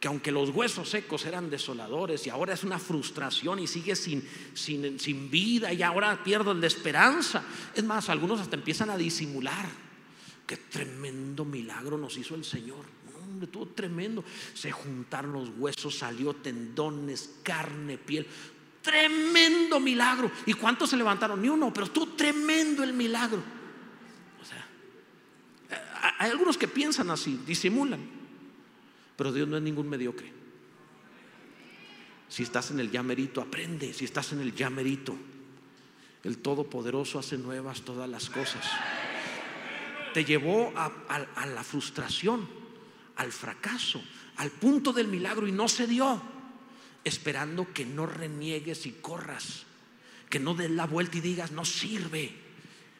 que 0.00 0.08
aunque 0.08 0.30
los 0.30 0.50
huesos 0.50 0.88
secos 0.88 1.26
eran 1.26 1.50
desoladores 1.50 2.26
y 2.26 2.30
ahora 2.30 2.54
es 2.54 2.62
una 2.62 2.78
frustración 2.78 3.58
y 3.58 3.66
sigue 3.66 3.96
sin, 3.96 4.26
sin, 4.54 4.98
sin 4.98 5.28
vida 5.28 5.72
y 5.72 5.82
ahora 5.82 6.22
pierdo 6.22 6.54
la 6.54 6.66
esperanza. 6.66 7.44
Es 7.74 7.84
más, 7.84 8.08
algunos 8.08 8.40
hasta 8.40 8.56
empiezan 8.56 8.90
a 8.90 8.96
disimular 8.96 9.87
Qué 10.48 10.56
tremendo 10.56 11.44
milagro 11.44 11.98
nos 11.98 12.16
hizo 12.16 12.34
el 12.34 12.42
Señor. 12.42 12.86
Hombre, 13.22 13.44
estuvo 13.44 13.66
tremendo. 13.66 14.24
Se 14.54 14.72
juntaron 14.72 15.34
los 15.34 15.50
huesos, 15.58 15.98
salió 15.98 16.32
tendones, 16.36 17.40
carne, 17.42 17.98
piel. 17.98 18.26
Tremendo 18.80 19.78
milagro. 19.78 20.30
¿Y 20.46 20.54
cuántos 20.54 20.88
se 20.88 20.96
levantaron? 20.96 21.42
Ni 21.42 21.50
uno, 21.50 21.70
pero 21.70 21.84
estuvo 21.84 22.14
tremendo 22.14 22.82
el 22.82 22.94
milagro. 22.94 23.42
O 24.40 24.44
sea, 24.46 24.66
eh, 25.68 25.82
hay 26.18 26.30
algunos 26.30 26.56
que 26.56 26.66
piensan 26.66 27.10
así, 27.10 27.38
disimulan. 27.46 28.00
Pero 29.16 29.34
Dios 29.34 29.46
no 29.46 29.58
es 29.58 29.62
ningún 29.62 29.86
mediocre. 29.86 30.32
Si 32.26 32.42
estás 32.42 32.70
en 32.70 32.80
el 32.80 32.90
llamerito, 32.90 33.42
aprende. 33.42 33.92
Si 33.92 34.06
estás 34.06 34.32
en 34.32 34.40
el 34.40 34.54
llamerito, 34.54 35.14
el 36.24 36.38
Todopoderoso 36.38 37.18
hace 37.18 37.36
nuevas 37.36 37.82
todas 37.82 38.08
las 38.08 38.30
cosas 38.30 38.64
te 40.12 40.24
llevó 40.24 40.72
a, 40.76 41.46
la 41.46 41.64
frustración, 41.64 42.48
al 43.16 43.32
fracaso, 43.32 44.02
al 44.36 44.50
punto 44.50 44.92
del 44.92 45.08
milagro 45.08 45.46
y 45.46 45.52
no 45.52 45.68
se 45.68 45.86
dio, 45.86 46.20
esperando 47.04 47.72
que 47.72 47.84
no 47.84 48.06
reniegues 48.06 48.86
y 48.86 48.92
corras, 48.92 49.64
que 50.28 50.38
no 50.38 50.54
des 50.54 50.70
la 50.70 50.86
vuelta 50.86 51.18
y 51.18 51.20
digas, 51.20 51.52
no 51.52 51.64
sirve, 51.64 52.34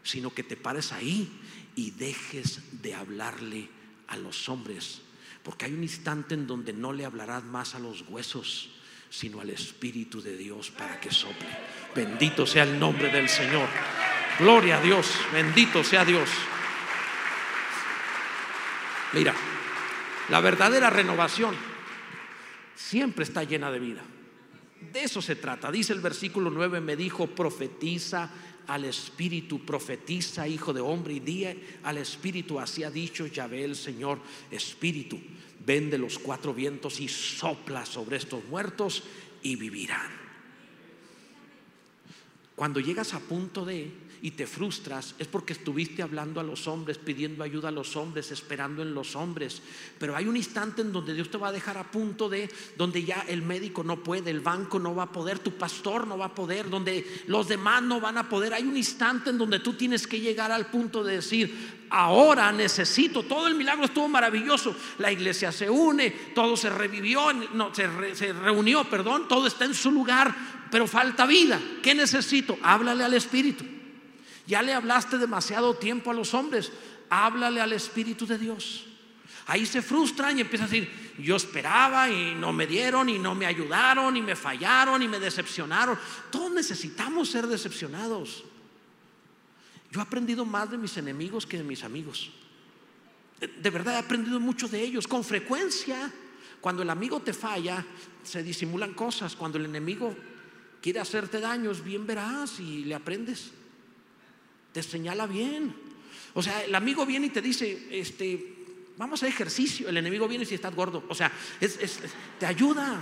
sino 0.03 0.33
que 0.33 0.43
te 0.43 0.57
pares 0.57 0.93
ahí 0.93 1.29
y 1.77 1.91
dejes 1.93 2.83
de 2.83 2.95
hablarle 2.95 3.69
a 4.09 4.17
los 4.17 4.49
hombres, 4.49 5.03
porque 5.43 5.67
hay 5.67 5.75
un 5.75 5.83
instante 5.83 6.35
en 6.35 6.47
donde 6.47 6.73
no 6.73 6.93
le 6.93 7.05
hablarás 7.05 7.45
más 7.45 7.75
a 7.75 7.79
los 7.79 8.03
huesos, 8.09 8.71
sino 9.11 9.41
al 9.41 9.51
Espíritu 9.51 10.21
de 10.21 10.37
Dios 10.37 10.71
para 10.71 11.01
que 11.01 11.11
sople. 11.11 11.49
Bendito 11.95 12.47
sea 12.47 12.65
el 12.65 12.79
nombre 12.79 13.11
del 13.11 13.29
Señor. 13.29 13.69
Gloria 14.39 14.79
a 14.79 14.81
Dios, 14.81 15.11
bendito 15.33 15.83
sea 15.83 16.05
Dios. 16.05 16.29
Mira, 19.13 19.35
la 20.29 20.41
verdadera 20.41 20.91
renovación 20.91 21.55
siempre 22.75 23.25
está 23.25 23.45
llena 23.45 23.71
de 23.71 23.79
vida. 23.79 24.03
De 24.93 25.03
eso 25.03 25.21
se 25.21 25.37
trata. 25.37 25.73
Dice 25.73 25.93
el 25.93 26.01
versículo 26.01 26.51
9, 26.51 26.81
me 26.81 26.97
dijo, 26.97 27.27
profetiza 27.27 28.31
al 28.69 28.85
Espíritu, 28.85 29.65
profetiza, 29.65 30.47
hijo 30.47 30.73
de 30.73 30.81
hombre, 30.81 31.15
y 31.15 31.21
di 31.21 31.47
al 31.83 31.99
Espíritu, 31.99 32.61
así 32.61 32.85
ha 32.85 32.91
dicho 32.91 33.27
Yahvé 33.27 33.65
el 33.65 33.77
Señor, 33.77 34.21
Espíritu, 34.51 35.19
vende 35.65 35.99
los 35.99 36.19
cuatro 36.19 36.53
vientos 36.53 37.01
y 37.01 37.09
sopla 37.09 37.87
sobre 37.87 38.19
estos 38.19 38.45
muertos 38.45 39.03
y 39.43 39.57
vivirán. 39.57 40.11
Cuando 42.55 42.81
llegas 42.81 43.15
a 43.15 43.21
punto 43.21 43.65
de 43.65 43.91
y 44.21 44.33
te 44.33 44.47
frustras 44.47 45.15
es 45.19 45.27
porque 45.27 45.53
estuviste 45.53 46.03
hablando 46.03 46.41
a 46.41 46.43
los 46.43 46.67
hombres, 46.67 46.99
pidiendo 46.99 47.45
ayuda 47.45 47.69
a 47.69 47.73
los 47.73 47.97
hombres, 47.97 48.31
esperando 48.31 48.83
en 48.83 48.95
los 48.95 49.15
hombres. 49.15 49.63
Pero 49.99 50.17
hay 50.17 50.27
un 50.27 50.37
instante 50.37 50.83
en 50.83 50.93
donde 50.93 51.15
Dios 51.15 51.31
te 51.31 51.39
va 51.39 51.49
a 51.49 51.53
dejar 51.53 51.79
a 51.79 51.91
punto 51.91 52.29
de 52.29 52.51
donde 52.77 53.05
ya 53.05 53.25
el 53.29 53.43
médico 53.43 53.85
no 53.85 54.03
puede, 54.03 54.31
el 54.31 54.41
banco 54.41 54.79
no 54.79 54.95
va 54.95 55.05
a 55.05 55.13
poder, 55.13 55.39
tu 55.39 55.53
pastor 55.53 56.07
no 56.07 56.19
va 56.19 56.27
a 56.27 56.35
poder, 56.35 56.69
donde 56.69 57.07
los 57.27 57.47
demás 57.49 57.83
no 57.83 58.01
van 58.01 58.19
a 58.19 58.29
poder. 58.29 58.55
Hay 58.55 58.65
un 58.65 58.77
instante 58.77 59.31
en 59.31 59.39
donde 59.39 59.61
tú 59.61 59.75
tienes 59.75 60.07
que 60.07 60.21
llegar 60.21 60.51
al 60.51 60.67
punto 60.67 61.05
de 61.05 61.17
decir, 61.17 61.87
ahora 61.91 62.51
necesito, 62.53 63.23
todo 63.23 63.47
el 63.47 63.55
milagro 63.55 63.85
estuvo 63.85 64.09
maravilloso, 64.09 64.75
la 64.99 65.13
iglesia 65.13 65.53
se 65.53 65.71
une, 65.71 66.11
todo 66.35 66.57
se 66.57 66.71
revivió, 66.71 67.33
no, 67.55 67.75
se, 67.75 68.15
se 68.15 68.33
reunió, 68.33 68.85
perdón, 68.85 69.29
todo 69.29 69.47
está 69.47 69.65
en 69.65 69.75
su 69.75 69.91
lugar, 69.91 70.35
pero 70.71 70.87
falta 70.87 71.25
vida. 71.25 71.61
¿Qué 71.83 71.95
necesito? 71.95 72.59
Háblale 72.63 73.05
al 73.05 73.15
Espíritu. 73.15 73.78
Ya 74.49 74.63
le 74.63 74.73
hablaste 74.73 75.19
demasiado 75.19 75.75
tiempo 75.75 76.11
a 76.11 76.15
los 76.15 76.33
hombres. 76.33 76.73
Háblale 77.11 77.61
al 77.61 77.75
Espíritu 77.75 78.27
de 78.27 78.39
Dios. 78.39 78.87
Ahí 79.47 79.67
se 79.67 79.83
frustran 79.83 80.39
y 80.39 80.41
empiezan 80.41 80.69
a 80.69 80.71
decir, 80.71 81.15
yo 81.19 81.37
esperaba 81.37 82.09
y 82.09 82.35
no 82.35 82.55
me 82.55 82.67
dieron 82.67 83.11
y 83.11 83.19
no 83.19 83.35
me 83.35 83.45
ayudaron 83.45 84.17
y 84.17 84.23
me 84.23 84.35
fallaron 84.35 85.03
y 85.03 85.09
me 85.09 85.21
decepcionaron. 85.21 85.99
Todos 86.31 86.51
necesitamos 86.51 87.29
ser 87.29 87.47
decepcionados. 87.47 88.43
Yo 89.91 90.01
he 90.01 90.03
aprendido 90.03 90.47
más 90.47 90.71
de 90.71 90.79
mis 90.79 90.97
enemigos 90.97 91.45
que 91.45 91.59
de 91.59 91.65
mis 91.65 91.85
amigos. 91.85 92.31
De 93.41 93.71
verdad 93.71 93.97
he 93.97 93.99
aprendido 93.99 94.41
mucho 94.41 94.67
de 94.67 94.81
ellos. 94.81 95.07
Con 95.07 95.25
frecuencia, 95.25 96.11
cuando 96.63 96.81
el 96.83 96.89
amigo 96.89 97.21
te 97.21 97.35
falla, 97.35 97.85
se 98.23 98.43
disimulan 98.43 98.95
cosas. 98.95 99.37
Cuando 99.37 99.59
el 99.59 99.67
enemigo 99.67 100.17
quiere 100.81 101.01
hacerte 101.01 101.39
daños, 101.39 101.85
bien 101.85 102.07
verás 102.07 102.61
y 102.61 102.85
le 102.85 102.95
aprendes 102.95 103.58
te 104.73 104.83
señala 104.83 105.27
bien. 105.27 105.75
O 106.35 106.43
sea, 106.43 106.65
el 106.65 106.75
amigo 106.75 107.05
viene 107.07 107.27
y 107.27 107.31
te 107.31 107.43
dice, 107.43 107.89
este, 107.91 108.57
vamos 108.97 109.23
a 109.23 109.29
ejercicio. 109.29 109.89
El 109.89 109.97
enemigo 109.97 110.29
viene 110.29 110.45
si 110.45 110.55
estás 110.55 110.75
gordo. 110.75 111.05
O 111.09 111.15
sea, 111.15 111.33
te 112.39 112.47
ayuda, 112.47 113.01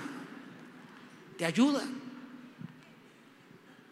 te 1.37 1.45
ayuda. 1.45 1.83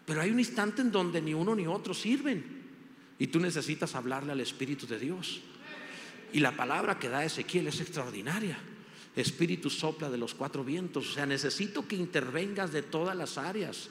Pero 0.07 0.20
hay 0.20 0.31
un 0.31 0.39
instante 0.39 0.83
en 0.83 0.93
donde 0.93 1.20
ni 1.20 1.35
uno 1.35 1.55
ni 1.55 1.66
otro 1.66 1.95
sirven. 1.95 2.62
Y 3.18 3.29
tú 3.29 3.41
necesitas 3.41 3.95
hablarle 3.95 4.33
al 4.33 4.41
Espíritu 4.41 4.87
de 4.87 4.99
Dios. 4.99 5.41
Y 6.33 6.41
la 6.41 6.57
palabra 6.57 6.99
que 6.99 7.09
da 7.09 7.25
Ezequiel 7.25 7.68
es 7.68 7.81
extraordinaria. 7.81 8.59
Espíritu 9.16 9.70
sopla 9.70 10.11
de 10.11 10.18
los 10.18 10.35
cuatro 10.35 10.64
vientos. 10.64 11.11
O 11.11 11.12
sea, 11.12 11.27
necesito 11.27 11.87
que 11.87 11.97
intervengas 11.97 12.72
de 12.72 12.83
todas 12.83 13.16
las 13.16 13.39
áreas. 13.39 13.89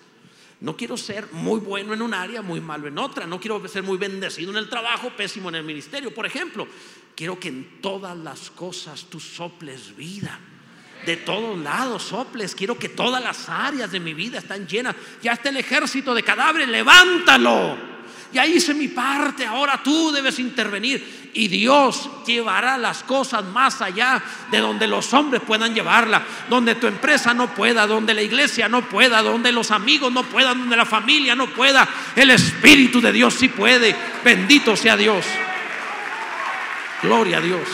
No 0.63 0.77
quiero 0.77 0.95
ser 0.95 1.27
muy 1.33 1.59
bueno 1.59 1.93
en 1.93 2.01
un 2.01 2.13
área, 2.13 2.41
muy 2.41 2.61
malo 2.61 2.87
en 2.87 2.97
otra. 2.97 3.27
No 3.27 3.37
quiero 3.37 3.67
ser 3.67 3.83
muy 3.83 3.97
bendecido 3.97 4.49
en 4.51 4.57
el 4.57 4.69
trabajo, 4.69 5.09
pésimo 5.09 5.49
en 5.49 5.55
el 5.55 5.63
ministerio. 5.65 6.13
Por 6.13 6.25
ejemplo, 6.25 6.65
quiero 7.17 7.37
que 7.37 7.49
en 7.49 7.81
todas 7.81 8.17
las 8.17 8.49
cosas 8.49 9.07
tú 9.09 9.19
soples 9.19 9.93
vida. 9.93 10.39
De 11.05 11.17
todos 11.17 11.59
lados 11.59 12.03
soples. 12.03 12.55
Quiero 12.55 12.79
que 12.79 12.87
todas 12.87 13.21
las 13.21 13.49
áreas 13.49 13.91
de 13.91 13.99
mi 13.99 14.13
vida 14.13 14.37
están 14.39 14.65
llenas. 14.65 14.95
Ya 15.21 15.33
está 15.33 15.49
el 15.49 15.57
ejército 15.57 16.15
de 16.15 16.23
cadáveres, 16.23 16.69
levántalo. 16.69 17.92
Ya 18.33 18.47
hice 18.47 18.73
mi 18.73 18.87
parte, 18.87 19.45
ahora 19.45 19.81
tú 19.83 20.11
debes 20.11 20.39
intervenir. 20.39 21.31
Y 21.33 21.47
Dios 21.47 22.09
llevará 22.25 22.77
las 22.77 23.03
cosas 23.03 23.43
más 23.45 23.81
allá 23.81 24.21
de 24.51 24.59
donde 24.59 24.87
los 24.87 25.13
hombres 25.13 25.41
puedan 25.45 25.73
llevarla, 25.73 26.23
donde 26.49 26.75
tu 26.75 26.87
empresa 26.87 27.33
no 27.33 27.53
pueda, 27.53 27.87
donde 27.87 28.13
la 28.13 28.21
iglesia 28.21 28.67
no 28.67 28.87
pueda, 28.89 29.21
donde 29.21 29.51
los 29.51 29.71
amigos 29.71 30.11
no 30.11 30.23
puedan, 30.23 30.59
donde 30.59 30.75
la 30.75 30.85
familia 30.85 31.35
no 31.35 31.47
pueda. 31.47 31.87
El 32.15 32.31
Espíritu 32.31 32.99
de 33.01 33.11
Dios 33.11 33.35
sí 33.35 33.49
puede. 33.49 33.95
Bendito 34.23 34.75
sea 34.75 34.97
Dios. 34.97 35.25
Gloria 37.03 37.37
a 37.37 37.41
Dios. 37.41 37.67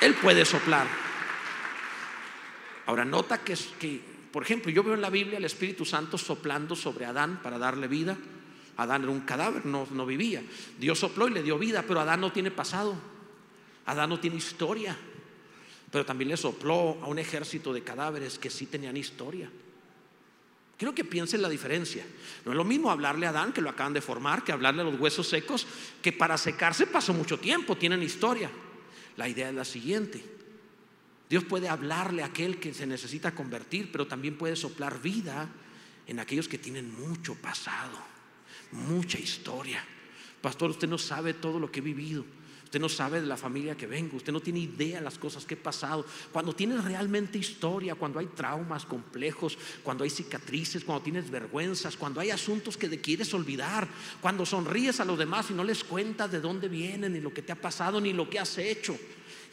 Él 0.00 0.14
puede 0.14 0.44
soplar. 0.44 0.86
Ahora 2.86 3.04
nota 3.04 3.38
que, 3.38 3.56
que, 3.78 4.09
por 4.32 4.42
ejemplo, 4.42 4.70
yo 4.70 4.84
veo 4.84 4.94
en 4.94 5.00
la 5.00 5.10
Biblia 5.10 5.38
el 5.38 5.44
Espíritu 5.44 5.84
Santo 5.84 6.16
soplando 6.16 6.76
sobre 6.76 7.04
Adán 7.04 7.40
para 7.42 7.58
darle 7.58 7.88
vida. 7.88 8.16
Adán 8.76 9.02
era 9.02 9.10
un 9.10 9.20
cadáver, 9.20 9.66
no, 9.66 9.86
no 9.90 10.06
vivía. 10.06 10.42
Dios 10.78 10.98
sopló 10.98 11.28
y 11.28 11.32
le 11.32 11.42
dio 11.42 11.58
vida, 11.58 11.84
pero 11.86 12.00
Adán 12.00 12.20
no 12.20 12.32
tiene 12.32 12.50
pasado. 12.50 12.94
Adán 13.86 14.10
no 14.10 14.20
tiene 14.20 14.36
historia. 14.36 14.96
Pero 15.90 16.06
también 16.06 16.28
le 16.28 16.36
sopló 16.36 16.98
a 17.02 17.08
un 17.08 17.18
ejército 17.18 17.72
de 17.72 17.82
cadáveres 17.82 18.38
que 18.38 18.50
sí 18.50 18.66
tenían 18.66 18.96
historia. 18.96 19.50
Quiero 20.78 20.94
que 20.94 21.04
piensen 21.04 21.42
la 21.42 21.48
diferencia. 21.48 22.06
No 22.44 22.52
es 22.52 22.56
lo 22.56 22.64
mismo 22.64 22.90
hablarle 22.90 23.26
a 23.26 23.30
Adán, 23.30 23.52
que 23.52 23.60
lo 23.60 23.68
acaban 23.68 23.92
de 23.92 24.00
formar, 24.00 24.44
que 24.44 24.52
hablarle 24.52 24.82
a 24.82 24.84
los 24.84 24.98
huesos 24.98 25.28
secos, 25.28 25.66
que 26.00 26.12
para 26.12 26.38
secarse 26.38 26.86
pasó 26.86 27.12
mucho 27.12 27.38
tiempo, 27.38 27.76
tienen 27.76 28.02
historia. 28.02 28.50
La 29.16 29.28
idea 29.28 29.50
es 29.50 29.54
la 29.54 29.64
siguiente. 29.64 30.39
Dios 31.30 31.44
puede 31.44 31.68
hablarle 31.68 32.24
a 32.24 32.26
aquel 32.26 32.58
que 32.58 32.74
se 32.74 32.88
necesita 32.88 33.36
convertir, 33.36 33.92
pero 33.92 34.08
también 34.08 34.36
puede 34.36 34.56
soplar 34.56 35.00
vida 35.00 35.48
en 36.08 36.18
aquellos 36.18 36.48
que 36.48 36.58
tienen 36.58 36.92
mucho 36.92 37.36
pasado, 37.36 37.96
mucha 38.72 39.16
historia. 39.16 39.80
Pastor, 40.42 40.70
usted 40.70 40.88
no 40.88 40.98
sabe 40.98 41.34
todo 41.34 41.60
lo 41.60 41.70
que 41.70 41.78
he 41.78 41.82
vivido. 41.82 42.24
Usted 42.64 42.80
no 42.80 42.88
sabe 42.88 43.20
de 43.20 43.28
la 43.28 43.36
familia 43.36 43.76
que 43.76 43.86
vengo, 43.86 44.16
usted 44.16 44.32
no 44.32 44.40
tiene 44.40 44.58
idea 44.58 44.98
de 44.98 45.04
las 45.04 45.18
cosas 45.18 45.44
que 45.44 45.54
he 45.54 45.56
pasado. 45.56 46.04
Cuando 46.32 46.52
tienes 46.52 46.82
realmente 46.82 47.38
historia, 47.38 47.94
cuando 47.94 48.18
hay 48.18 48.26
traumas 48.26 48.84
complejos, 48.84 49.56
cuando 49.84 50.02
hay 50.02 50.10
cicatrices, 50.10 50.82
cuando 50.82 51.04
tienes 51.04 51.30
vergüenzas, 51.30 51.96
cuando 51.96 52.20
hay 52.20 52.30
asuntos 52.30 52.76
que 52.76 52.88
te 52.88 53.00
quieres 53.00 53.32
olvidar, 53.34 53.86
cuando 54.20 54.44
sonríes 54.44 54.98
a 54.98 55.04
los 55.04 55.18
demás 55.18 55.50
y 55.50 55.54
no 55.54 55.62
les 55.62 55.84
cuentas 55.84 56.32
de 56.32 56.40
dónde 56.40 56.68
vienen, 56.68 57.12
ni 57.12 57.20
lo 57.20 57.32
que 57.32 57.42
te 57.42 57.52
ha 57.52 57.60
pasado, 57.60 58.00
ni 58.00 58.12
lo 58.12 58.28
que 58.28 58.40
has 58.40 58.58
hecho. 58.58 58.96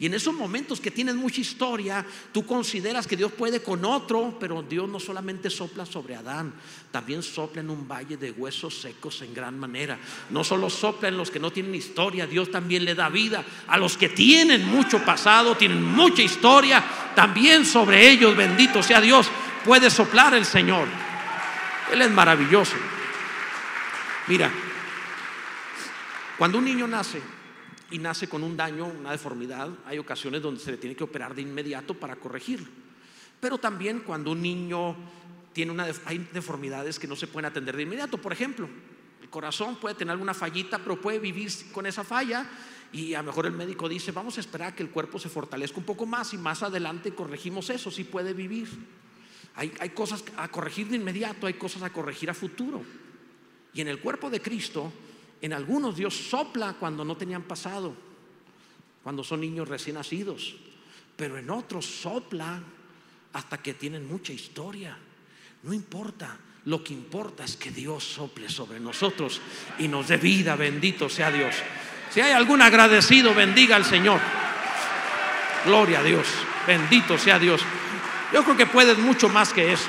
Y 0.00 0.06
en 0.06 0.14
esos 0.14 0.32
momentos 0.32 0.80
que 0.80 0.92
tienes 0.92 1.16
mucha 1.16 1.40
historia, 1.40 2.06
tú 2.32 2.46
consideras 2.46 3.06
que 3.06 3.16
Dios 3.16 3.32
puede 3.32 3.62
con 3.62 3.84
otro, 3.84 4.36
pero 4.38 4.62
Dios 4.62 4.88
no 4.88 5.00
solamente 5.00 5.50
sopla 5.50 5.84
sobre 5.84 6.14
Adán, 6.14 6.54
también 6.92 7.20
sopla 7.20 7.62
en 7.62 7.70
un 7.70 7.88
valle 7.88 8.16
de 8.16 8.30
huesos 8.30 8.80
secos 8.80 9.22
en 9.22 9.34
gran 9.34 9.58
manera. 9.58 9.98
No 10.30 10.44
solo 10.44 10.70
sopla 10.70 11.08
en 11.08 11.16
los 11.16 11.32
que 11.32 11.40
no 11.40 11.50
tienen 11.50 11.74
historia, 11.74 12.28
Dios 12.28 12.48
también 12.48 12.84
le 12.84 12.94
da 12.94 13.08
vida 13.08 13.44
a 13.66 13.76
los 13.76 13.96
que 13.96 14.08
tienen 14.08 14.68
mucho 14.68 15.04
pasado, 15.04 15.56
tienen 15.56 15.82
mucha 15.82 16.22
historia, 16.22 16.84
también 17.16 17.66
sobre 17.66 18.08
ellos, 18.08 18.36
bendito 18.36 18.84
sea 18.84 19.00
Dios, 19.00 19.28
puede 19.64 19.90
soplar 19.90 20.32
el 20.34 20.44
Señor. 20.44 20.86
Él 21.92 22.02
es 22.02 22.10
maravilloso. 22.10 22.76
Mira, 24.28 24.48
cuando 26.36 26.58
un 26.58 26.64
niño 26.66 26.86
nace, 26.86 27.20
y 27.90 27.98
nace 27.98 28.28
con 28.28 28.42
un 28.42 28.56
daño, 28.56 28.86
una 28.86 29.12
deformidad, 29.12 29.70
hay 29.86 29.98
ocasiones 29.98 30.42
donde 30.42 30.60
se 30.60 30.70
le 30.70 30.76
tiene 30.76 30.94
que 30.94 31.04
operar 31.04 31.34
de 31.34 31.42
inmediato 31.42 31.94
para 31.94 32.16
corregirlo. 32.16 32.68
Pero 33.40 33.58
también 33.58 34.00
cuando 34.00 34.32
un 34.32 34.42
niño 34.42 34.96
tiene 35.52 35.72
una 35.72 35.86
hay 36.04 36.18
deformidades 36.32 36.98
que 36.98 37.06
no 37.06 37.16
se 37.16 37.26
pueden 37.26 37.46
atender 37.46 37.76
de 37.76 37.82
inmediato, 37.84 38.18
por 38.18 38.32
ejemplo, 38.32 38.68
el 39.22 39.28
corazón 39.30 39.76
puede 39.76 39.94
tener 39.94 40.12
alguna 40.12 40.34
fallita, 40.34 40.78
pero 40.78 41.00
puede 41.00 41.18
vivir 41.18 41.50
con 41.72 41.86
esa 41.86 42.04
falla 42.04 42.46
y 42.92 43.14
a 43.14 43.18
lo 43.18 43.26
mejor 43.26 43.46
el 43.46 43.52
médico 43.52 43.88
dice, 43.88 44.12
vamos 44.12 44.36
a 44.36 44.40
esperar 44.40 44.68
a 44.68 44.74
que 44.74 44.82
el 44.82 44.90
cuerpo 44.90 45.18
se 45.18 45.28
fortalezca 45.28 45.78
un 45.78 45.84
poco 45.84 46.06
más 46.06 46.32
y 46.34 46.38
más 46.38 46.62
adelante 46.62 47.14
corregimos 47.14 47.70
eso, 47.70 47.90
sí 47.90 48.04
puede 48.04 48.34
vivir. 48.34 48.68
Hay, 49.54 49.72
hay 49.80 49.90
cosas 49.90 50.24
a 50.36 50.48
corregir 50.48 50.88
de 50.88 50.96
inmediato, 50.96 51.46
hay 51.46 51.54
cosas 51.54 51.82
a 51.82 51.90
corregir 51.90 52.30
a 52.30 52.34
futuro. 52.34 52.82
Y 53.74 53.80
en 53.80 53.88
el 53.88 53.98
cuerpo 54.00 54.30
de 54.30 54.40
Cristo 54.40 54.92
en 55.40 55.52
algunos 55.52 55.96
Dios 55.96 56.14
sopla 56.14 56.74
cuando 56.74 57.04
no 57.04 57.16
tenían 57.16 57.42
pasado, 57.42 57.94
cuando 59.02 59.22
son 59.22 59.40
niños 59.40 59.68
recién 59.68 59.96
nacidos, 59.96 60.56
pero 61.16 61.38
en 61.38 61.50
otros 61.50 61.86
sopla 61.86 62.60
hasta 63.32 63.58
que 63.58 63.74
tienen 63.74 64.06
mucha 64.06 64.32
historia. 64.32 64.96
No 65.62 65.72
importa, 65.72 66.36
lo 66.64 66.82
que 66.82 66.92
importa 66.92 67.44
es 67.44 67.56
que 67.56 67.70
Dios 67.70 68.04
sople 68.04 68.48
sobre 68.48 68.80
nosotros 68.80 69.40
y 69.78 69.88
nos 69.88 70.08
dé 70.08 70.16
vida, 70.16 70.56
bendito 70.56 71.08
sea 71.08 71.30
Dios. 71.30 71.54
Si 72.10 72.20
hay 72.20 72.32
algún 72.32 72.62
agradecido, 72.62 73.34
bendiga 73.34 73.76
al 73.76 73.84
Señor. 73.84 74.20
Gloria 75.64 76.00
a 76.00 76.02
Dios, 76.02 76.26
bendito 76.66 77.18
sea 77.18 77.38
Dios. 77.38 77.62
Yo 78.32 78.44
creo 78.44 78.56
que 78.56 78.66
puedes 78.66 78.98
mucho 78.98 79.28
más 79.28 79.52
que 79.52 79.72
eso. 79.72 79.88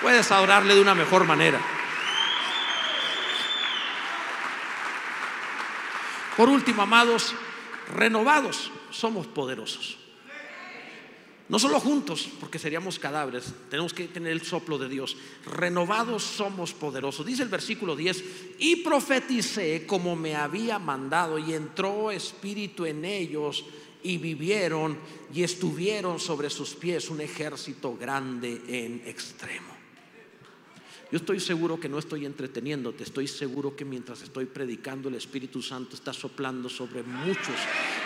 Puedes 0.00 0.30
adorarle 0.30 0.74
de 0.74 0.80
una 0.80 0.94
mejor 0.94 1.24
manera. 1.24 1.60
Por 6.36 6.48
último, 6.48 6.82
amados, 6.82 7.34
renovados 7.94 8.70
somos 8.90 9.26
poderosos. 9.26 9.98
No 11.48 11.58
solo 11.58 11.80
juntos, 11.80 12.30
porque 12.40 12.58
seríamos 12.58 12.98
cadáveres, 12.98 13.52
tenemos 13.68 13.92
que 13.92 14.08
tener 14.08 14.32
el 14.32 14.42
soplo 14.42 14.78
de 14.78 14.88
Dios. 14.88 15.16
Renovados 15.44 16.22
somos 16.22 16.72
poderosos. 16.72 17.26
Dice 17.26 17.42
el 17.42 17.50
versículo 17.50 17.94
10, 17.94 18.24
y 18.58 18.76
profeticé 18.76 19.86
como 19.86 20.16
me 20.16 20.34
había 20.34 20.78
mandado, 20.78 21.38
y 21.38 21.52
entró 21.52 22.10
espíritu 22.10 22.86
en 22.86 23.04
ellos, 23.04 23.66
y 24.02 24.18
vivieron 24.18 24.98
y 25.32 25.42
estuvieron 25.42 26.18
sobre 26.18 26.50
sus 26.50 26.74
pies 26.74 27.08
un 27.10 27.20
ejército 27.20 27.96
grande 27.96 28.62
en 28.68 29.02
extremo. 29.06 29.71
Yo 31.12 31.18
estoy 31.18 31.40
seguro 31.40 31.78
que 31.78 31.90
no 31.90 31.98
estoy 31.98 32.24
entreteniéndote, 32.24 33.04
estoy 33.04 33.28
seguro 33.28 33.76
que 33.76 33.84
mientras 33.84 34.22
estoy 34.22 34.46
predicando 34.46 35.10
el 35.10 35.14
Espíritu 35.16 35.60
Santo 35.60 35.94
está 35.94 36.14
soplando 36.14 36.70
sobre 36.70 37.02
muchos 37.02 37.54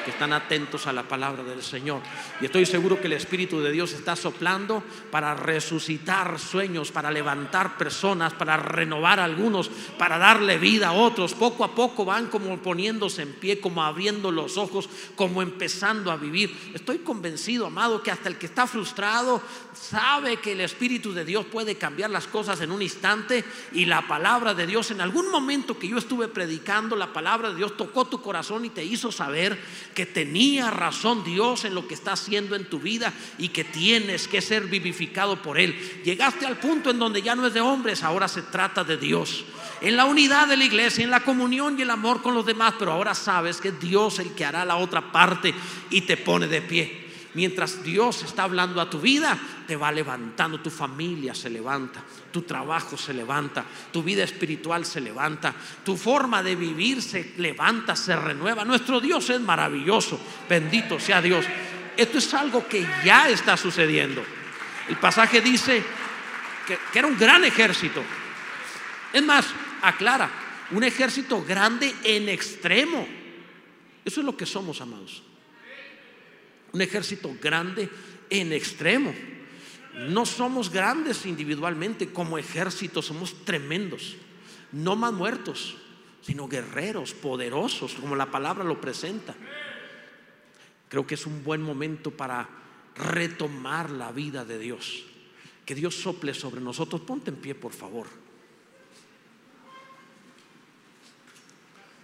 que 0.05 0.11
están 0.11 0.33
atentos 0.33 0.89
a 0.89 0.93
la 0.93 1.07
palabra 1.07 1.45
del 1.45 1.63
Señor. 1.63 2.03
Y 2.41 2.47
estoy 2.47 2.67
seguro 2.67 3.01
que 3.01 3.07
el 3.07 3.13
Espíritu 3.13 3.61
de 3.61 3.71
Dios 3.71 3.93
está 3.93 4.17
soplando 4.17 4.83
para 5.13 5.37
resucitar 5.37 6.41
sueños, 6.41 6.91
para 6.91 7.13
levantar 7.13 7.79
personas, 7.79 8.35
para 8.35 8.57
renovar 8.57 9.21
a 9.21 9.25
algunos, 9.25 9.69
para 9.97 10.19
darle 10.19 10.59
vida 10.59 10.89
a 10.89 10.93
otros. 10.93 11.33
Poco 11.33 11.63
a 11.63 11.77
poco 11.77 12.05
van 12.05 12.27
como 12.27 12.61
poniéndose 12.61 13.23
en 13.23 13.35
pie, 13.35 13.61
como 13.61 13.85
abriendo 13.85 14.33
los 14.33 14.57
ojos, 14.57 14.89
como 15.15 15.43
empezando 15.43 16.11
a 16.11 16.17
vivir. 16.17 16.73
Estoy 16.75 16.99
convencido, 16.99 17.67
amado, 17.67 18.03
que 18.03 18.11
hasta 18.11 18.29
el 18.29 18.37
que 18.37 18.47
está 18.47 18.67
frustrado 18.67 19.41
sabe 19.75 20.39
que 20.39 20.53
el 20.53 20.61
Espíritu 20.63 21.13
de 21.13 21.25
Dios 21.25 21.47
puede 21.47 21.77
cambiar 21.77 22.11
las 22.11 22.27
cosas 22.27 22.61
en 22.63 22.73
un 22.73 22.83
instante 22.83 22.96
y 23.73 23.85
la 23.85 24.07
palabra 24.07 24.55
de 24.55 24.67
Dios, 24.67 24.91
en 24.91 25.01
algún 25.01 25.31
momento 25.31 25.79
que 25.79 25.89
yo 25.89 25.99
estuve 25.99 26.29
predicando, 26.29 26.97
la 26.97 27.13
palabra 27.13 27.51
de 27.51 27.57
Dios 27.57 27.77
tocó 27.77 28.07
tu 28.07 28.21
corazón 28.21 28.65
y 28.65 28.71
te 28.71 28.85
hizo 28.85 29.13
saber 29.13 29.59
que 29.95 30.07
tenía 30.07 30.71
razón 30.71 31.25
Dios 31.25 31.65
en 31.65 31.75
lo 31.75 31.87
que 31.87 31.95
está 31.95 32.13
haciendo 32.13 32.57
en 32.57 32.69
tu 32.69 32.81
vida 32.81 33.13
y 33.39 33.49
que 33.49 33.65
tienes 33.65 34.29
que 34.29 34.41
ser 34.41 34.65
vivificado 34.65 35.43
por 35.43 35.59
Él. 35.59 36.03
Llegaste 36.05 36.47
al 36.47 36.59
punto 36.59 36.91
en 36.91 36.99
donde 36.99 37.23
ya 37.23 37.35
no 37.35 37.47
es 37.47 37.55
de 37.55 37.61
hombres, 37.61 38.03
ahora 38.03 38.29
se 38.29 38.43
trata 38.43 38.85
de 38.85 38.97
Dios. 38.97 39.45
En 39.81 39.97
la 39.97 40.07
unidad 40.07 40.49
de 40.49 40.57
la 40.57 40.65
iglesia, 40.65 41.05
en 41.05 41.11
la 41.11 41.21
comunión 41.21 41.79
y 41.79 41.83
el 41.83 41.91
amor 41.91 42.23
con 42.23 42.35
los 42.35 42.47
demás, 42.47 42.75
pero 42.79 42.93
ahora 42.93 43.15
sabes 43.15 43.61
que 43.61 43.69
es 43.69 43.81
Dios 43.81 44.19
el 44.19 44.35
que 44.35 44.45
hará 44.45 44.65
la 44.65 44.77
otra 44.77 45.13
parte 45.13 45.55
y 45.91 46.03
te 46.03 46.17
pone 46.17 46.47
de 46.47 46.63
pie. 46.63 47.06
Mientras 47.37 47.83
Dios 47.83 48.23
está 48.23 48.45
hablando 48.45 48.81
a 48.81 48.89
tu 48.89 48.99
vida, 48.99 49.39
te 49.67 49.77
va 49.77 49.93
levantando, 49.93 50.59
tu 50.59 50.71
familia 50.71 51.35
se 51.35 51.51
levanta, 51.51 52.03
tu 52.33 52.41
trabajo 52.41 52.97
se 52.97 53.13
levanta, 53.13 53.63
tu 53.93 54.03
vida 54.03 54.25
espiritual 54.25 54.87
se 54.87 55.03
levanta, 55.03 55.55
tu 55.85 55.99
forma 55.99 56.43
de 56.43 56.57
vivir 56.57 57.03
se 57.03 57.35
levanta, 57.37 57.95
se 57.95 58.17
renueva. 58.17 58.65
Nuestro 58.65 59.03
Dios 59.03 59.29
es 59.29 59.39
maravilloso, 59.39 60.19
bendito 60.49 60.99
sea 60.99 61.21
Dios. 61.21 61.45
Esto 61.95 62.17
es 62.17 62.33
algo 62.33 62.67
que 62.67 62.87
ya 63.05 63.29
está 63.29 63.55
sucediendo. 63.59 64.25
El 64.89 64.97
pasaje 64.97 65.43
dice 65.43 65.85
que, 66.67 66.79
era 66.99 67.07
un 67.07 67.19
gran 67.19 67.45
ejército. 67.45 68.03
Es 69.13 69.23
más, 69.23 69.45
aclara, 69.83 70.31
un 70.71 70.83
ejército 70.83 71.45
grande 71.45 71.95
en 72.03 72.31
extremo. 72.31 73.07
Eso 74.07 74.21
es 74.21 74.25
lo 74.25 74.35
que 74.35 74.47
somos, 74.47 74.81
amados 74.81 75.26
un 76.73 76.81
ejército 76.81 77.35
grande 77.41 77.89
en 78.31 78.53
extremo. 78.53 79.15
No 80.09 80.27
somos 80.27 80.71
grandes 80.71 81.25
individualmente, 81.25 82.13
como 82.13 82.39
ejército 82.39 83.01
somos 83.01 83.45
tremendos. 83.45 84.17
No 84.73 84.95
más 84.97 85.13
muertos, 85.13 85.77
sino 86.21 86.49
guerreros, 86.49 87.15
poderosos, 87.15 87.95
como 87.95 88.17
la 88.17 88.31
palabra 88.31 88.65
lo 88.65 88.81
presenta. 88.81 89.35
Creo 90.89 91.07
que 91.07 91.15
es 91.15 91.27
un 91.27 91.43
buen 91.43 91.63
momento 91.63 92.11
para 92.11 92.49
retomar 92.97 93.91
la 93.91 94.13
vida 94.13 94.45
de 94.45 94.59
Dios. 94.59 95.05
Que 95.65 95.75
Dios 95.75 95.95
sople 95.95 96.35
sobre 96.35 96.61
nosotros. 96.61 97.01
Ponte 97.01 97.31
en 97.31 97.37
pie, 97.37 97.55
por 97.55 97.73
favor. 97.73 98.07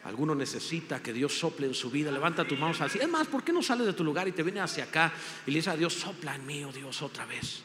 Alguno 0.05 0.35
necesita 0.35 1.01
que 1.01 1.13
Dios 1.13 1.39
sople 1.39 1.67
en 1.67 1.75
su 1.75 1.91
vida. 1.91 2.11
Levanta 2.11 2.47
tus 2.47 2.59
manos 2.59 2.81
así. 2.81 2.99
Es 2.99 3.09
más, 3.09 3.29
¿por 3.29 3.45
qué 3.45 3.53
no 3.53 3.63
sales 3.63 3.87
de 3.87 3.93
tu 3.93 4.03
lugar 4.03 4.27
y 4.27 4.33
te 4.33 4.43
vienes 4.43 4.65
hacia 4.65 4.85
acá 4.85 5.13
y 5.47 5.51
le 5.51 5.59
dices 5.59 5.73
a 5.73 5.77
Dios, 5.77 5.95
sopla 5.95 6.35
en 6.35 6.45
mí, 6.45 6.65
oh 6.65 6.73
Dios, 6.73 7.03
otra 7.03 7.25
vez? 7.25 7.63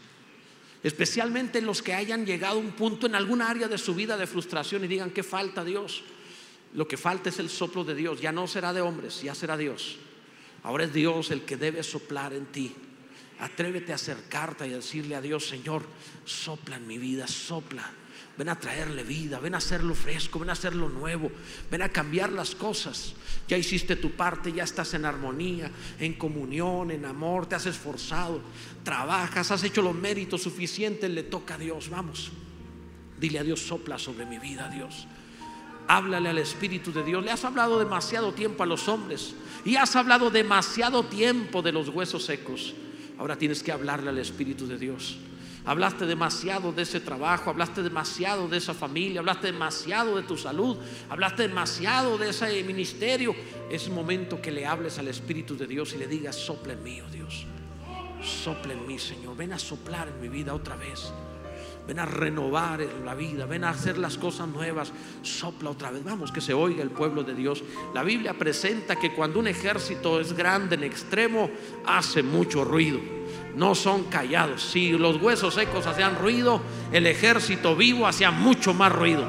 Especialmente 0.84 1.62
los 1.62 1.82
que 1.82 1.96
hayan 1.96 2.26
llegado 2.26 2.58
a 2.58 2.62
un 2.62 2.74
punto 2.74 3.08
en 3.08 3.16
alguna 3.16 3.50
área 3.50 3.68
de 3.68 3.80
su 3.80 3.96
vida 3.96 4.18
de 4.18 4.28
frustración 4.28 4.84
y 4.84 4.88
digan, 4.88 5.10
¿qué 5.10 5.24
falta 5.24 5.64
Dios? 5.64 6.04
Lo 6.74 6.88
que 6.88 6.98
falta 6.98 7.30
es 7.30 7.40
el 7.40 7.50
soplo 7.50 7.84
de 7.84 7.96
Dios. 7.96 8.22
Ya 8.22 8.32
no 8.32 8.46
será 8.48 8.72
de 8.72 8.82
hombres, 8.82 9.22
ya 9.24 9.34
será 9.34 9.58
Dios. 9.58 9.98
Ahora 10.62 10.84
es 10.84 10.94
Dios 10.94 11.32
el 11.32 11.42
que 11.42 11.58
debe 11.58 11.82
soplar 11.82 12.34
en 12.34 12.46
ti. 12.48 12.76
Atrévete 13.40 13.92
a 13.92 13.96
acercarte 13.96 14.68
y 14.68 14.74
a 14.74 14.78
decirle 14.78 15.16
a 15.16 15.22
Dios, 15.22 15.48
Señor, 15.48 15.84
sopla 16.26 16.78
en 16.78 16.88
mi 16.88 16.98
vida, 16.98 17.28
sopla. 17.28 17.92
Ven 18.38 18.50
a 18.50 18.60
traerle 18.60 19.04
vida, 19.04 19.40
ven 19.40 19.56
a 19.56 19.58
hacerlo 19.58 19.96
fresco, 19.96 20.40
ven 20.40 20.50
a 20.50 20.54
hacerlo 20.54 20.90
nuevo, 20.90 21.32
ven 21.72 21.82
a 21.82 21.90
cambiar 21.90 22.32
las 22.32 22.54
cosas. 22.54 23.14
Ya 23.48 23.58
hiciste 23.58 23.96
tu 23.96 24.12
parte, 24.12 24.52
ya 24.52 24.64
estás 24.64 24.94
en 24.94 25.06
armonía, 25.06 25.72
en 26.00 26.14
comunión, 26.14 26.92
en 26.92 27.06
amor, 27.06 27.48
te 27.48 27.56
has 27.56 27.66
esforzado, 27.66 28.42
trabajas, 28.84 29.50
has 29.50 29.64
hecho 29.64 29.82
los 29.82 29.96
méritos 29.96 30.44
suficientes, 30.44 31.10
le 31.10 31.24
toca 31.24 31.56
a 31.56 31.58
Dios. 31.58 31.90
Vamos, 31.90 32.32
dile 33.20 33.40
a 33.40 33.44
Dios, 33.44 33.60
sopla 33.60 33.98
sobre 33.98 34.26
mi 34.26 34.38
vida, 34.38 34.70
Dios. 34.70 35.08
Háblale 35.88 36.30
al 36.30 36.38
Espíritu 36.38 36.92
de 36.92 37.04
Dios. 37.04 37.24
Le 37.24 37.32
has 37.32 37.46
hablado 37.46 37.80
demasiado 37.80 38.34
tiempo 38.34 38.62
a 38.64 38.66
los 38.66 38.88
hombres 38.88 39.34
y 39.64 39.78
has 39.78 39.96
hablado 39.96 40.30
demasiado 40.30 41.06
tiempo 41.06 41.62
de 41.62 41.72
los 41.72 41.90
huesos 41.90 42.26
secos. 42.26 42.76
Ahora 43.18 43.38
tienes 43.38 43.64
que 43.64 43.72
hablarle 43.72 44.10
al 44.10 44.18
Espíritu 44.18 44.68
de 44.68 44.78
Dios. 44.78 45.18
Hablaste 45.66 46.06
demasiado 46.06 46.72
de 46.72 46.84
ese 46.84 47.02
trabajo, 47.02 47.50
hablaste 47.50 47.84
demasiado 47.84 48.48
de 48.48 48.58
esa 48.58 48.74
familia, 48.74 49.20
hablaste 49.20 49.48
demasiado 49.48 50.16
de 50.16 50.24
tu 50.24 50.38
salud, 50.38 50.78
hablaste 51.10 51.48
demasiado 51.48 52.18
de 52.18 52.30
ese 52.30 52.64
ministerio. 52.64 53.36
Es 53.70 53.90
momento 53.90 54.42
que 54.42 54.52
le 54.52 54.66
hables 54.66 54.98
al 54.98 55.10
Espíritu 55.10 55.58
de 55.58 55.68
Dios 55.68 55.94
y 55.94 55.98
le 55.98 56.08
digas, 56.08 56.38
sopla 56.38 56.74
en 56.74 56.84
mí, 56.84 57.02
oh 57.02 57.10
Dios. 57.10 57.46
Sopla 58.24 58.74
en 58.74 58.88
mí, 58.88 58.98
Señor. 58.98 59.36
Ven 59.36 59.52
a 59.52 59.60
soplar 59.60 60.08
en 60.08 60.22
mi 60.22 60.30
vida 60.30 60.54
otra 60.54 60.76
vez. 60.76 61.12
Ven 61.88 62.00
a 62.00 62.06
renovar 62.06 62.82
la 63.06 63.16
vida, 63.16 63.46
ven 63.46 63.64
a 63.64 63.70
hacer 63.70 63.98
las 63.98 64.18
cosas 64.18 64.48
nuevas. 64.48 64.92
Sopla 65.22 65.70
otra 65.70 65.90
vez. 65.90 66.04
Vamos, 66.04 66.32
que 66.32 66.42
se 66.42 66.54
oiga 66.54 66.84
el 66.84 66.92
pueblo 66.92 67.24
de 67.24 67.34
Dios. 67.34 67.64
La 67.94 68.04
Biblia 68.04 68.34
presenta 68.34 68.98
que 68.98 69.14
cuando 69.14 69.40
un 69.40 69.48
ejército 69.48 70.20
es 70.20 70.34
grande 70.34 70.76
en 70.76 70.84
extremo, 70.84 71.50
hace 71.86 72.24
mucho 72.24 72.64
ruido 72.64 73.00
no 73.58 73.74
son 73.74 74.04
callados. 74.06 74.62
Si 74.62 74.92
los 74.92 75.22
huesos 75.22 75.56
secos 75.56 75.88
hacían 75.88 76.16
ruido, 76.16 76.62
el 76.92 77.08
ejército 77.08 77.76
vivo 77.76 78.08
hacía 78.08 78.32
mucho 78.32 78.74
más 78.74 78.92
ruido. 78.92 79.26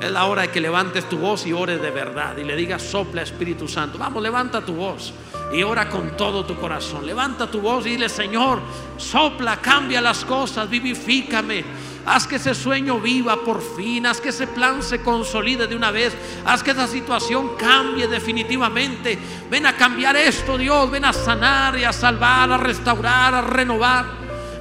Es 0.00 0.10
la 0.10 0.26
hora 0.26 0.42
de 0.42 0.50
que 0.50 0.60
levantes 0.60 1.08
tu 1.08 1.18
voz 1.18 1.46
y 1.46 1.52
ores 1.52 1.80
de 1.82 1.90
verdad 1.90 2.36
y 2.36 2.44
le 2.44 2.54
digas, 2.54 2.82
sopla 2.82 3.22
Espíritu 3.22 3.66
Santo. 3.66 3.98
Vamos, 3.98 4.22
levanta 4.22 4.64
tu 4.64 4.74
voz 4.74 5.12
y 5.52 5.62
ora 5.62 5.88
con 5.88 6.16
todo 6.16 6.44
tu 6.44 6.54
corazón. 6.56 7.06
Levanta 7.06 7.50
tu 7.50 7.60
voz 7.60 7.86
y 7.86 7.90
dile, 7.90 8.08
Señor, 8.08 8.60
sopla, 8.96 9.56
cambia 9.56 10.00
las 10.00 10.24
cosas, 10.24 10.68
vivifícame. 10.68 11.64
Haz 12.06 12.26
que 12.26 12.36
ese 12.36 12.54
sueño 12.54 13.00
viva 13.00 13.44
por 13.44 13.60
fin. 13.76 14.06
Haz 14.06 14.20
que 14.20 14.30
ese 14.30 14.46
plan 14.46 14.82
se 14.82 15.02
consolide 15.02 15.66
de 15.66 15.76
una 15.76 15.90
vez. 15.90 16.16
Haz 16.44 16.62
que 16.62 16.70
esa 16.70 16.86
situación 16.86 17.56
cambie 17.56 18.08
definitivamente. 18.08 19.18
Ven 19.50 19.66
a 19.66 19.76
cambiar 19.76 20.16
esto, 20.16 20.56
Dios. 20.56 20.90
Ven 20.90 21.04
a 21.04 21.12
sanar 21.12 21.78
y 21.78 21.84
a 21.84 21.92
salvar, 21.92 22.50
a 22.50 22.56
restaurar, 22.56 23.34
a 23.34 23.42
renovar. 23.42 24.06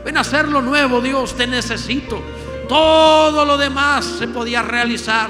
Ven 0.03 0.17
a 0.17 0.21
hacer 0.21 0.47
lo 0.47 0.61
nuevo, 0.61 0.99
Dios. 1.01 1.35
Te 1.35 1.47
necesito. 1.47 2.21
Todo 2.67 3.45
lo 3.45 3.57
demás 3.57 4.05
se 4.05 4.27
podía 4.27 4.61
realizar. 4.61 5.29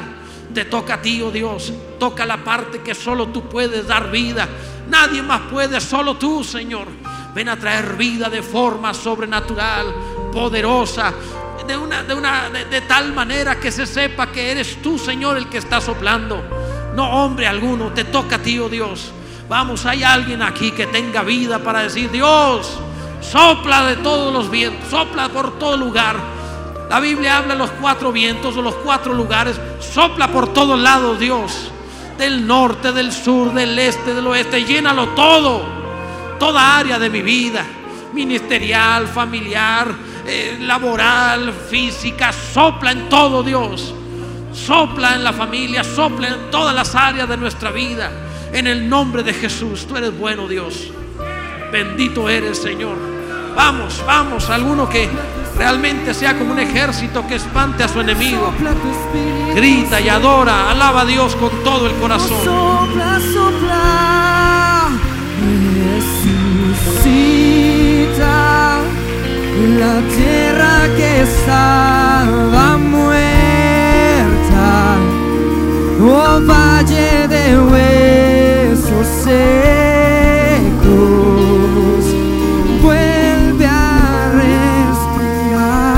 Te 0.53 0.65
toca 0.65 0.95
a 0.95 1.01
ti, 1.01 1.21
oh 1.21 1.29
Dios. 1.29 1.71
Toca 1.99 2.25
la 2.25 2.43
parte 2.43 2.81
que 2.81 2.95
solo 2.95 3.27
tú 3.27 3.47
puedes 3.47 3.85
dar 3.85 4.09
vida. 4.09 4.47
Nadie 4.89 5.21
más 5.21 5.41
puede, 5.51 5.79
solo 5.81 6.15
tú, 6.17 6.43
Señor. 6.43 6.87
Ven 7.35 7.49
a 7.49 7.59
traer 7.59 7.95
vida 7.95 8.29
de 8.29 8.41
forma 8.41 8.93
sobrenatural, 8.95 9.93
poderosa 10.33 11.13
de, 11.67 11.77
una, 11.77 12.03
de, 12.03 12.13
una, 12.13 12.49
de, 12.49 12.81
tal 12.81 13.13
manera 13.13 13.59
que 13.59 13.71
se 13.71 13.85
sepa 13.85 14.31
que 14.31 14.51
eres 14.51 14.81
tú, 14.81 14.97
Señor, 14.97 15.37
el 15.37 15.49
que 15.49 15.57
está 15.57 15.81
soplando. 15.81 16.43
No 16.95 17.23
hombre 17.23 17.45
alguno, 17.45 17.91
te 17.91 18.05
toca 18.05 18.37
a 18.37 18.39
ti, 18.39 18.57
oh 18.57 18.69
Dios. 18.69 19.11
Vamos, 19.49 19.85
hay 19.85 20.03
alguien 20.03 20.41
aquí 20.41 20.71
que 20.71 20.87
tenga 20.87 21.23
vida 21.23 21.59
para 21.59 21.83
decir, 21.83 22.09
Dios, 22.09 22.79
sopla 23.21 23.83
de 23.85 23.97
todos 23.97 24.33
los 24.33 24.49
vientos, 24.49 24.89
sopla 24.89 25.29
por 25.29 25.59
todo 25.59 25.77
lugar. 25.77 26.15
La 26.89 26.99
Biblia 26.99 27.37
habla 27.37 27.53
de 27.53 27.59
los 27.59 27.71
cuatro 27.71 28.11
vientos 28.11 28.55
o 28.55 28.61
los 28.61 28.75
cuatro 28.75 29.13
lugares, 29.13 29.59
sopla 29.79 30.29
por 30.29 30.53
todos 30.53 30.79
lados, 30.79 31.19
Dios. 31.19 31.71
Del 32.17 32.47
norte, 32.47 32.91
del 32.93 33.11
sur, 33.11 33.53
del 33.53 33.77
este, 33.77 34.13
del 34.13 34.25
oeste, 34.25 34.63
llénalo 34.63 35.09
todo, 35.09 35.61
toda 36.39 36.77
área 36.77 36.97
de 36.97 37.09
mi 37.09 37.21
vida, 37.21 37.63
ministerial, 38.13 39.07
familiar, 39.07 40.06
eh, 40.27 40.57
laboral, 40.59 41.53
física, 41.69 42.33
sopla 42.33 42.91
en 42.91 43.07
todo 43.07 43.43
Dios. 43.43 43.93
Sopla 44.53 45.15
en 45.15 45.23
la 45.23 45.31
familia, 45.31 45.83
sopla 45.83 46.27
en 46.27 46.51
todas 46.51 46.75
las 46.75 46.93
áreas 46.95 47.29
de 47.29 47.37
nuestra 47.37 47.71
vida. 47.71 48.11
En 48.51 48.67
el 48.67 48.89
nombre 48.89 49.23
de 49.23 49.33
Jesús, 49.33 49.87
tú 49.87 49.95
eres 49.95 50.17
bueno 50.17 50.47
Dios. 50.47 50.91
Bendito 51.71 52.29
eres 52.29 52.57
Señor. 52.57 52.97
Vamos, 53.55 54.03
vamos, 54.05 54.49
alguno 54.49 54.87
que 54.87 55.09
realmente 55.57 56.13
sea 56.13 56.37
como 56.37 56.51
un 56.51 56.59
ejército 56.59 57.25
que 57.27 57.35
espante 57.35 57.83
a 57.83 57.87
su 57.87 58.01
enemigo. 58.01 58.53
Grita 59.55 59.99
y 59.99 60.09
adora, 60.09 60.69
alaba 60.69 61.01
a 61.01 61.05
Dios 61.05 61.35
con 61.35 61.49
todo 61.63 61.87
el 61.87 61.93
corazón. 61.95 62.43
Sopla, 62.43 63.19
sopla, 63.33 64.89
la 69.57 70.01
tierra 70.15 70.87
que 70.95 71.21
estaba 71.21 72.77
muerta, 72.77 73.09
oh 75.99 76.39
valle 76.45 77.27
de 77.27 77.57
huesos 77.59 79.07
secos, 79.23 79.63
vuelve 82.83 83.65
a 83.65 84.31
respirar, 85.51 85.95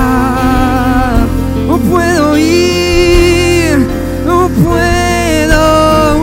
oh 1.69 1.79
puedo 1.79 2.37
ir, 2.37 3.85
oh 4.25 4.47
puedo 4.63 5.59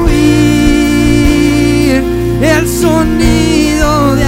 oír 0.05 2.03
el 2.41 2.67
sonido 2.67 4.17
de 4.17 4.27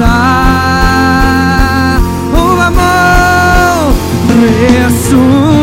avivamiento. 0.00 0.76
Oh, 2.34 2.56
vamos, 2.56 3.96
resucita 4.40 5.55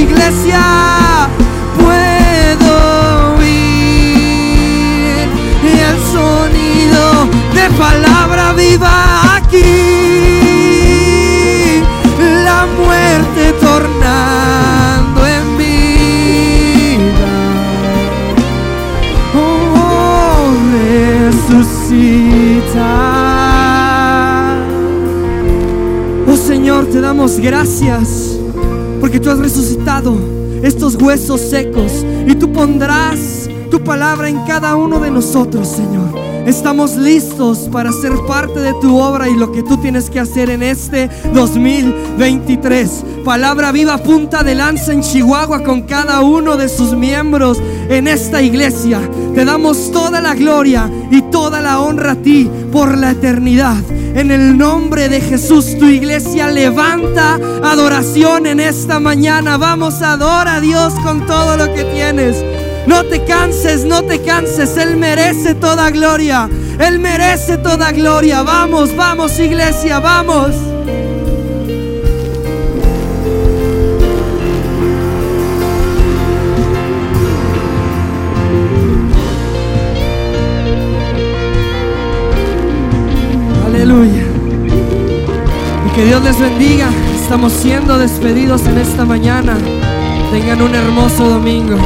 iglesia, 0.00 1.28
puedo 1.78 2.72
oír 3.36 5.28
el 5.62 5.96
sonido 6.12 7.02
de 7.54 7.64
palabra 7.78 8.52
viva 8.54 9.36
aquí. 9.36 9.72
La 12.44 12.66
muerte 12.78 13.42
tornando 13.60 15.20
en 15.26 15.58
vida. 15.58 17.34
Oh, 19.34 20.50
resucita. 21.30 22.90
Oh 26.26 26.36
Señor, 26.36 26.86
te 26.86 27.00
damos 27.00 27.38
gracias 27.38 28.39
porque 29.00 29.18
tú 29.18 29.30
has 29.30 29.38
resucitado 29.38 30.16
estos 30.62 30.94
huesos 30.96 31.40
secos 31.40 32.04
y 32.26 32.34
tú 32.34 32.52
pondrás 32.52 33.48
tu 33.70 33.82
palabra 33.82 34.28
en 34.28 34.44
cada 34.44 34.76
uno 34.76 35.00
de 35.00 35.10
nosotros, 35.10 35.68
Señor. 35.68 36.10
Estamos 36.46 36.96
listos 36.96 37.68
para 37.70 37.92
ser 37.92 38.12
parte 38.26 38.60
de 38.60 38.72
tu 38.80 38.98
obra 38.98 39.28
y 39.28 39.36
lo 39.36 39.52
que 39.52 39.62
tú 39.62 39.76
tienes 39.76 40.10
que 40.10 40.18
hacer 40.18 40.50
en 40.50 40.62
este 40.62 41.08
2023. 41.32 43.04
Palabra 43.24 43.70
viva, 43.72 43.98
punta 43.98 44.42
de 44.42 44.54
lanza 44.54 44.92
en 44.92 45.02
Chihuahua 45.02 45.62
con 45.62 45.82
cada 45.82 46.20
uno 46.22 46.56
de 46.56 46.68
sus 46.68 46.94
miembros 46.94 47.62
en 47.90 48.08
esta 48.08 48.40
iglesia. 48.40 49.00
Te 49.34 49.44
damos 49.44 49.92
toda 49.92 50.20
la 50.20 50.34
gloria 50.34 50.90
y 51.10 51.20
toda 51.22 51.60
la 51.60 51.80
honra 51.80 52.12
a 52.12 52.16
ti 52.16 52.48
por 52.72 52.96
la 52.96 53.10
eternidad. 53.10 53.76
En 54.14 54.30
el 54.30 54.56
nombre 54.56 55.08
de 55.08 55.20
Jesús, 55.20 55.76
tu 55.78 55.86
iglesia 55.86 56.48
levanta 56.48 57.38
adoración 57.62 58.46
en 58.46 58.60
esta 58.60 58.98
mañana. 58.98 59.56
Vamos, 59.56 60.02
adora 60.02 60.54
a 60.54 60.60
Dios 60.60 60.94
con 61.04 61.26
todo 61.26 61.56
lo 61.56 61.72
que 61.74 61.84
tienes. 61.84 62.36
No 62.86 63.04
te 63.04 63.24
canses, 63.24 63.84
no 63.84 64.02
te 64.02 64.20
canses. 64.22 64.76
Él 64.76 64.96
merece 64.96 65.54
toda 65.54 65.90
gloria. 65.90 66.48
Él 66.78 66.98
merece 66.98 67.58
toda 67.58 67.92
gloria. 67.92 68.42
Vamos, 68.42 68.96
vamos, 68.96 69.38
iglesia, 69.38 70.00
vamos. 70.00 70.69
Que 86.00 86.06
Dios 86.06 86.22
les 86.22 86.40
bendiga. 86.40 86.88
Estamos 87.14 87.52
siendo 87.52 87.98
despedidos 87.98 88.64
en 88.66 88.78
esta 88.78 89.04
mañana. 89.04 89.58
Tengan 90.32 90.62
un 90.62 90.74
hermoso 90.74 91.28
domingo. 91.28 91.76